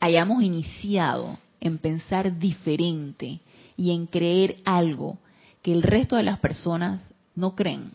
hayamos 0.00 0.42
iniciado 0.42 1.38
en 1.60 1.78
pensar 1.78 2.38
diferente 2.38 3.40
y 3.76 3.92
en 3.92 4.06
creer 4.06 4.56
algo 4.64 5.18
que 5.62 5.72
el 5.72 5.82
resto 5.82 6.16
de 6.16 6.24
las 6.24 6.38
personas 6.40 7.02
no 7.34 7.54
creen 7.54 7.92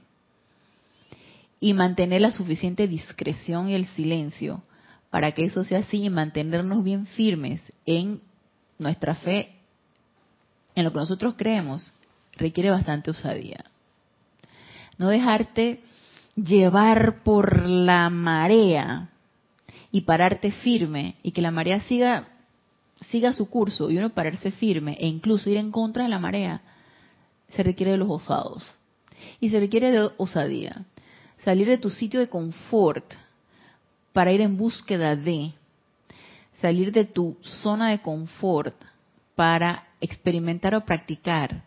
y 1.60 1.74
mantener 1.74 2.22
la 2.22 2.32
suficiente 2.32 2.88
discreción 2.88 3.70
y 3.70 3.76
el 3.76 3.88
silencio 3.88 4.64
para 5.10 5.32
que 5.32 5.46
eso 5.46 5.64
sea 5.64 5.80
así 5.80 6.04
y 6.04 6.10
mantenernos 6.10 6.84
bien 6.84 7.08
firmes 7.08 7.62
en 7.86 8.22
nuestra 8.78 9.16
fe, 9.16 9.56
en 10.76 10.84
lo 10.84 10.92
que 10.92 11.00
nosotros 11.00 11.34
creemos, 11.36 11.92
requiere 12.38 12.70
bastante 12.70 13.12
osadía 13.12 13.64
no 14.98 15.10
dejarte 15.10 15.82
llevar 16.36 17.24
por 17.24 17.68
la 17.68 18.10
marea 18.10 19.10
y 19.91 20.02
pararte 20.02 20.52
firme 20.52 21.16
y 21.24 21.32
que 21.32 21.41
la 21.41 21.52
marea 21.52 21.82
siga 21.82 22.28
siga 23.10 23.34
su 23.34 23.50
curso 23.50 23.91
y 23.91 23.98
uno 23.98 24.10
pararse 24.10 24.52
firme 24.52 24.98
e 25.00 25.08
incluso 25.08 25.50
ir 25.50 25.58
en 25.58 25.72
contra 25.72 26.04
de 26.04 26.10
la 26.10 26.20
marea 26.20 26.62
se 27.50 27.64
requiere 27.64 27.91
de 27.91 27.98
los 27.98 28.10
osados. 28.10 28.70
Y 29.39 29.50
se 29.50 29.60
requiere 29.60 29.91
de 29.91 30.10
osadía. 30.18 30.86
Salir 31.43 31.68
de 31.68 31.78
tu 31.78 31.89
sitio 31.89 32.20
de 32.20 32.30
confort 32.30 33.14
para 34.14 34.32
ir 34.32 34.41
en 34.41 34.58
búsqueda 34.58 35.16
de 35.16 35.52
salir 36.62 36.91
de 36.91 37.06
tu 37.06 37.38
zona 37.41 37.91
de 37.91 38.02
confort 38.02 38.76
para 39.36 39.88
experimentar 40.02 40.74
o 40.74 40.86
practicar 40.86 41.64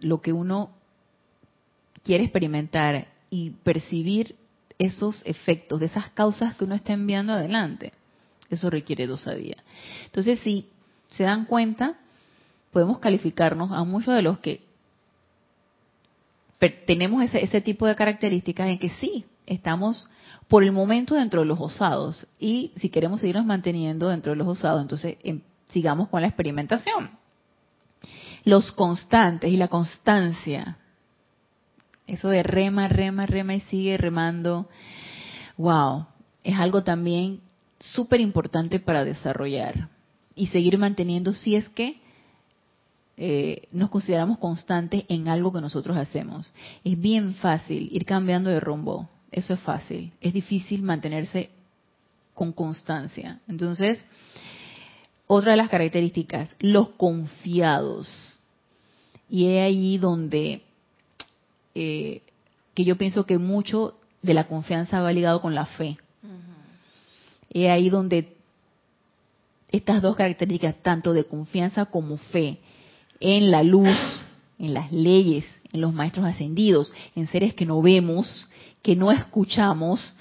lo 0.00 0.22
que 0.22 0.32
uno 0.32 0.70
quiere 2.06 2.22
experimentar 2.22 3.08
y 3.30 3.50
percibir 3.50 4.36
esos 4.78 5.20
efectos, 5.24 5.80
de 5.80 5.86
esas 5.86 6.08
causas 6.10 6.54
que 6.54 6.64
uno 6.64 6.76
está 6.76 6.92
enviando 6.92 7.32
adelante. 7.32 7.92
Eso 8.48 8.70
requiere 8.70 9.08
dosadía. 9.08 9.56
Entonces, 10.04 10.38
si 10.40 10.68
se 11.08 11.24
dan 11.24 11.46
cuenta, 11.46 11.98
podemos 12.70 13.00
calificarnos 13.00 13.72
a 13.72 13.82
muchos 13.82 14.14
de 14.14 14.22
los 14.22 14.38
que 14.38 14.64
tenemos 16.86 17.24
ese, 17.24 17.44
ese 17.44 17.60
tipo 17.60 17.86
de 17.86 17.96
características 17.96 18.68
en 18.68 18.78
que 18.78 18.90
sí, 18.90 19.24
estamos 19.44 20.08
por 20.46 20.62
el 20.62 20.70
momento 20.70 21.16
dentro 21.16 21.40
de 21.40 21.46
los 21.46 21.58
osados 21.60 22.24
y 22.38 22.72
si 22.76 22.88
queremos 22.88 23.20
seguirnos 23.20 23.46
manteniendo 23.46 24.08
dentro 24.08 24.30
de 24.30 24.36
los 24.36 24.46
osados, 24.46 24.80
entonces 24.80 25.18
em, 25.24 25.40
sigamos 25.70 26.08
con 26.08 26.22
la 26.22 26.28
experimentación. 26.28 27.10
Los 28.44 28.70
constantes 28.70 29.50
y 29.50 29.56
la 29.56 29.66
constancia 29.66 30.78
eso 32.06 32.28
de 32.28 32.42
rema, 32.42 32.88
rema, 32.88 33.26
rema 33.26 33.54
y 33.54 33.60
sigue 33.60 33.96
remando. 33.96 34.68
Wow, 35.56 36.06
es 36.44 36.58
algo 36.58 36.82
también 36.82 37.40
súper 37.80 38.20
importante 38.20 38.80
para 38.80 39.04
desarrollar 39.04 39.88
y 40.34 40.48
seguir 40.48 40.78
manteniendo 40.78 41.32
si 41.32 41.56
es 41.56 41.68
que 41.70 42.00
eh, 43.18 43.68
nos 43.72 43.88
consideramos 43.88 44.38
constantes 44.38 45.04
en 45.08 45.28
algo 45.28 45.52
que 45.52 45.60
nosotros 45.60 45.96
hacemos. 45.96 46.52
Es 46.84 47.00
bien 47.00 47.34
fácil 47.34 47.88
ir 47.90 48.04
cambiando 48.04 48.50
de 48.50 48.60
rumbo, 48.60 49.08
eso 49.32 49.54
es 49.54 49.60
fácil. 49.60 50.12
Es 50.20 50.32
difícil 50.32 50.82
mantenerse 50.82 51.50
con 52.34 52.52
constancia. 52.52 53.40
Entonces, 53.48 53.98
otra 55.26 55.52
de 55.52 55.56
las 55.56 55.70
características, 55.70 56.54
los 56.60 56.90
confiados. 56.90 58.08
Y 59.28 59.46
es 59.46 59.64
ahí 59.64 59.98
donde 59.98 60.62
eh, 61.78 62.22
que 62.72 62.84
yo 62.84 62.96
pienso 62.96 63.26
que 63.26 63.36
mucho 63.36 63.98
de 64.22 64.32
la 64.32 64.48
confianza 64.48 65.02
va 65.02 65.12
ligado 65.12 65.42
con 65.42 65.54
la 65.54 65.66
fe. 65.66 65.98
Y 67.52 67.66
ahí 67.66 67.90
donde 67.90 68.34
estas 69.70 70.00
dos 70.00 70.16
características, 70.16 70.76
tanto 70.82 71.12
de 71.12 71.24
confianza 71.24 71.84
como 71.84 72.16
fe, 72.16 72.58
en 73.20 73.50
la 73.50 73.62
luz, 73.62 73.96
en 74.58 74.72
las 74.72 74.90
leyes, 74.90 75.44
en 75.70 75.82
los 75.82 75.92
maestros 75.92 76.24
ascendidos, 76.24 76.94
en 77.14 77.26
seres 77.28 77.52
que 77.52 77.66
no 77.66 77.82
vemos, 77.82 78.48
que 78.80 78.96
no 78.96 79.12
escuchamos, 79.12 80.14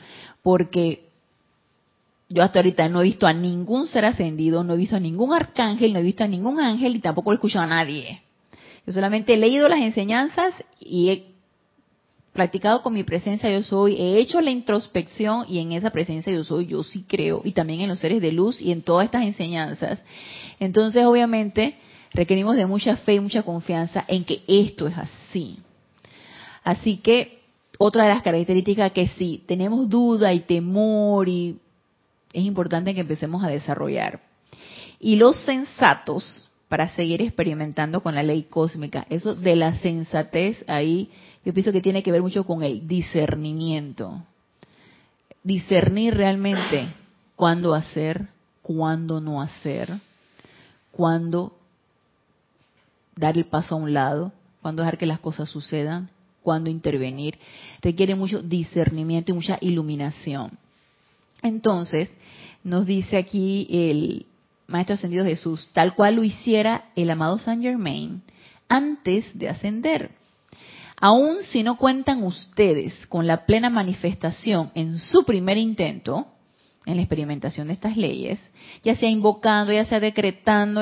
porque 0.44 1.08
yo 2.28 2.44
hasta 2.44 2.60
ahorita 2.60 2.90
no 2.90 3.00
he 3.00 3.06
visto 3.06 3.28
a 3.28 3.34
ningún 3.34 3.88
ser 3.88 4.04
ascendido, 4.04 4.66
no 4.66 4.74
he 4.74 4.78
visto 4.78 4.98
a 4.98 5.00
ningún 5.00 5.34
arcángel, 5.34 5.94
no 5.94 6.00
he 6.00 6.04
visto 6.04 6.26
a 6.26 6.28
ningún 6.28 6.60
ángel 6.60 6.98
y 6.98 7.00
tampoco 7.00 7.32
he 7.32 7.36
escuchado 7.36 7.64
a 7.64 7.68
nadie. 7.68 8.22
Yo 8.86 8.92
solamente 8.92 9.34
he 9.34 9.38
leído 9.38 9.70
las 9.70 9.80
enseñanzas 9.80 10.54
y 10.80 11.10
he 11.10 11.35
practicado 12.36 12.84
con 12.84 12.94
mi 12.94 13.04
presencia 13.04 13.50
yo 13.50 13.64
soy, 13.64 13.96
he 13.96 14.20
hecho 14.20 14.42
la 14.42 14.52
introspección 14.52 15.46
y 15.50 15.60
en 15.60 15.72
esa 15.72 15.90
presencia 15.90 16.32
yo 16.32 16.44
soy, 16.44 16.68
yo 16.68 16.84
sí 16.84 17.04
creo, 17.08 17.42
y 17.44 17.54
también 17.54 17.82
en 17.82 17.90
los 17.90 18.00
seres 18.00 18.22
de 18.22 18.32
luz 18.32 18.62
y 18.62 18.72
en 18.72 18.84
todas 18.84 19.06
estas 19.06 19.24
enseñanzas. 19.24 20.04
Entonces, 20.60 21.04
obviamente, 21.06 21.76
Requerimos 22.16 22.56
de 22.56 22.66
mucha 22.66 22.96
fe 22.96 23.16
y 23.16 23.20
mucha 23.20 23.44
confianza 23.44 24.06
en 24.08 24.24
que 24.24 24.42
esto 24.48 24.88
es 24.88 24.98
así. 24.98 25.60
Así 26.64 26.96
que 26.98 27.42
otra 27.78 28.04
de 28.04 28.10
las 28.10 28.24
características 28.24 28.94
que 28.94 29.10
sí, 29.10 29.44
tenemos 29.46 29.90
duda 29.90 30.32
y 30.32 30.40
temor 30.40 31.28
y 31.28 31.60
es 32.32 32.46
importante 32.46 32.96
que 32.96 33.02
empecemos 33.02 33.44
a 33.44 33.50
desarrollar. 33.50 34.22
Y 34.98 35.18
los 35.18 35.38
sensatos 35.42 36.45
para 36.70 36.90
seguir 36.90 37.22
experimentando 37.22 38.02
con 38.02 38.16
la 38.16 38.24
ley 38.24 38.44
cósmica. 38.44 39.06
Eso 39.10 39.36
de 39.36 39.56
la 39.56 39.76
sensatez 39.80 40.64
ahí, 40.68 41.10
yo 41.46 41.54
pienso 41.54 41.72
que 41.72 41.82
tiene 41.82 42.04
que 42.04 42.12
ver 42.12 42.22
mucho 42.22 42.44
con 42.44 42.64
el 42.64 42.88
discernimiento. 42.88 44.24
Discernir 45.44 46.16
realmente 46.16 46.88
cuándo 47.36 47.74
hacer, 47.76 48.30
cuándo 48.62 49.22
no 49.22 49.42
hacer, 49.42 49.94
cuándo 50.92 51.56
dar 53.16 53.38
el 53.38 53.46
paso 53.46 53.76
a 53.76 53.78
un 53.78 53.94
lado, 53.94 54.32
cuándo 54.62 54.82
dejar 54.82 54.98
que 54.98 55.06
las 55.06 55.20
cosas 55.20 55.50
sucedan, 55.50 56.10
cuándo 56.42 56.70
intervenir. 56.70 57.38
Requiere 57.82 58.16
mucho 58.16 58.42
discernimiento 58.42 59.32
y 59.32 59.36
mucha 59.36 59.58
iluminación. 59.62 60.58
Entonces, 61.42 62.10
nos 62.64 62.88
dice 62.88 63.18
aquí 63.18 63.68
el 63.70 64.26
Maestro 64.68 64.96
Ascendido 64.96 65.26
Jesús, 65.26 65.70
tal 65.74 65.96
cual 65.96 66.16
lo 66.16 66.24
hiciera 66.24 66.86
el 66.96 67.10
amado 67.10 67.40
Saint 67.40 67.62
Germain 67.62 68.22
antes 68.68 69.38
de 69.38 69.50
ascender. 69.50 70.12
Aun 71.00 71.44
si 71.44 71.62
no 71.62 71.78
cuentan 71.78 72.24
ustedes 72.24 73.06
con 73.08 73.28
la 73.28 73.46
plena 73.46 73.70
manifestación 73.70 74.72
en 74.76 74.98
su 74.98 75.26
primer 75.26 75.58
intento, 75.58 76.28
en 76.86 76.96
la 76.96 77.02
experimentación 77.02 77.68
de 77.68 77.74
estas 77.74 77.98
leyes, 77.98 78.40
ya 78.84 78.96
sea 78.96 79.10
invocando, 79.10 79.74
ya 79.74 79.86
sea 79.86 80.00
decretando, 80.00 80.82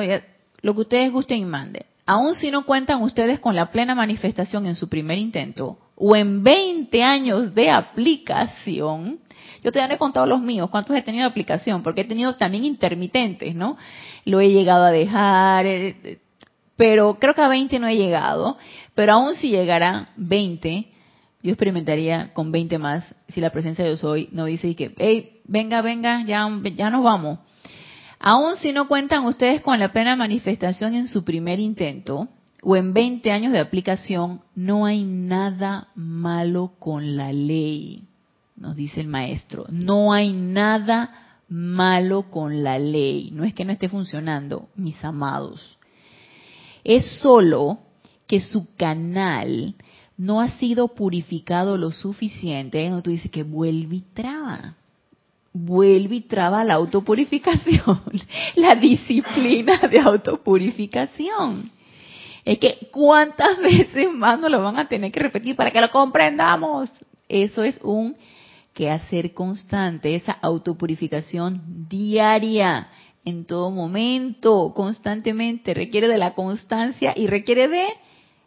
lo 0.60 0.74
que 0.74 0.80
ustedes 0.80 1.12
gusten 1.12 1.38
y 1.38 1.44
manden. 1.44 1.84
Aun 2.06 2.34
si 2.34 2.50
no 2.50 2.66
cuentan 2.66 3.02
ustedes 3.02 3.40
con 3.40 3.56
la 3.56 3.72
plena 3.72 3.94
manifestación 3.94 4.66
en 4.66 4.76
su 4.76 4.88
primer 4.88 5.18
intento, 5.18 5.78
o 5.96 6.14
en 6.14 6.42
20 6.42 7.02
años 7.02 7.54
de 7.54 7.70
aplicación, 7.70 9.20
yo 9.72 9.88
no 9.88 9.94
he 9.94 9.98
contado 9.98 10.26
los 10.26 10.42
míos, 10.42 10.68
cuántos 10.70 10.94
he 10.96 11.02
tenido 11.02 11.24
de 11.24 11.30
aplicación, 11.30 11.82
porque 11.82 12.02
he 12.02 12.04
tenido 12.04 12.34
también 12.36 12.64
intermitentes, 12.64 13.54
¿no? 13.54 13.76
Lo 14.24 14.40
he 14.40 14.50
llegado 14.50 14.84
a 14.84 14.90
dejar, 14.90 15.66
eh, 15.66 15.96
eh, 16.04 16.18
pero 16.76 17.18
creo 17.18 17.34
que 17.34 17.40
a 17.40 17.48
20 17.48 17.78
no 17.78 17.86
he 17.86 17.96
llegado. 17.96 18.58
Pero 18.94 19.12
aún 19.12 19.34
si 19.36 19.50
llegara 19.50 20.10
20, 20.16 20.86
yo 21.42 21.50
experimentaría 21.50 22.32
con 22.32 22.52
20 22.52 22.78
más 22.78 23.14
si 23.28 23.40
la 23.40 23.50
presencia 23.50 23.84
de 23.84 23.90
Dios 23.90 24.04
hoy 24.04 24.28
no 24.32 24.44
dice 24.44 24.74
que, 24.76 24.94
hey, 24.98 25.40
venga, 25.44 25.80
venga, 25.82 26.24
ya, 26.26 26.48
ya 26.76 26.90
nos 26.90 27.02
vamos. 27.02 27.38
Aún 28.18 28.56
si 28.56 28.72
no 28.72 28.88
cuentan 28.88 29.24
ustedes 29.26 29.60
con 29.60 29.78
la 29.78 29.92
plena 29.92 30.16
manifestación 30.16 30.94
en 30.94 31.08
su 31.08 31.24
primer 31.24 31.58
intento 31.58 32.28
o 32.62 32.76
en 32.76 32.94
20 32.94 33.30
años 33.30 33.52
de 33.52 33.60
aplicación, 33.60 34.40
no 34.54 34.86
hay 34.86 35.02
nada 35.04 35.88
malo 35.94 36.72
con 36.78 37.16
la 37.16 37.32
ley 37.32 38.08
nos 38.56 38.76
dice 38.76 39.00
el 39.00 39.08
maestro. 39.08 39.66
No 39.70 40.12
hay 40.12 40.32
nada 40.32 41.38
malo 41.48 42.30
con 42.30 42.62
la 42.62 42.78
ley. 42.78 43.30
No 43.32 43.44
es 43.44 43.54
que 43.54 43.64
no 43.64 43.72
esté 43.72 43.88
funcionando, 43.88 44.68
mis 44.76 45.02
amados. 45.04 45.78
Es 46.82 47.20
solo 47.20 47.78
que 48.26 48.40
su 48.40 48.74
canal 48.76 49.74
no 50.16 50.40
ha 50.40 50.48
sido 50.50 50.88
purificado 50.88 51.76
lo 51.76 51.90
suficiente. 51.90 52.90
Tú 53.02 53.10
dices 53.10 53.30
que 53.30 53.42
vuelve 53.42 53.96
y 53.96 54.04
traba. 54.14 54.74
Vuelve 55.52 56.16
y 56.16 56.20
traba 56.22 56.64
la 56.64 56.74
autopurificación, 56.74 58.02
la 58.56 58.74
disciplina 58.74 59.78
de 59.78 60.00
autopurificación. 60.00 61.70
Es 62.44 62.58
que 62.58 62.88
cuántas 62.90 63.58
veces 63.58 64.12
más 64.12 64.38
nos 64.40 64.50
lo 64.50 64.62
van 64.62 64.78
a 64.78 64.88
tener 64.88 65.12
que 65.12 65.20
repetir 65.20 65.54
para 65.56 65.70
que 65.70 65.80
lo 65.80 65.90
comprendamos. 65.90 66.90
Eso 67.28 67.62
es 67.62 67.80
un 67.82 68.16
que 68.74 68.90
hacer 68.90 69.32
constante, 69.32 70.16
esa 70.16 70.32
autopurificación 70.32 71.86
diaria, 71.88 72.88
en 73.24 73.46
todo 73.46 73.70
momento, 73.70 74.74
constantemente, 74.74 75.72
requiere 75.72 76.08
de 76.08 76.18
la 76.18 76.34
constancia 76.34 77.14
y 77.16 77.26
requiere 77.28 77.68
de 77.68 77.86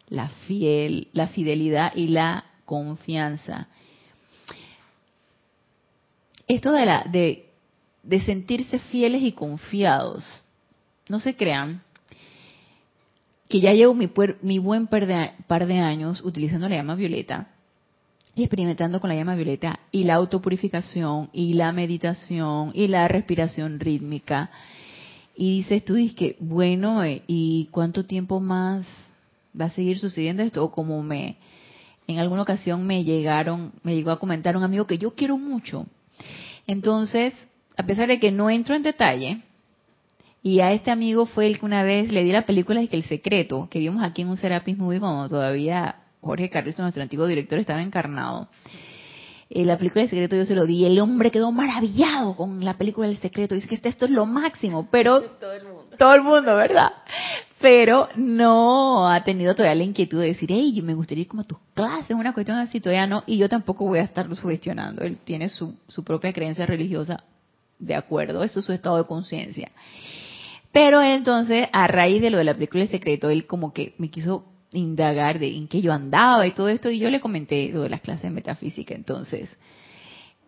la 0.08 0.28
fiel, 0.46 1.08
la 1.12 1.28
fidelidad 1.28 1.96
y 1.96 2.08
la 2.08 2.44
confianza. 2.66 3.68
Esto 6.46 6.72
de 6.72 6.86
la 6.86 7.04
de, 7.04 7.46
sentirse 8.24 8.78
fieles 8.78 9.22
y 9.22 9.32
confiados, 9.32 10.24
no 11.08 11.20
se 11.20 11.36
crean 11.36 11.82
que 13.48 13.60
ya 13.60 13.72
llevo 13.72 13.94
mi, 13.94 14.10
mi 14.42 14.58
buen 14.58 14.86
par 14.86 15.06
de, 15.06 15.30
par 15.46 15.66
de 15.66 15.78
años 15.78 16.20
utilizando 16.22 16.68
la 16.68 16.76
llama 16.76 16.94
violeta 16.94 17.48
y 18.38 18.44
experimentando 18.44 19.00
con 19.00 19.10
la 19.10 19.16
llama 19.16 19.34
violeta 19.34 19.80
y 19.90 20.04
la 20.04 20.14
autopurificación 20.14 21.28
y 21.32 21.54
la 21.54 21.72
meditación 21.72 22.70
y 22.74 22.86
la 22.86 23.08
respiración 23.08 23.80
rítmica. 23.80 24.50
Y 25.36 25.58
dices 25.58 25.84
tú, 25.84 25.94
que 26.16 26.36
bueno, 26.38 27.02
eh, 27.02 27.22
¿y 27.26 27.68
cuánto 27.70 28.04
tiempo 28.04 28.40
más 28.40 28.86
va 29.58 29.66
a 29.66 29.70
seguir 29.70 29.98
sucediendo 29.98 30.42
esto? 30.42 30.64
O 30.64 30.70
como 30.70 31.02
me, 31.02 31.36
en 32.06 32.18
alguna 32.18 32.42
ocasión 32.42 32.86
me 32.86 33.04
llegaron, 33.04 33.72
me 33.82 33.94
llegó 33.94 34.10
a 34.10 34.20
comentar 34.20 34.56
un 34.56 34.62
amigo 34.62 34.86
que 34.86 34.98
yo 34.98 35.14
quiero 35.14 35.36
mucho. 35.36 35.86
Entonces, 36.66 37.34
a 37.76 37.84
pesar 37.84 38.08
de 38.08 38.20
que 38.20 38.30
no 38.30 38.50
entro 38.50 38.74
en 38.74 38.82
detalle, 38.82 39.42
y 40.42 40.60
a 40.60 40.72
este 40.72 40.90
amigo 40.90 41.26
fue 41.26 41.46
el 41.46 41.58
que 41.58 41.66
una 41.66 41.82
vez 41.82 42.12
le 42.12 42.22
di 42.22 42.30
la 42.30 42.46
película 42.46 42.86
que 42.86 42.96
El 42.96 43.04
Secreto, 43.04 43.68
que 43.70 43.80
vimos 43.80 44.02
aquí 44.04 44.22
en 44.22 44.28
un 44.28 44.36
Serapis 44.36 44.78
Movie 44.78 45.00
cuando 45.00 45.28
todavía 45.28 45.96
Jorge 46.20 46.50
Carrizo, 46.50 46.82
nuestro 46.82 47.02
antiguo 47.02 47.26
director, 47.26 47.58
estaba 47.58 47.82
encarnado. 47.82 48.48
En 49.50 49.66
la 49.66 49.78
película 49.78 50.02
del 50.02 50.10
secreto 50.10 50.36
yo 50.36 50.44
se 50.44 50.54
lo 50.54 50.66
di, 50.66 50.84
el 50.84 50.98
hombre 50.98 51.30
quedó 51.30 51.50
maravillado 51.52 52.36
con 52.36 52.62
la 52.62 52.76
película 52.76 53.08
del 53.08 53.16
secreto, 53.16 53.54
dice 53.54 53.66
que 53.66 53.76
esto 53.88 54.04
es 54.04 54.10
lo 54.10 54.26
máximo, 54.26 54.88
pero 54.90 55.22
todo 55.22 55.52
el 55.54 55.64
mundo, 55.64 55.96
todo 55.98 56.14
el 56.14 56.22
mundo 56.22 56.54
¿verdad? 56.54 56.92
Pero 57.58 58.10
no 58.16 59.08
ha 59.08 59.24
tenido 59.24 59.54
todavía 59.54 59.74
la 59.74 59.84
inquietud 59.84 60.20
de 60.20 60.26
decir, 60.26 60.50
hey, 60.52 60.82
me 60.82 60.92
gustaría 60.92 61.22
ir 61.22 61.28
como 61.28 61.42
a 61.42 61.46
tus 61.46 61.58
clases, 61.72 62.14
una 62.14 62.34
cuestión 62.34 62.58
así, 62.58 62.78
todavía 62.78 63.06
no, 63.06 63.24
y 63.26 63.38
yo 63.38 63.48
tampoco 63.48 63.86
voy 63.86 64.00
a 64.00 64.02
estarlo 64.02 64.34
sugestionando, 64.34 65.02
él 65.02 65.16
tiene 65.24 65.48
su, 65.48 65.74
su 65.88 66.04
propia 66.04 66.34
creencia 66.34 66.66
religiosa, 66.66 67.24
de 67.78 67.94
acuerdo, 67.94 68.44
eso 68.44 68.60
es 68.60 68.66
su 68.66 68.72
estado 68.72 68.98
de 68.98 69.06
conciencia. 69.06 69.70
Pero 70.72 71.00
entonces, 71.00 71.68
a 71.72 71.86
raíz 71.86 72.20
de 72.20 72.30
lo 72.30 72.36
de 72.36 72.44
la 72.44 72.54
película 72.54 72.80
del 72.82 72.90
secreto, 72.90 73.30
él 73.30 73.46
como 73.46 73.72
que 73.72 73.94
me 73.96 74.10
quiso 74.10 74.44
indagar 74.78 75.38
de 75.38 75.54
en 75.56 75.68
qué 75.68 75.80
yo 75.80 75.92
andaba 75.92 76.46
y 76.46 76.52
todo 76.52 76.68
esto, 76.68 76.90
y 76.90 76.98
yo 76.98 77.10
le 77.10 77.20
comenté 77.20 77.70
lo 77.72 77.82
de 77.82 77.90
las 77.90 78.00
clases 78.00 78.22
de 78.22 78.30
metafísica. 78.30 78.94
Entonces, 78.94 79.56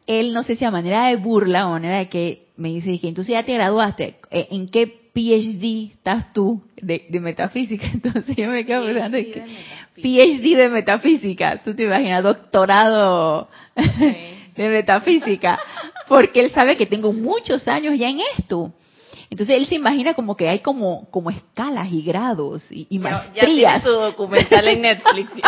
él, 0.06 0.32
no 0.32 0.42
sé 0.42 0.56
si 0.56 0.64
a 0.64 0.70
manera 0.70 1.06
de 1.06 1.16
burla 1.16 1.66
o 1.66 1.70
a 1.70 1.72
manera 1.72 1.98
de 1.98 2.08
que 2.08 2.46
me 2.56 2.68
dice, 2.68 2.90
dije, 2.90 3.08
entonces 3.08 3.32
ya 3.32 3.44
te 3.44 3.54
graduaste, 3.54 4.16
eh, 4.30 4.48
¿en 4.50 4.68
qué 4.68 4.86
PhD 4.86 5.92
estás 5.92 6.32
tú 6.32 6.62
de, 6.80 7.06
metafísica? 7.20 7.86
Entonces 7.92 8.36
yo 8.36 8.48
me 8.48 8.64
quedo 8.64 8.84
pensando, 8.84 9.18
que, 9.18 9.42
PhD 9.96 10.56
de 10.56 10.68
metafísica, 10.68 11.62
tú 11.62 11.74
te 11.74 11.84
imaginas, 11.84 12.22
doctorado 12.22 13.48
de 14.56 14.68
metafísica, 14.68 15.58
porque 16.08 16.40
él 16.40 16.50
sabe 16.50 16.76
que 16.76 16.86
tengo 16.86 17.12
muchos 17.12 17.66
años 17.68 17.98
ya 17.98 18.08
en 18.08 18.20
esto. 18.38 18.72
Entonces 19.30 19.56
él 19.56 19.66
se 19.66 19.76
imagina 19.76 20.14
como 20.14 20.36
que 20.36 20.48
hay 20.48 20.58
como, 20.58 21.08
como 21.10 21.30
escalas 21.30 21.88
y 21.92 22.02
grados 22.02 22.66
y, 22.70 22.88
y 22.90 22.98
maestrías. 22.98 23.76
Ya 23.76 23.80
su 23.80 23.90
documental 23.90 24.66
en 24.66 24.82
Netflix. 24.82 25.30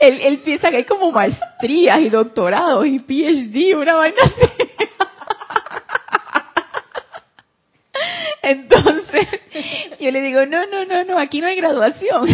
él, 0.00 0.20
él 0.20 0.38
piensa 0.38 0.70
que 0.70 0.78
hay 0.78 0.84
como 0.84 1.12
maestrías 1.12 2.00
y 2.00 2.10
doctorados 2.10 2.86
y 2.86 2.98
PhD, 2.98 3.76
una 3.76 3.94
vaina 3.94 4.18
así. 4.20 4.32
Entonces, 8.42 9.28
yo 10.00 10.10
le 10.10 10.22
digo, 10.22 10.44
no, 10.46 10.66
no, 10.66 10.84
no, 10.84 11.04
no, 11.04 11.18
aquí 11.18 11.40
no 11.40 11.46
hay 11.46 11.54
graduación 11.56 12.28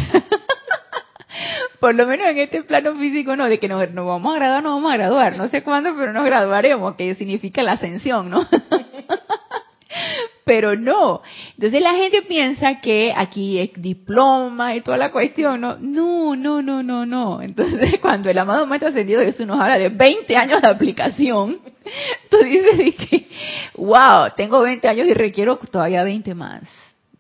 por 1.80 1.94
lo 1.94 2.06
menos 2.06 2.28
en 2.28 2.38
este 2.38 2.62
plano 2.62 2.94
físico, 2.96 3.36
no, 3.36 3.46
de 3.46 3.58
que 3.58 3.68
nos, 3.68 3.80
vamos 3.94 4.34
a 4.34 4.38
graduar, 4.38 4.62
nos 4.62 4.74
vamos 4.74 4.92
a 4.92 4.96
graduar, 4.96 5.36
no 5.36 5.48
sé 5.48 5.62
cuándo, 5.62 5.94
pero 5.96 6.12
nos 6.12 6.24
graduaremos, 6.24 6.94
que 6.96 7.14
significa 7.14 7.62
la 7.62 7.72
ascensión, 7.72 8.30
¿no? 8.30 8.46
pero 10.44 10.76
no. 10.76 11.22
Entonces 11.54 11.80
la 11.82 11.94
gente 11.94 12.22
piensa 12.22 12.80
que 12.80 13.12
aquí 13.14 13.58
es 13.58 13.70
diploma 13.82 14.76
y 14.76 14.80
toda 14.80 14.96
la 14.96 15.10
cuestión, 15.10 15.60
¿no? 15.60 15.76
No, 15.80 16.36
no, 16.36 16.62
no, 16.62 16.84
no, 16.84 17.04
no. 17.04 17.42
Entonces 17.42 17.94
cuando 18.00 18.30
el 18.30 18.38
amado 18.38 18.64
Maestro 18.64 18.90
Ascendido 18.90 19.22
Jesús 19.22 19.46
nos 19.46 19.60
habla 19.60 19.76
de 19.76 19.88
20 19.88 20.36
años 20.36 20.62
de 20.62 20.68
aplicación, 20.68 21.58
tú 22.30 22.36
dices 22.38 22.94
que, 22.94 23.26
wow, 23.74 24.30
tengo 24.36 24.62
20 24.62 24.86
años 24.86 25.08
y 25.08 25.14
requiero 25.14 25.56
todavía 25.56 26.04
20 26.04 26.34
más. 26.34 26.62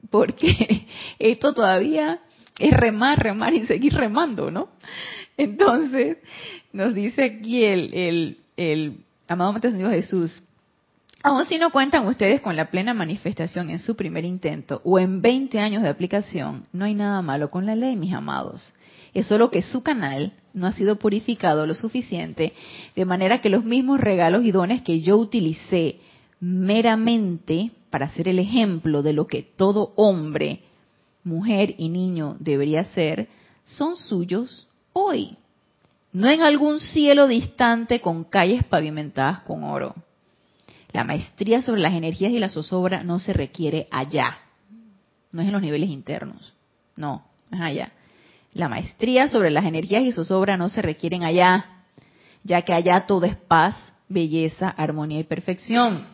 Porque 0.08 0.86
esto 1.18 1.52
todavía 1.52 2.20
es 2.58 2.72
remar, 2.72 3.18
remar 3.22 3.54
y 3.54 3.66
seguir 3.66 3.94
remando, 3.94 4.50
¿no? 4.50 4.68
Entonces, 5.36 6.18
nos 6.72 6.94
dice 6.94 7.24
aquí 7.24 7.64
el, 7.64 8.38
amado 9.28 9.58
Señor 9.60 9.92
Jesús, 9.92 10.42
Aún 11.26 11.44
si 11.46 11.58
no 11.58 11.70
cuentan 11.70 12.06
ustedes 12.06 12.40
con 12.40 12.54
la 12.54 12.70
plena 12.70 12.94
manifestación 12.94 13.68
en 13.70 13.80
su 13.80 13.96
primer 13.96 14.24
intento 14.24 14.80
o 14.84 15.00
en 15.00 15.22
20 15.22 15.58
años 15.58 15.82
de 15.82 15.88
aplicación, 15.88 16.68
no 16.72 16.84
hay 16.84 16.94
nada 16.94 17.20
malo 17.20 17.50
con 17.50 17.66
la 17.66 17.74
ley, 17.74 17.96
mis 17.96 18.14
amados. 18.14 18.72
Es 19.12 19.26
solo 19.26 19.50
que 19.50 19.60
su 19.60 19.82
canal 19.82 20.34
no 20.54 20.68
ha 20.68 20.72
sido 20.72 21.00
purificado 21.00 21.66
lo 21.66 21.74
suficiente, 21.74 22.52
de 22.94 23.04
manera 23.04 23.40
que 23.40 23.48
los 23.48 23.64
mismos 23.64 23.98
regalos 23.98 24.44
y 24.44 24.52
dones 24.52 24.82
que 24.82 25.00
yo 25.00 25.16
utilicé 25.16 25.96
meramente 26.38 27.72
para 27.90 28.08
ser 28.10 28.28
el 28.28 28.38
ejemplo 28.38 29.02
de 29.02 29.12
lo 29.12 29.26
que 29.26 29.42
todo 29.42 29.94
hombre, 29.96 30.60
mujer 31.26 31.74
y 31.76 31.88
niño 31.88 32.36
debería 32.38 32.84
ser, 32.84 33.28
son 33.64 33.96
suyos 33.96 34.68
hoy. 34.92 35.36
No 36.12 36.30
en 36.30 36.40
algún 36.40 36.80
cielo 36.80 37.26
distante 37.26 38.00
con 38.00 38.24
calles 38.24 38.64
pavimentadas 38.64 39.40
con 39.40 39.64
oro. 39.64 39.94
La 40.92 41.04
maestría 41.04 41.60
sobre 41.60 41.82
las 41.82 41.92
energías 41.92 42.32
y 42.32 42.38
la 42.38 42.48
zozobra 42.48 43.02
no 43.02 43.18
se 43.18 43.34
requiere 43.34 43.86
allá. 43.90 44.38
No 45.32 45.42
es 45.42 45.48
en 45.48 45.52
los 45.52 45.60
niveles 45.60 45.90
internos. 45.90 46.54
No, 46.94 47.26
es 47.50 47.60
allá. 47.60 47.92
La 48.54 48.68
maestría 48.70 49.28
sobre 49.28 49.50
las 49.50 49.66
energías 49.66 50.04
y 50.04 50.12
zozobra 50.12 50.56
no 50.56 50.70
se 50.70 50.80
requieren 50.80 51.24
allá, 51.24 51.82
ya 52.44 52.62
que 52.62 52.72
allá 52.72 53.06
todo 53.06 53.26
es 53.26 53.36
paz, 53.36 53.76
belleza, 54.08 54.68
armonía 54.68 55.18
y 55.18 55.24
perfección. 55.24 56.06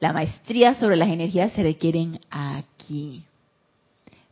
La 0.00 0.12
maestría 0.12 0.74
sobre 0.74 0.96
las 0.96 1.08
energías 1.08 1.52
se 1.52 1.62
requieren 1.62 2.20
aquí. 2.28 3.24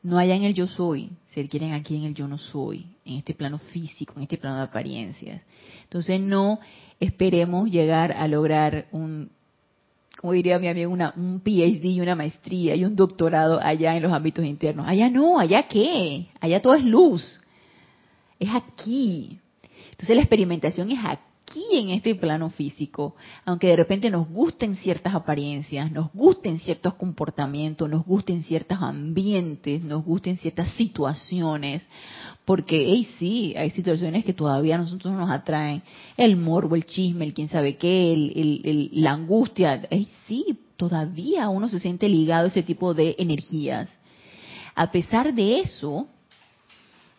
No 0.02 0.18
allá 0.18 0.34
en 0.34 0.44
el 0.44 0.54
yo 0.54 0.66
soy, 0.66 1.10
se 1.34 1.42
requieren 1.42 1.72
aquí 1.72 1.96
en 1.96 2.04
el 2.04 2.14
yo 2.14 2.26
no 2.26 2.38
soy, 2.38 2.86
en 3.04 3.18
este 3.18 3.34
plano 3.34 3.58
físico, 3.58 4.14
en 4.16 4.22
este 4.22 4.38
plano 4.38 4.56
de 4.56 4.62
apariencias. 4.62 5.42
Entonces 5.82 6.20
no 6.20 6.58
esperemos 6.98 7.70
llegar 7.70 8.12
a 8.12 8.26
lograr 8.26 8.86
un, 8.92 9.30
como 10.18 10.32
diría 10.32 10.58
mi 10.58 10.68
amigo, 10.68 10.90
una, 10.90 11.12
un 11.16 11.40
PhD 11.40 11.84
y 11.84 12.00
una 12.00 12.14
maestría 12.14 12.74
y 12.76 12.84
un 12.84 12.96
doctorado 12.96 13.60
allá 13.60 13.94
en 13.94 14.02
los 14.02 14.12
ámbitos 14.12 14.44
internos. 14.44 14.86
Allá 14.88 15.10
no, 15.10 15.38
allá 15.38 15.68
qué, 15.68 16.28
allá 16.40 16.62
todo 16.62 16.74
es 16.74 16.84
luz. 16.84 17.40
Es 18.38 18.48
aquí. 18.54 19.38
Entonces 19.90 20.16
la 20.16 20.22
experimentación 20.22 20.90
es 20.92 20.98
aquí 21.04 21.29
aquí 21.50 21.64
en 21.72 21.90
este 21.90 22.14
plano 22.14 22.48
físico, 22.50 23.16
aunque 23.44 23.66
de 23.66 23.76
repente 23.76 24.08
nos 24.08 24.28
gusten 24.28 24.76
ciertas 24.76 25.14
apariencias, 25.14 25.90
nos 25.90 26.12
gusten 26.12 26.60
ciertos 26.60 26.94
comportamientos, 26.94 27.90
nos 27.90 28.06
gusten 28.06 28.44
ciertos 28.44 28.80
ambientes, 28.80 29.82
nos 29.82 30.04
gusten 30.04 30.38
ciertas 30.38 30.68
situaciones, 30.74 31.82
porque 32.44 32.84
hey, 32.86 33.08
sí, 33.18 33.54
hay 33.56 33.70
situaciones 33.70 34.24
que 34.24 34.32
todavía 34.32 34.76
a 34.76 34.78
nosotros 34.78 35.12
nos 35.12 35.28
atraen, 35.28 35.82
el 36.16 36.36
morbo, 36.36 36.76
el 36.76 36.86
chisme, 36.86 37.24
el 37.24 37.34
quién 37.34 37.48
sabe 37.48 37.76
qué, 37.76 38.12
el, 38.12 38.90
la 38.92 39.12
angustia, 39.12 39.82
hey, 39.90 40.08
sí, 40.28 40.56
todavía 40.76 41.48
uno 41.48 41.68
se 41.68 41.80
siente 41.80 42.08
ligado 42.08 42.44
a 42.44 42.48
ese 42.48 42.62
tipo 42.62 42.94
de 42.94 43.16
energías. 43.18 43.88
A 44.76 44.92
pesar 44.92 45.34
de 45.34 45.60
eso, 45.60 46.06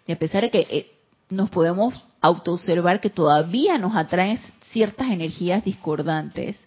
y 0.08 0.14
a 0.14 0.18
pesar 0.18 0.44
de 0.44 0.52
que 0.52 0.68
eh, 0.70 0.92
nos 1.30 1.50
podemos 1.50 2.02
autoobservar 2.22 3.01
que 3.01 3.09
todavía 3.09 3.78
nos 3.78 3.95
atraen 3.95 4.39
ciertas 4.72 5.09
energías 5.09 5.63
discordantes, 5.65 6.59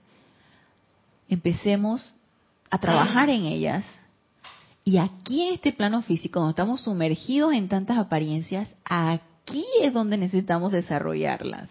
empecemos 1.28 2.14
a 2.70 2.78
trabajar 2.78 3.30
en 3.30 3.44
ellas. 3.46 3.84
Y 4.84 4.98
aquí 4.98 5.42
en 5.48 5.54
este 5.54 5.72
plano 5.72 6.02
físico, 6.02 6.40
donde 6.40 6.50
estamos 6.50 6.82
sumergidos 6.82 7.54
en 7.54 7.68
tantas 7.68 7.96
apariencias, 7.96 8.74
aquí 8.84 9.64
es 9.80 9.94
donde 9.94 10.18
necesitamos 10.18 10.72
desarrollarlas. 10.72 11.70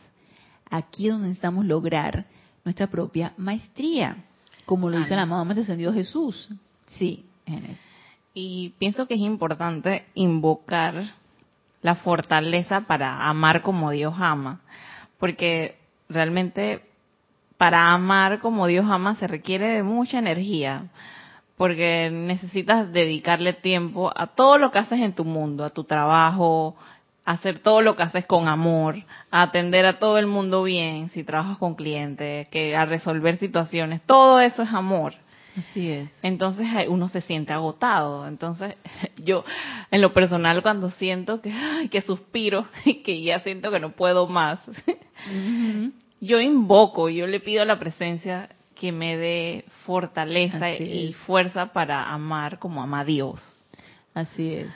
Aquí 0.69 1.07
es 1.07 1.13
donde 1.13 1.27
necesitamos 1.27 1.65
lograr 1.65 2.25
nuestra 2.63 2.88
propia 2.88 3.34
maestría, 3.38 4.23
como 4.65 4.89
lo 4.89 4.97
dice 4.97 5.15
la 5.15 5.25
mamá 5.25 5.53
ascendido 5.53 5.93
Jesús. 5.93 6.49
Sí, 6.88 7.25
Y 8.34 8.69
pienso 8.79 9.07
que 9.07 9.13
es 9.13 9.19
importante 9.19 10.05
invocar 10.15 11.13
la 11.84 11.95
fortaleza 11.95 12.81
para 12.81 13.27
amar 13.29 13.61
como 13.61 13.91
Dios 13.91 14.15
ama. 14.17 14.61
Porque 15.19 15.77
realmente 16.09 16.81
para 17.57 17.93
amar 17.93 18.39
como 18.39 18.65
Dios 18.67 18.86
ama 18.89 19.15
se 19.15 19.27
requiere 19.27 19.67
de 19.67 19.84
mucha 19.84 20.17
energía. 20.17 20.86
Porque 21.55 22.09
necesitas 22.11 22.91
dedicarle 22.91 23.53
tiempo 23.53 24.11
a 24.15 24.27
todo 24.27 24.57
lo 24.57 24.71
que 24.71 24.79
haces 24.79 24.99
en 24.99 25.13
tu 25.13 25.23
mundo, 25.23 25.63
a 25.63 25.69
tu 25.69 25.84
trabajo, 25.84 26.75
a 27.25 27.34
hacer 27.34 27.59
todo 27.59 27.81
lo 27.81 27.95
que 27.95 28.03
haces 28.03 28.25
con 28.25 28.47
amor, 28.47 28.95
a 29.29 29.43
atender 29.43 29.86
a 29.86 29.99
todo 29.99 30.17
el 30.17 30.25
mundo 30.25 30.63
bien, 30.63 31.09
si 31.09 31.23
trabajas 31.23 31.57
con 31.57 31.75
clientes, 31.75 32.49
que 32.49 32.75
a 32.75 32.86
resolver 32.86 33.38
situaciones, 33.38 34.01
todo 34.01 34.39
eso 34.39 34.63
es 34.63 34.73
amor. 34.73 35.13
Así 35.58 35.91
es. 35.91 36.10
Entonces 36.22 36.68
uno 36.88 37.10
se 37.10 37.22
siente 37.22 37.54
agotado. 37.54 38.28
Entonces 38.28 38.76
yo, 39.18 39.43
en 39.91 40.01
lo 40.01 40.14
personal, 40.14 40.62
cuando 40.62 40.91
siento 40.91 41.41
que, 41.41 41.51
ay, 41.51 41.89
que 41.89 42.01
suspiro 42.01 42.68
y 42.86 43.04
que 43.04 43.22
ya 43.22 43.39
siento 43.41 43.72
que 43.72 43.80
no 43.80 43.91
puedo 43.91 44.28
más, 44.28 44.60
yo 46.20 46.39
invoco, 46.39 47.10
yo 47.10 47.28
le 47.28 47.39
pido 47.39 47.62
a 47.62 47.66
la 47.66 47.80
presencia 47.80 48.49
que 48.76 48.91
me 48.91 49.18
dé 49.18 49.66
fortaleza 49.86 50.72
y 50.72 51.14
fuerza 51.14 51.68
para 51.68 52.12
amar 52.12 52.60
como 52.60 52.82
ama 52.82 53.06
Dios. 53.06 53.41
Así 54.14 54.54
es. 54.54 54.74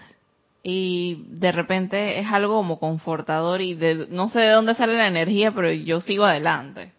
Y 0.63 1.25
de 1.29 1.51
repente 1.51 2.19
es 2.19 2.27
algo 2.27 2.57
como 2.57 2.79
confortador 2.79 3.61
y 3.61 3.73
de, 3.73 4.07
no 4.09 4.29
sé 4.29 4.39
de 4.39 4.49
dónde 4.49 4.75
sale 4.75 4.97
la 4.97 5.07
energía, 5.07 5.51
pero 5.51 5.71
yo 5.71 6.01
sigo 6.01 6.25
adelante. 6.25 6.91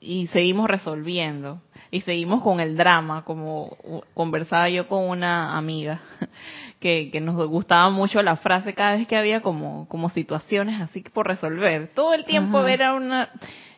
Y 0.00 0.28
seguimos 0.28 0.68
resolviendo 0.68 1.60
y 1.90 2.02
seguimos 2.02 2.42
con 2.42 2.60
el 2.60 2.76
drama, 2.76 3.24
como 3.24 3.76
conversaba 4.14 4.68
yo 4.68 4.86
con 4.86 5.08
una 5.08 5.56
amiga, 5.56 6.00
que, 6.80 7.10
que 7.10 7.20
nos 7.20 7.34
gustaba 7.48 7.90
mucho 7.90 8.22
la 8.22 8.36
frase 8.36 8.74
cada 8.74 8.96
vez 8.96 9.08
que 9.08 9.16
había 9.16 9.40
como, 9.40 9.88
como 9.88 10.10
situaciones 10.10 10.80
así 10.80 11.00
por 11.00 11.26
resolver. 11.26 11.88
Todo 11.94 12.14
el 12.14 12.24
tiempo 12.24 12.64
era 12.66 12.94
una... 12.94 13.30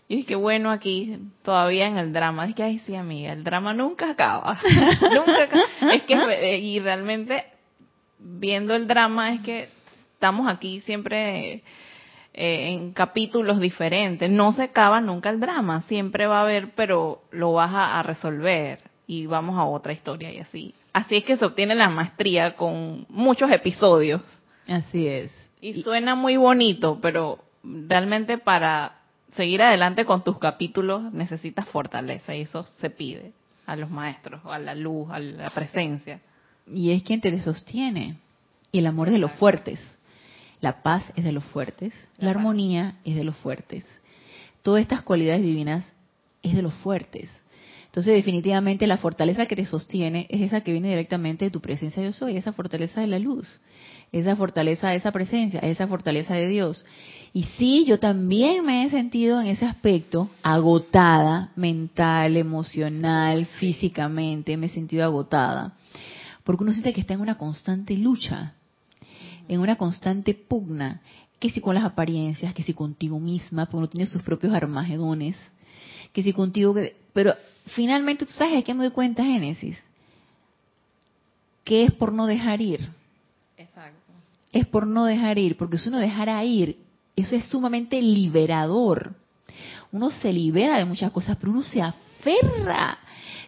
Y 0.08 0.16
dije, 0.16 0.34
bueno, 0.34 0.72
aquí 0.72 1.18
todavía 1.44 1.86
en 1.86 1.96
el 1.96 2.12
drama. 2.12 2.46
Es 2.46 2.56
que, 2.56 2.64
ay, 2.64 2.80
sí, 2.84 2.96
amiga, 2.96 3.32
el 3.32 3.44
drama 3.44 3.72
nunca 3.72 4.10
acaba. 4.10 4.58
nunca 5.02 5.44
acaba. 5.44 5.94
Es 5.94 6.02
que, 6.02 6.14
eh, 6.14 6.58
y 6.58 6.80
realmente, 6.80 7.44
viendo 8.18 8.74
el 8.74 8.88
drama, 8.88 9.32
es 9.34 9.40
que 9.42 9.68
estamos 10.14 10.48
aquí 10.48 10.80
siempre 10.80 11.62
eh, 12.32 12.68
en 12.72 12.92
capítulos 12.92 13.60
diferentes. 13.60 14.30
No 14.30 14.52
se 14.52 14.62
acaba 14.62 15.00
nunca 15.00 15.30
el 15.30 15.40
drama, 15.40 15.82
siempre 15.82 16.26
va 16.26 16.38
a 16.38 16.42
haber, 16.42 16.70
pero 16.74 17.22
lo 17.32 17.52
vas 17.52 17.72
a, 17.74 18.02
resolver 18.02 18.78
y 19.06 19.26
vamos 19.26 19.58
a 19.58 19.64
otra 19.64 19.92
historia 19.92 20.32
y 20.32 20.38
así. 20.38 20.74
Así 20.92 21.16
es 21.16 21.24
que 21.24 21.36
se 21.36 21.44
obtiene 21.44 21.74
la 21.74 21.88
maestría 21.88 22.56
con 22.56 23.06
muchos 23.08 23.50
episodios. 23.50 24.22
Así 24.68 25.08
es. 25.08 25.50
Y, 25.60 25.82
suena 25.82 26.14
muy 26.14 26.36
bonito, 26.36 26.98
pero 27.02 27.40
realmente 27.64 28.38
para 28.38 29.00
seguir 29.34 29.62
adelante 29.62 30.04
con 30.04 30.24
tus 30.24 30.38
capítulos 30.38 31.12
necesitas 31.12 31.68
fortaleza 31.68 32.34
y 32.34 32.42
eso 32.42 32.62
se 32.80 32.90
pide 32.90 33.32
a 33.66 33.76
los 33.76 33.90
maestros, 33.90 34.40
a 34.44 34.58
la 34.58 34.74
luz, 34.74 35.10
a 35.10 35.18
la 35.18 35.50
presencia. 35.50 36.20
Y 36.72 36.92
es 36.92 37.02
quien 37.02 37.20
te 37.20 37.40
sostiene. 37.42 38.18
Y 38.72 38.78
el 38.78 38.86
amor 38.86 39.10
de 39.10 39.18
los 39.18 39.32
fuertes. 39.32 39.80
La 40.60 40.82
paz 40.82 41.04
es 41.16 41.24
de 41.24 41.32
los 41.32 41.44
fuertes, 41.44 41.92
la, 42.18 42.30
armonía 42.30 42.96
es 43.04 43.16
de 43.16 43.24
los 43.24 43.36
fuertes. 43.36 43.84
Todas 44.62 44.82
estas 44.82 45.02
cualidades 45.02 45.42
divinas 45.42 45.86
es 46.42 46.54
de 46.54 46.62
los 46.62 46.74
fuertes. 46.74 47.30
Entonces, 47.86 48.14
definitivamente 48.14 48.86
la 48.86 48.98
fortaleza 48.98 49.46
que 49.46 49.56
te 49.56 49.66
sostiene 49.66 50.26
es 50.28 50.42
esa 50.42 50.60
que 50.60 50.70
viene 50.70 50.90
directamente 50.90 51.46
de 51.46 51.50
tu 51.50 51.60
presencia 51.60 52.02
yo 52.02 52.12
soy, 52.12 52.36
esa 52.36 52.52
fortaleza 52.52 53.00
de 53.00 53.08
la 53.08 53.18
luz, 53.18 53.48
esa 54.12 54.36
fortaleza 54.36 54.90
de 54.90 54.96
esa 54.96 55.10
presencia, 55.10 55.58
esa 55.60 55.88
fortaleza 55.88 56.34
de 56.34 56.46
Dios. 56.46 56.84
Y 57.32 57.44
sí, 57.58 57.84
yo 57.86 57.98
también 57.98 58.64
me 58.64 58.84
he 58.84 58.90
sentido 58.90 59.40
en 59.40 59.48
ese 59.48 59.64
aspecto 59.64 60.30
agotada, 60.42 61.50
mental, 61.56 62.36
emocional, 62.36 63.46
físicamente, 63.46 64.56
me 64.56 64.66
he 64.66 64.70
sentido 64.70 65.04
agotada, 65.04 65.74
porque 66.44 66.62
uno 66.62 66.72
siente 66.72 66.92
que 66.92 67.00
está 67.00 67.14
en 67.14 67.22
una 67.22 67.38
constante 67.38 67.96
lucha 67.96 68.54
en 69.48 69.60
una 69.60 69.76
constante 69.76 70.34
pugna, 70.34 71.00
que 71.38 71.50
si 71.50 71.60
con 71.60 71.74
las 71.74 71.84
apariencias, 71.84 72.54
que 72.54 72.62
si 72.62 72.74
contigo 72.74 73.18
misma, 73.18 73.66
porque 73.66 73.76
uno 73.76 73.88
tiene 73.88 74.06
sus 74.06 74.22
propios 74.22 74.52
armagedones, 74.52 75.36
que 76.12 76.22
si 76.22 76.32
contigo, 76.32 76.74
pero 77.12 77.34
finalmente 77.66 78.26
tú 78.26 78.32
sabes, 78.32 78.62
que 78.64 78.74
me 78.74 78.84
doy 78.84 78.92
cuenta, 78.92 79.24
Génesis, 79.24 79.78
que 81.64 81.84
es 81.84 81.92
por 81.92 82.12
no 82.12 82.26
dejar 82.26 82.60
ir. 82.60 82.90
Exacto. 83.56 84.12
Es 84.52 84.66
por 84.66 84.86
no 84.86 85.04
dejar 85.04 85.38
ir, 85.38 85.56
porque 85.56 85.78
si 85.78 85.88
uno 85.88 85.98
dejara 85.98 86.42
ir, 86.44 86.76
eso 87.16 87.36
es 87.36 87.44
sumamente 87.46 88.00
liberador. 88.02 89.14
Uno 89.92 90.10
se 90.10 90.32
libera 90.32 90.78
de 90.78 90.84
muchas 90.84 91.10
cosas, 91.10 91.36
pero 91.38 91.52
uno 91.52 91.62
se 91.62 91.80
aferra 91.80 92.98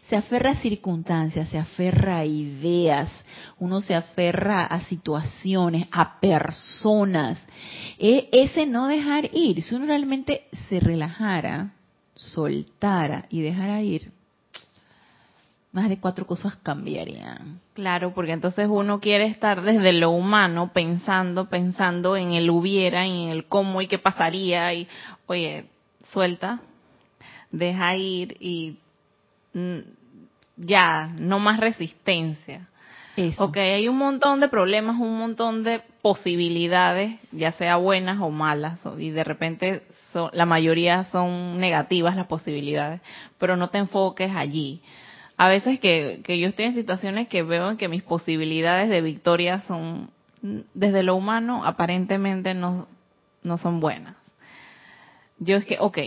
se 0.08 0.16
aferra 0.16 0.50
a 0.50 0.56
circunstancias, 0.56 1.48
se 1.48 1.58
aferra 1.58 2.18
a 2.18 2.24
ideas, 2.24 3.10
uno 3.58 3.80
se 3.80 3.94
aferra 3.94 4.64
a 4.64 4.80
situaciones, 4.82 5.86
a 5.90 6.20
personas. 6.20 7.44
E, 7.98 8.28
ese 8.32 8.66
no 8.66 8.88
dejar 8.88 9.30
ir, 9.32 9.62
si 9.62 9.74
uno 9.74 9.86
realmente 9.86 10.48
se 10.68 10.80
relajara 10.80 11.72
soltara 12.14 13.26
y 13.30 13.40
dejara 13.40 13.80
ir, 13.82 14.12
más 15.72 15.88
de 15.88 15.98
cuatro 15.98 16.26
cosas 16.26 16.56
cambiarían. 16.56 17.60
Claro, 17.72 18.12
porque 18.12 18.32
entonces 18.32 18.68
uno 18.70 19.00
quiere 19.00 19.26
estar 19.26 19.62
desde 19.62 19.94
lo 19.94 20.10
humano 20.10 20.72
pensando, 20.74 21.48
pensando 21.48 22.16
en 22.16 22.32
el 22.32 22.50
hubiera 22.50 23.06
en 23.06 23.30
el 23.30 23.46
cómo 23.46 23.80
y 23.80 23.86
qué 23.86 23.98
pasaría 23.98 24.74
y, 24.74 24.86
oye, 25.26 25.66
suelta, 26.10 26.60
deja 27.50 27.96
ir 27.96 28.36
y 28.38 28.76
ya, 30.56 31.10
no 31.18 31.38
más 31.38 31.60
resistencia. 31.60 32.68
Eso. 33.16 33.44
Ok, 33.44 33.58
hay 33.58 33.88
un 33.88 33.98
montón 33.98 34.40
de 34.40 34.48
problemas, 34.48 34.96
un 34.98 35.18
montón 35.18 35.64
de 35.64 35.82
posibilidades, 36.00 37.18
ya 37.30 37.52
sea 37.52 37.76
buenas 37.76 38.20
o 38.20 38.30
malas, 38.30 38.80
y 38.98 39.10
de 39.10 39.22
repente 39.22 39.82
la 40.32 40.46
mayoría 40.46 41.04
son 41.04 41.58
negativas 41.58 42.16
las 42.16 42.26
posibilidades, 42.26 43.00
pero 43.38 43.56
no 43.56 43.68
te 43.68 43.78
enfoques 43.78 44.34
allí. 44.34 44.80
A 45.36 45.48
veces 45.48 45.78
que, 45.78 46.20
que 46.24 46.38
yo 46.38 46.48
estoy 46.48 46.66
en 46.66 46.74
situaciones 46.74 47.28
que 47.28 47.42
veo 47.42 47.76
que 47.76 47.88
mis 47.88 48.02
posibilidades 48.02 48.88
de 48.88 49.02
victoria 49.02 49.62
son, 49.68 50.10
desde 50.40 51.02
lo 51.02 51.14
humano, 51.14 51.64
aparentemente 51.64 52.54
no, 52.54 52.86
no 53.42 53.58
son 53.58 53.80
buenas. 53.80 54.16
Yo 55.38 55.56
es 55.56 55.66
que, 55.66 55.78
ok, 55.80 55.98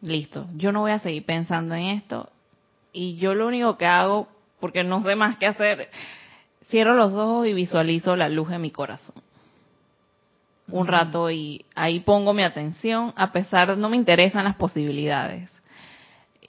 listo, 0.00 0.46
yo 0.56 0.72
no 0.72 0.80
voy 0.80 0.92
a 0.92 1.00
seguir 1.00 1.24
pensando 1.24 1.74
en 1.74 1.84
esto, 1.86 2.30
y 2.94 3.16
yo 3.16 3.34
lo 3.34 3.48
único 3.48 3.76
que 3.76 3.84
hago, 3.84 4.28
porque 4.60 4.84
no 4.84 5.02
sé 5.02 5.16
más 5.16 5.36
qué 5.36 5.46
hacer, 5.46 5.90
cierro 6.70 6.94
los 6.94 7.12
ojos 7.12 7.46
y 7.46 7.52
visualizo 7.52 8.16
la 8.16 8.30
luz 8.30 8.50
en 8.50 8.62
mi 8.62 8.70
corazón. 8.70 9.16
Un 10.68 10.86
rato 10.86 11.30
y 11.30 11.66
ahí 11.74 12.00
pongo 12.00 12.32
mi 12.32 12.42
atención, 12.42 13.12
a 13.16 13.32
pesar 13.32 13.76
no 13.76 13.90
me 13.90 13.96
interesan 13.96 14.44
las 14.44 14.56
posibilidades. 14.56 15.50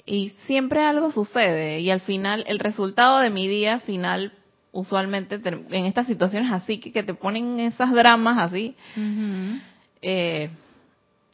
Y 0.06 0.30
siempre 0.46 0.86
algo 0.86 1.12
sucede 1.12 1.80
y 1.80 1.90
al 1.90 2.00
final 2.00 2.46
el 2.48 2.60
resultado 2.60 3.20
de 3.20 3.32
mi 3.32 3.48
día 3.48 3.80
final 3.82 4.32
usualmente 4.72 5.42
en 5.44 5.86
estas 5.86 6.06
situaciones 6.06 6.52
así 6.52 6.80
que, 6.80 7.02
te 7.02 7.14
ponen 7.14 7.62
esas 7.62 7.94
dramas 7.94 8.38
así 8.38 8.76
eh, 10.02 10.50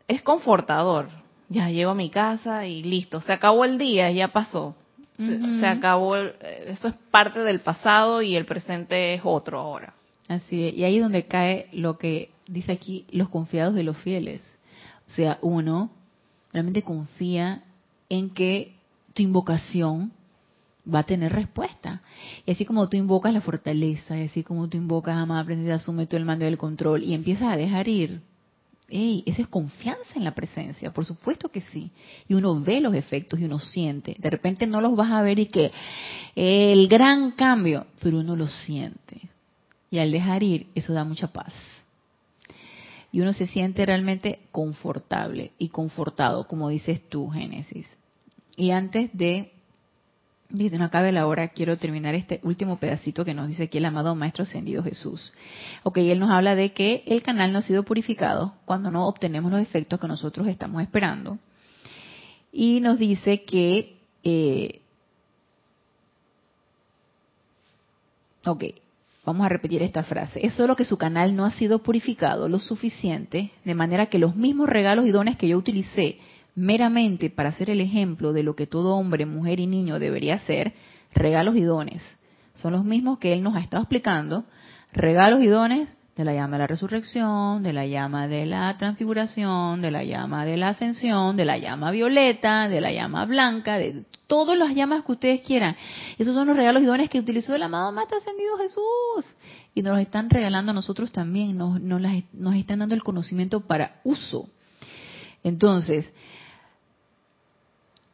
es 0.07 0.21
confortador 0.21 1.09
ya 1.49 1.67
llego 1.69 1.89
a 1.89 1.95
mi 1.95 2.11
casa 2.11 2.67
y 2.67 2.83
listo 2.83 3.19
se 3.19 3.33
acabó 3.33 3.65
el 3.65 3.79
día 3.79 4.11
ya 4.11 4.27
pasó 4.27 4.75
se, 5.59 5.67
acabó, 5.67 6.15
eso 6.15 6.87
es 6.87 6.93
parte 7.11 7.39
del 7.39 7.59
pasado 7.59 8.21
y 8.21 8.35
el 8.35 8.45
presente 8.45 9.13
es 9.13 9.21
otro 9.23 9.59
ahora. 9.59 9.93
Así 10.27 10.67
es, 10.67 10.73
y 10.73 10.83
ahí 10.83 10.97
es 10.97 11.03
donde 11.03 11.25
cae 11.25 11.67
lo 11.73 11.97
que 11.97 12.31
dice 12.47 12.71
aquí, 12.71 13.05
los 13.11 13.29
confiados 13.29 13.75
de 13.75 13.83
los 13.83 13.97
fieles. 13.97 14.41
O 15.07 15.11
sea, 15.13 15.37
uno 15.41 15.91
realmente 16.53 16.83
confía 16.83 17.63
en 18.09 18.29
que 18.29 18.75
tu 19.13 19.23
invocación 19.23 20.11
va 20.91 20.99
a 20.99 21.03
tener 21.03 21.31
respuesta. 21.31 22.01
Y 22.45 22.51
así 22.51 22.65
como 22.65 22.89
tú 22.89 22.97
invocas 22.97 23.33
la 23.33 23.41
fortaleza, 23.41 24.17
y 24.17 24.25
así 24.25 24.43
como 24.43 24.67
tú 24.67 24.77
invocas, 24.77 25.15
amada 25.17 25.43
presencia, 25.43 25.75
asume 25.75 26.07
todo 26.07 26.17
el 26.17 26.25
mando 26.25 26.45
del 26.45 26.57
control 26.57 27.03
y 27.03 27.13
empiezas 27.13 27.53
a 27.53 27.57
dejar 27.57 27.87
ir 27.87 28.21
Ey, 28.91 29.23
esa 29.25 29.43
es 29.43 29.47
confianza 29.47 30.11
en 30.15 30.25
la 30.25 30.35
presencia, 30.35 30.91
por 30.91 31.05
supuesto 31.05 31.49
que 31.49 31.61
sí. 31.61 31.91
Y 32.27 32.33
uno 32.33 32.59
ve 32.59 32.81
los 32.81 32.93
efectos 32.93 33.39
y 33.39 33.45
uno 33.45 33.57
siente. 33.59 34.15
De 34.19 34.29
repente 34.29 34.67
no 34.67 34.81
los 34.81 34.95
vas 34.95 35.11
a 35.11 35.21
ver 35.21 35.39
y 35.39 35.45
que 35.45 35.71
el 36.35 36.87
gran 36.87 37.31
cambio, 37.31 37.87
pero 38.01 38.19
uno 38.19 38.35
lo 38.35 38.47
siente. 38.47 39.21
Y 39.89 39.99
al 39.99 40.11
dejar 40.11 40.43
ir, 40.43 40.67
eso 40.75 40.93
da 40.93 41.05
mucha 41.05 41.27
paz. 41.27 41.53
Y 43.11 43.21
uno 43.21 43.33
se 43.33 43.47
siente 43.47 43.85
realmente 43.85 44.39
confortable 44.51 45.51
y 45.57 45.69
confortado, 45.69 46.47
como 46.47 46.69
dices 46.69 47.07
tú, 47.09 47.29
Génesis. 47.29 47.87
Y 48.55 48.71
antes 48.71 49.09
de 49.13 49.51
Dice, 50.51 50.77
no 50.77 50.85
acabe 50.85 51.13
la 51.13 51.27
hora, 51.27 51.47
quiero 51.49 51.77
terminar 51.77 52.13
este 52.13 52.41
último 52.43 52.77
pedacito 52.77 53.23
que 53.23 53.33
nos 53.33 53.47
dice 53.47 53.63
aquí 53.63 53.77
el 53.77 53.85
amado 53.85 54.15
Maestro 54.15 54.43
Ascendido 54.43 54.83
Jesús. 54.83 55.31
Ok, 55.83 55.97
él 55.99 56.19
nos 56.19 56.29
habla 56.29 56.55
de 56.55 56.73
que 56.73 57.03
el 57.05 57.23
canal 57.23 57.53
no 57.53 57.59
ha 57.59 57.61
sido 57.61 57.83
purificado 57.83 58.55
cuando 58.65 58.91
no 58.91 59.07
obtenemos 59.07 59.49
los 59.49 59.61
efectos 59.61 59.99
que 59.99 60.07
nosotros 60.09 60.47
estamos 60.49 60.81
esperando. 60.81 61.39
Y 62.51 62.81
nos 62.81 62.99
dice 62.99 63.43
que, 63.43 63.97
eh, 64.25 64.81
ok, 68.43 68.63
vamos 69.25 69.45
a 69.45 69.49
repetir 69.49 69.81
esta 69.83 70.03
frase. 70.03 70.45
Es 70.45 70.53
solo 70.55 70.75
que 70.75 70.83
su 70.83 70.97
canal 70.97 71.33
no 71.33 71.45
ha 71.45 71.51
sido 71.51 71.79
purificado 71.79 72.49
lo 72.49 72.59
suficiente, 72.59 73.51
de 73.63 73.73
manera 73.73 74.07
que 74.07 74.19
los 74.19 74.35
mismos 74.35 74.67
regalos 74.67 75.05
y 75.05 75.11
dones 75.11 75.37
que 75.37 75.47
yo 75.47 75.57
utilicé 75.57 76.19
meramente 76.55 77.29
para 77.29 77.51
ser 77.51 77.69
el 77.69 77.81
ejemplo 77.81 78.33
de 78.33 78.43
lo 78.43 78.55
que 78.55 78.67
todo 78.67 78.95
hombre, 78.95 79.25
mujer 79.25 79.59
y 79.59 79.67
niño 79.67 79.99
debería 79.99 80.39
ser, 80.39 80.73
regalos 81.13 81.55
y 81.55 81.63
dones. 81.63 82.01
Son 82.55 82.73
los 82.73 82.83
mismos 82.83 83.19
que 83.19 83.33
él 83.33 83.43
nos 83.43 83.55
ha 83.55 83.61
estado 83.61 83.83
explicando, 83.83 84.45
regalos 84.93 85.41
y 85.41 85.47
dones 85.47 85.89
de 86.15 86.25
la 86.25 86.33
llama 86.33 86.57
de 86.57 86.59
la 86.59 86.67
resurrección, 86.67 87.63
de 87.63 87.73
la 87.73 87.85
llama 87.85 88.27
de 88.27 88.45
la 88.45 88.77
transfiguración, 88.77 89.81
de 89.81 89.91
la 89.91 90.03
llama 90.03 90.45
de 90.45 90.57
la 90.57 90.69
ascensión, 90.69 91.37
de 91.37 91.45
la 91.45 91.57
llama 91.57 91.89
violeta, 91.91 92.67
de 92.67 92.81
la 92.81 92.91
llama 92.91 93.25
blanca, 93.25 93.77
de 93.77 94.05
todas 94.27 94.57
las 94.57 94.75
llamas 94.75 95.03
que 95.03 95.13
ustedes 95.13 95.41
quieran. 95.41 95.75
Esos 96.17 96.35
son 96.35 96.47
los 96.47 96.57
regalos 96.57 96.83
y 96.83 96.85
dones 96.85 97.09
que 97.09 97.19
utilizó 97.19 97.55
el 97.55 97.63
amado 97.63 97.91
Maestro 97.91 98.17
Ascendido 98.17 98.57
Jesús. 98.57 99.35
Y 99.73 99.81
nos 99.81 99.93
los 99.93 100.01
están 100.01 100.29
regalando 100.29 100.71
a 100.71 100.75
nosotros 100.75 101.11
también, 101.11 101.57
nos, 101.57 101.79
nos, 101.79 102.01
nos 102.33 102.55
están 102.55 102.79
dando 102.79 102.93
el 102.93 103.03
conocimiento 103.03 103.61
para 103.61 104.01
uso. 104.03 104.49
Entonces, 105.43 106.11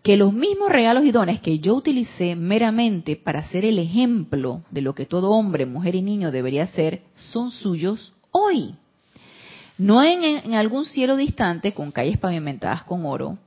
que 0.07 0.15
los 0.15 0.31
mismos 0.31 0.69
regalos 0.69 1.03
y 1.03 1.11
dones 1.11 1.41
que 1.41 1.59
yo 1.59 1.75
utilicé 1.75 2.37
meramente 2.37 3.17
para 3.17 3.43
ser 3.43 3.65
el 3.65 3.77
ejemplo 3.77 4.61
de 4.71 4.79
lo 4.79 4.95
que 4.95 5.05
todo 5.05 5.31
hombre, 5.31 5.65
mujer 5.65 5.95
y 5.95 6.01
niño 6.01 6.31
debería 6.31 6.65
ser, 6.67 7.01
son 7.15 7.51
suyos 7.51 8.13
hoy. 8.31 8.73
No 9.77 10.01
en, 10.01 10.53
algún 10.53 10.85
cielo 10.85 11.17
distante 11.17 11.73
con 11.73 11.91
calles 11.91 12.17
pavimentadas 12.17 12.85
con 12.85 13.05
oro. 13.05 13.37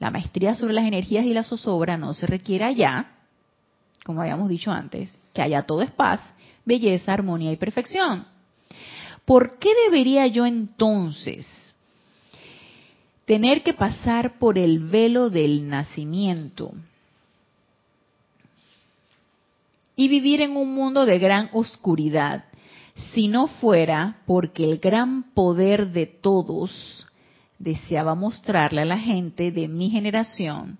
La 0.00 0.10
maestría 0.10 0.56
sobre 0.56 0.74
las 0.74 0.86
energías 0.86 1.24
y 1.24 1.32
la 1.32 1.44
zozobra 1.44 1.96
no 1.96 2.14
se 2.14 2.26
requiere 2.26 2.64
allá, 2.64 3.18
como 4.04 4.22
habíamos 4.22 4.48
dicho 4.48 4.72
antes, 4.72 5.16
que 5.32 5.40
allá 5.40 5.62
todo 5.62 5.82
es 5.82 5.92
paz, 5.92 6.20
belleza, 6.64 7.12
armonía 7.12 7.52
y 7.52 7.56
perfección. 7.56 8.26
¿Por 9.24 9.60
qué 9.60 9.70
debería 9.84 10.26
yo 10.26 10.46
entonces 10.46 11.46
tener 13.26 13.62
que 13.62 13.74
pasar 13.74 14.38
por 14.38 14.56
el 14.56 14.78
velo 14.78 15.28
del 15.30 15.68
nacimiento 15.68 16.72
y 19.96 20.08
vivir 20.08 20.40
en 20.40 20.56
un 20.56 20.74
mundo 20.74 21.04
de 21.04 21.18
gran 21.18 21.50
oscuridad, 21.52 22.44
si 23.12 23.28
no 23.28 23.48
fuera 23.48 24.18
porque 24.26 24.64
el 24.64 24.78
gran 24.78 25.24
poder 25.34 25.90
de 25.90 26.06
todos 26.06 27.06
deseaba 27.58 28.14
mostrarle 28.14 28.82
a 28.82 28.86
la 28.86 28.98
gente 28.98 29.50
de 29.50 29.66
mi 29.66 29.90
generación, 29.90 30.78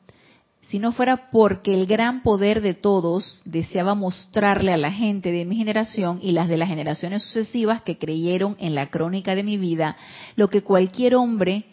si 0.63 0.79
no 0.79 0.93
fuera 0.93 1.31
porque 1.31 1.75
el 1.75 1.87
gran 1.87 2.23
poder 2.23 2.61
de 2.61 2.75
todos 2.75 3.43
deseaba 3.45 3.95
mostrarle 3.95 4.73
a 4.73 4.77
la 4.77 4.93
gente 4.93 5.33
de 5.33 5.45
mi 5.45 5.57
generación 5.57 6.19
y 6.23 6.33
las 6.33 6.49
de 6.49 6.57
las 6.57 6.69
generaciones 6.69 7.23
sucesivas 7.23 7.83
que 7.83 7.99
creyeron 7.99 8.57
en 8.59 8.75
la 8.75 8.91
crónica 8.91 9.35
de 9.35 9.43
mi 9.43 9.59
vida, 9.59 9.97
lo 10.37 10.49
que 10.49 10.63
cualquier 10.63 11.17
hombre 11.17 11.65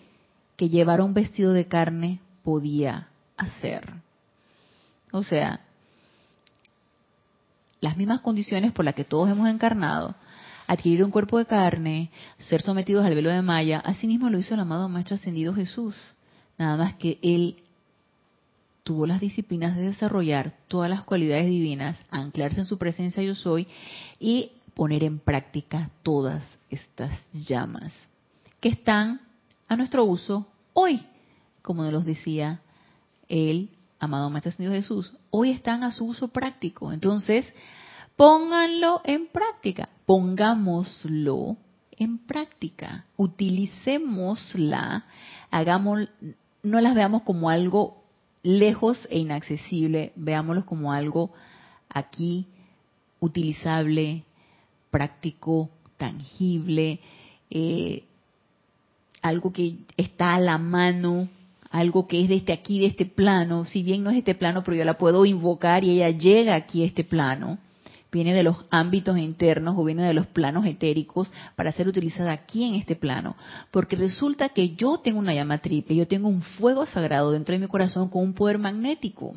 que 0.55 0.69
llevar 0.69 1.01
un 1.01 1.13
vestido 1.13 1.53
de 1.53 1.67
carne 1.67 2.19
podía 2.43 3.07
hacer. 3.37 3.93
O 5.11 5.23
sea, 5.23 5.61
las 7.81 7.97
mismas 7.97 8.21
condiciones 8.21 8.71
por 8.71 8.85
las 8.85 8.95
que 8.95 9.03
todos 9.03 9.29
hemos 9.29 9.49
encarnado, 9.49 10.15
adquirir 10.67 11.03
un 11.03 11.11
cuerpo 11.11 11.37
de 11.37 11.45
carne, 11.45 12.11
ser 12.39 12.61
sometidos 12.61 13.05
al 13.05 13.15
velo 13.15 13.29
de 13.29 13.41
Maya, 13.41 13.79
así 13.79 14.07
mismo 14.07 14.29
lo 14.29 14.39
hizo 14.39 14.53
el 14.53 14.61
amado 14.61 14.89
Maestro 14.89 15.15
Ascendido 15.15 15.53
Jesús. 15.53 15.95
Nada 16.57 16.77
más 16.77 16.95
que 16.95 17.19
él 17.21 17.57
tuvo 18.83 19.07
las 19.07 19.21
disciplinas 19.21 19.75
de 19.75 19.83
desarrollar 19.83 20.53
todas 20.67 20.89
las 20.89 21.03
cualidades 21.03 21.47
divinas, 21.47 21.97
anclarse 22.09 22.59
en 22.59 22.65
su 22.65 22.77
presencia 22.77 23.23
yo 23.23 23.35
soy 23.35 23.67
y 24.19 24.51
poner 24.75 25.03
en 25.03 25.19
práctica 25.19 25.89
todas 26.03 26.43
estas 26.69 27.11
llamas 27.33 27.93
que 28.59 28.69
están 28.69 29.21
a 29.73 29.77
nuestro 29.77 30.05
uso 30.05 30.47
hoy, 30.73 31.03
como 31.63 31.83
nos 31.89 32.05
decía 32.05 32.61
el 33.27 33.71
amado 33.99 34.29
Maestro 34.29 34.51
Señor 34.51 34.73
Jesús. 34.73 35.13
Hoy 35.31 35.49
están 35.49 35.83
a 35.83 35.91
su 35.91 36.05
uso 36.05 36.27
práctico. 36.27 36.91
Entonces, 36.91 37.51
pónganlo 38.15 39.01
en 39.03 39.27
práctica, 39.27 39.89
pongámoslo 40.05 41.57
en 41.91 42.19
práctica, 42.19 43.05
utilicémosla, 43.17 45.05
hagamos, 45.49 46.07
no 46.61 46.79
las 46.79 46.93
veamos 46.93 47.23
como 47.23 47.49
algo 47.49 48.03
lejos 48.43 49.07
e 49.09 49.19
inaccesible, 49.19 50.13
veámoslo 50.15 50.67
como 50.67 50.91
algo 50.91 51.33
aquí 51.89 52.47
utilizable, 53.19 54.23
práctico, 54.91 55.69
tangible, 55.97 56.99
eh, 57.49 58.03
algo 59.23 59.51
que 59.51 59.77
está 59.97 60.35
a 60.35 60.39
la 60.39 60.59
mano, 60.59 61.29
algo 61.71 62.07
que 62.07 62.21
es 62.21 62.29
de 62.29 62.35
este 62.35 62.53
aquí, 62.53 62.79
de 62.79 62.85
este 62.85 63.05
plano, 63.05 63.65
si 63.65 63.81
bien 63.81 64.03
no 64.03 64.11
es 64.11 64.17
este 64.17 64.35
plano, 64.35 64.63
pero 64.63 64.77
yo 64.77 64.85
la 64.85 64.97
puedo 64.97 65.25
invocar 65.25 65.83
y 65.83 65.89
ella 65.89 66.11
llega 66.11 66.53
aquí 66.53 66.83
a 66.83 66.85
este 66.85 67.03
plano, 67.03 67.57
viene 68.11 68.33
de 68.35 68.43
los 68.43 68.57
ámbitos 68.69 69.17
internos 69.17 69.75
o 69.77 69.83
viene 69.83 70.03
de 70.03 70.13
los 70.13 70.27
planos 70.27 70.67
etéricos 70.67 71.31
para 71.55 71.71
ser 71.71 71.87
utilizada 71.87 72.31
aquí 72.31 72.63
en 72.63 72.75
este 72.75 72.95
plano. 72.95 73.35
Porque 73.71 73.95
resulta 73.95 74.49
que 74.49 74.75
yo 74.75 74.99
tengo 74.99 75.17
una 75.17 75.33
llama 75.33 75.57
triple, 75.57 75.95
yo 75.95 76.07
tengo 76.07 76.27
un 76.27 76.43
fuego 76.43 76.85
sagrado 76.85 77.31
dentro 77.31 77.53
de 77.53 77.59
mi 77.59 77.67
corazón 77.67 78.09
con 78.09 78.21
un 78.21 78.33
poder 78.33 78.59
magnético. 78.59 79.33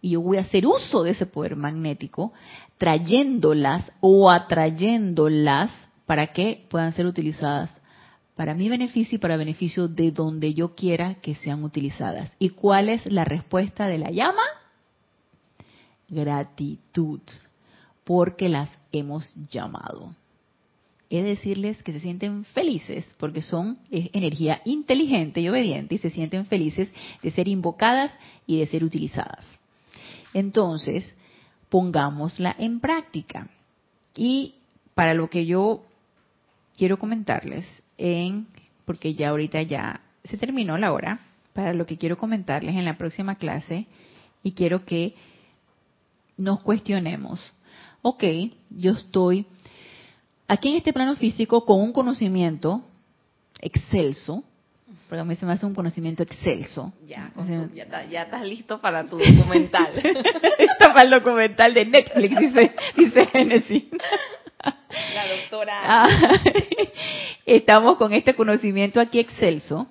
Y 0.00 0.10
yo 0.10 0.20
voy 0.20 0.36
a 0.36 0.42
hacer 0.42 0.66
uso 0.66 1.02
de 1.02 1.12
ese 1.12 1.26
poder 1.26 1.56
magnético, 1.56 2.32
trayéndolas 2.78 3.90
o 4.00 4.30
atrayéndolas 4.30 5.72
para 6.06 6.28
que 6.28 6.64
puedan 6.68 6.92
ser 6.92 7.06
utilizadas 7.06 7.81
para 8.42 8.56
mi 8.56 8.68
beneficio 8.68 9.14
y 9.14 9.18
para 9.20 9.36
beneficio 9.36 9.86
de 9.86 10.10
donde 10.10 10.52
yo 10.52 10.74
quiera 10.74 11.14
que 11.14 11.36
sean 11.36 11.62
utilizadas. 11.62 12.32
¿Y 12.40 12.48
cuál 12.48 12.88
es 12.88 13.06
la 13.06 13.24
respuesta 13.24 13.86
de 13.86 13.98
la 13.98 14.10
llama? 14.10 14.42
Gratitud, 16.08 17.20
porque 18.02 18.48
las 18.48 18.68
hemos 18.90 19.32
llamado. 19.48 20.16
Es 21.08 21.22
decirles 21.22 21.84
que 21.84 21.92
se 21.92 22.00
sienten 22.00 22.44
felices 22.46 23.06
porque 23.16 23.42
son 23.42 23.78
energía 23.92 24.60
inteligente 24.64 25.40
y 25.40 25.48
obediente 25.48 25.94
y 25.94 25.98
se 25.98 26.10
sienten 26.10 26.44
felices 26.46 26.92
de 27.22 27.30
ser 27.30 27.46
invocadas 27.46 28.10
y 28.44 28.58
de 28.58 28.66
ser 28.66 28.82
utilizadas. 28.82 29.46
Entonces, 30.34 31.14
pongámosla 31.68 32.56
en 32.58 32.80
práctica. 32.80 33.48
Y 34.16 34.56
para 34.96 35.14
lo 35.14 35.30
que 35.30 35.46
yo 35.46 35.84
quiero 36.76 36.98
comentarles 36.98 37.64
en, 38.02 38.48
porque 38.84 39.14
ya 39.14 39.30
ahorita 39.30 39.62
ya 39.62 40.00
se 40.24 40.36
terminó 40.36 40.76
la 40.76 40.92
hora, 40.92 41.20
para 41.52 41.72
lo 41.72 41.86
que 41.86 41.98
quiero 41.98 42.16
comentarles 42.16 42.74
en 42.74 42.84
la 42.84 42.96
próxima 42.96 43.34
clase 43.34 43.86
y 44.42 44.52
quiero 44.52 44.84
que 44.84 45.14
nos 46.36 46.60
cuestionemos. 46.60 47.40
Ok, 48.02 48.24
yo 48.70 48.92
estoy 48.92 49.46
aquí 50.48 50.70
en 50.70 50.76
este 50.76 50.92
plano 50.92 51.14
físico 51.16 51.64
con 51.64 51.80
un 51.80 51.92
conocimiento 51.92 52.82
excelso, 53.60 54.42
porque 55.08 55.20
a 55.20 55.24
mí 55.24 55.36
se 55.36 55.46
me 55.46 55.52
hace 55.52 55.66
un 55.66 55.74
conocimiento 55.74 56.22
excelso. 56.22 56.92
Ya, 57.06 57.30
ya, 58.10 58.22
estás 58.22 58.44
listo 58.44 58.80
para 58.80 59.04
tu 59.04 59.18
documental. 59.18 59.92
Está 60.58 60.92
para 60.92 61.02
el 61.02 61.10
documental 61.10 61.74
de 61.74 61.86
Netflix, 61.86 62.40
dice, 62.40 62.74
dice 62.96 63.26
Genesis. 63.26 63.84
La 65.14 65.28
doctora. 65.28 65.80
Ah, 65.84 66.38
estamos 67.46 67.96
con 67.96 68.12
este 68.12 68.34
conocimiento 68.34 69.00
aquí 69.00 69.18
excelso, 69.18 69.86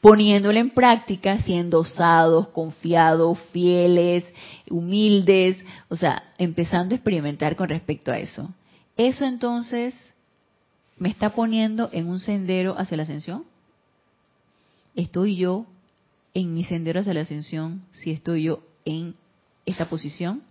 poniéndolo 0.00 0.58
en 0.58 0.70
práctica, 0.70 1.38
siendo 1.38 1.80
osados, 1.80 2.48
confiados, 2.48 3.38
fieles, 3.52 4.24
humildes, 4.68 5.56
o 5.88 5.96
sea, 5.96 6.22
empezando 6.38 6.94
a 6.94 6.96
experimentar 6.96 7.56
con 7.56 7.68
respecto 7.68 8.12
a 8.12 8.18
eso. 8.18 8.50
Eso 8.96 9.24
entonces 9.24 9.94
me 10.98 11.08
está 11.08 11.30
poniendo 11.30 11.88
en 11.92 12.08
un 12.08 12.20
sendero 12.20 12.76
hacia 12.78 12.96
la 12.96 13.02
ascensión. 13.04 13.44
¿Estoy 14.94 15.36
yo 15.36 15.66
en 16.34 16.54
mi 16.54 16.64
sendero 16.64 17.00
hacia 17.00 17.14
la 17.14 17.22
ascensión 17.22 17.82
si 17.90 18.12
estoy 18.12 18.44
yo 18.44 18.60
en 18.84 19.16
esta 19.66 19.86
posición? 19.86 20.42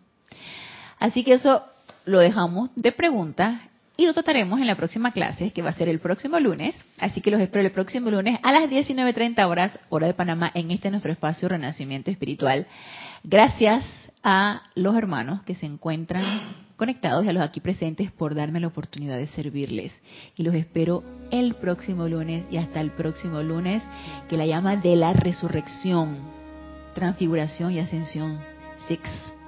Así 1.00 1.24
que 1.24 1.34
eso 1.34 1.64
lo 2.06 2.20
dejamos 2.20 2.70
de 2.76 2.92
pregunta 2.92 3.70
y 3.96 4.06
lo 4.06 4.14
trataremos 4.14 4.60
en 4.60 4.68
la 4.68 4.76
próxima 4.76 5.12
clase, 5.12 5.52
que 5.52 5.62
va 5.62 5.70
a 5.70 5.74
ser 5.74 5.88
el 5.88 6.00
próximo 6.00 6.40
lunes. 6.40 6.76
Así 6.98 7.22
que 7.22 7.30
los 7.30 7.40
espero 7.40 7.64
el 7.64 7.72
próximo 7.72 8.10
lunes 8.10 8.40
a 8.42 8.52
las 8.52 8.70
19.30 8.70 9.48
horas, 9.48 9.78
hora 9.90 10.08
de 10.08 10.14
Panamá, 10.14 10.52
en 10.56 10.72
este 10.72 10.90
nuestro 10.90 11.12
espacio 11.12 11.48
Renacimiento 11.48 12.10
Espiritual. 12.10 12.66
Gracias 13.24 13.86
a 14.24 14.64
los 14.74 14.96
hermanos 14.96 15.44
que 15.44 15.54
se 15.54 15.66
encuentran 15.66 16.24
conectados 16.76 17.24
y 17.24 17.30
a 17.30 17.34
los 17.34 17.44
aquí 17.44 17.60
presentes 17.60 18.12
por 18.12 18.34
darme 18.34 18.60
la 18.60 18.68
oportunidad 18.68 19.18
de 19.18 19.28
servirles. 19.28 19.94
Y 20.36 20.44
los 20.44 20.56
espero 20.56 21.04
el 21.30 21.54
próximo 21.56 22.08
lunes 22.08 22.46
y 22.50 22.58
hasta 22.58 22.82
el 22.82 22.92
próximo 22.92 23.44
lunes, 23.44 23.84
que 24.28 24.38
la 24.38 24.46
llama 24.46 24.76
de 24.78 24.96
la 24.96 25.14
resurrección, 25.14 26.18
transfiguración 26.96 27.72
y 27.72 27.80
ascensión 27.80 28.40
se 28.88 28.96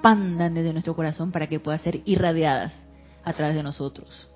expandan 0.05 0.53
desde 0.53 0.71
nuestro 0.71 0.95
corazón 0.95 1.31
para 1.31 1.47
que 1.47 1.59
puedan 1.59 1.81
ser 1.81 2.01
irradiadas 2.05 2.71
a 3.23 3.33
través 3.33 3.55
de 3.55 3.63
nosotros. 3.63 4.29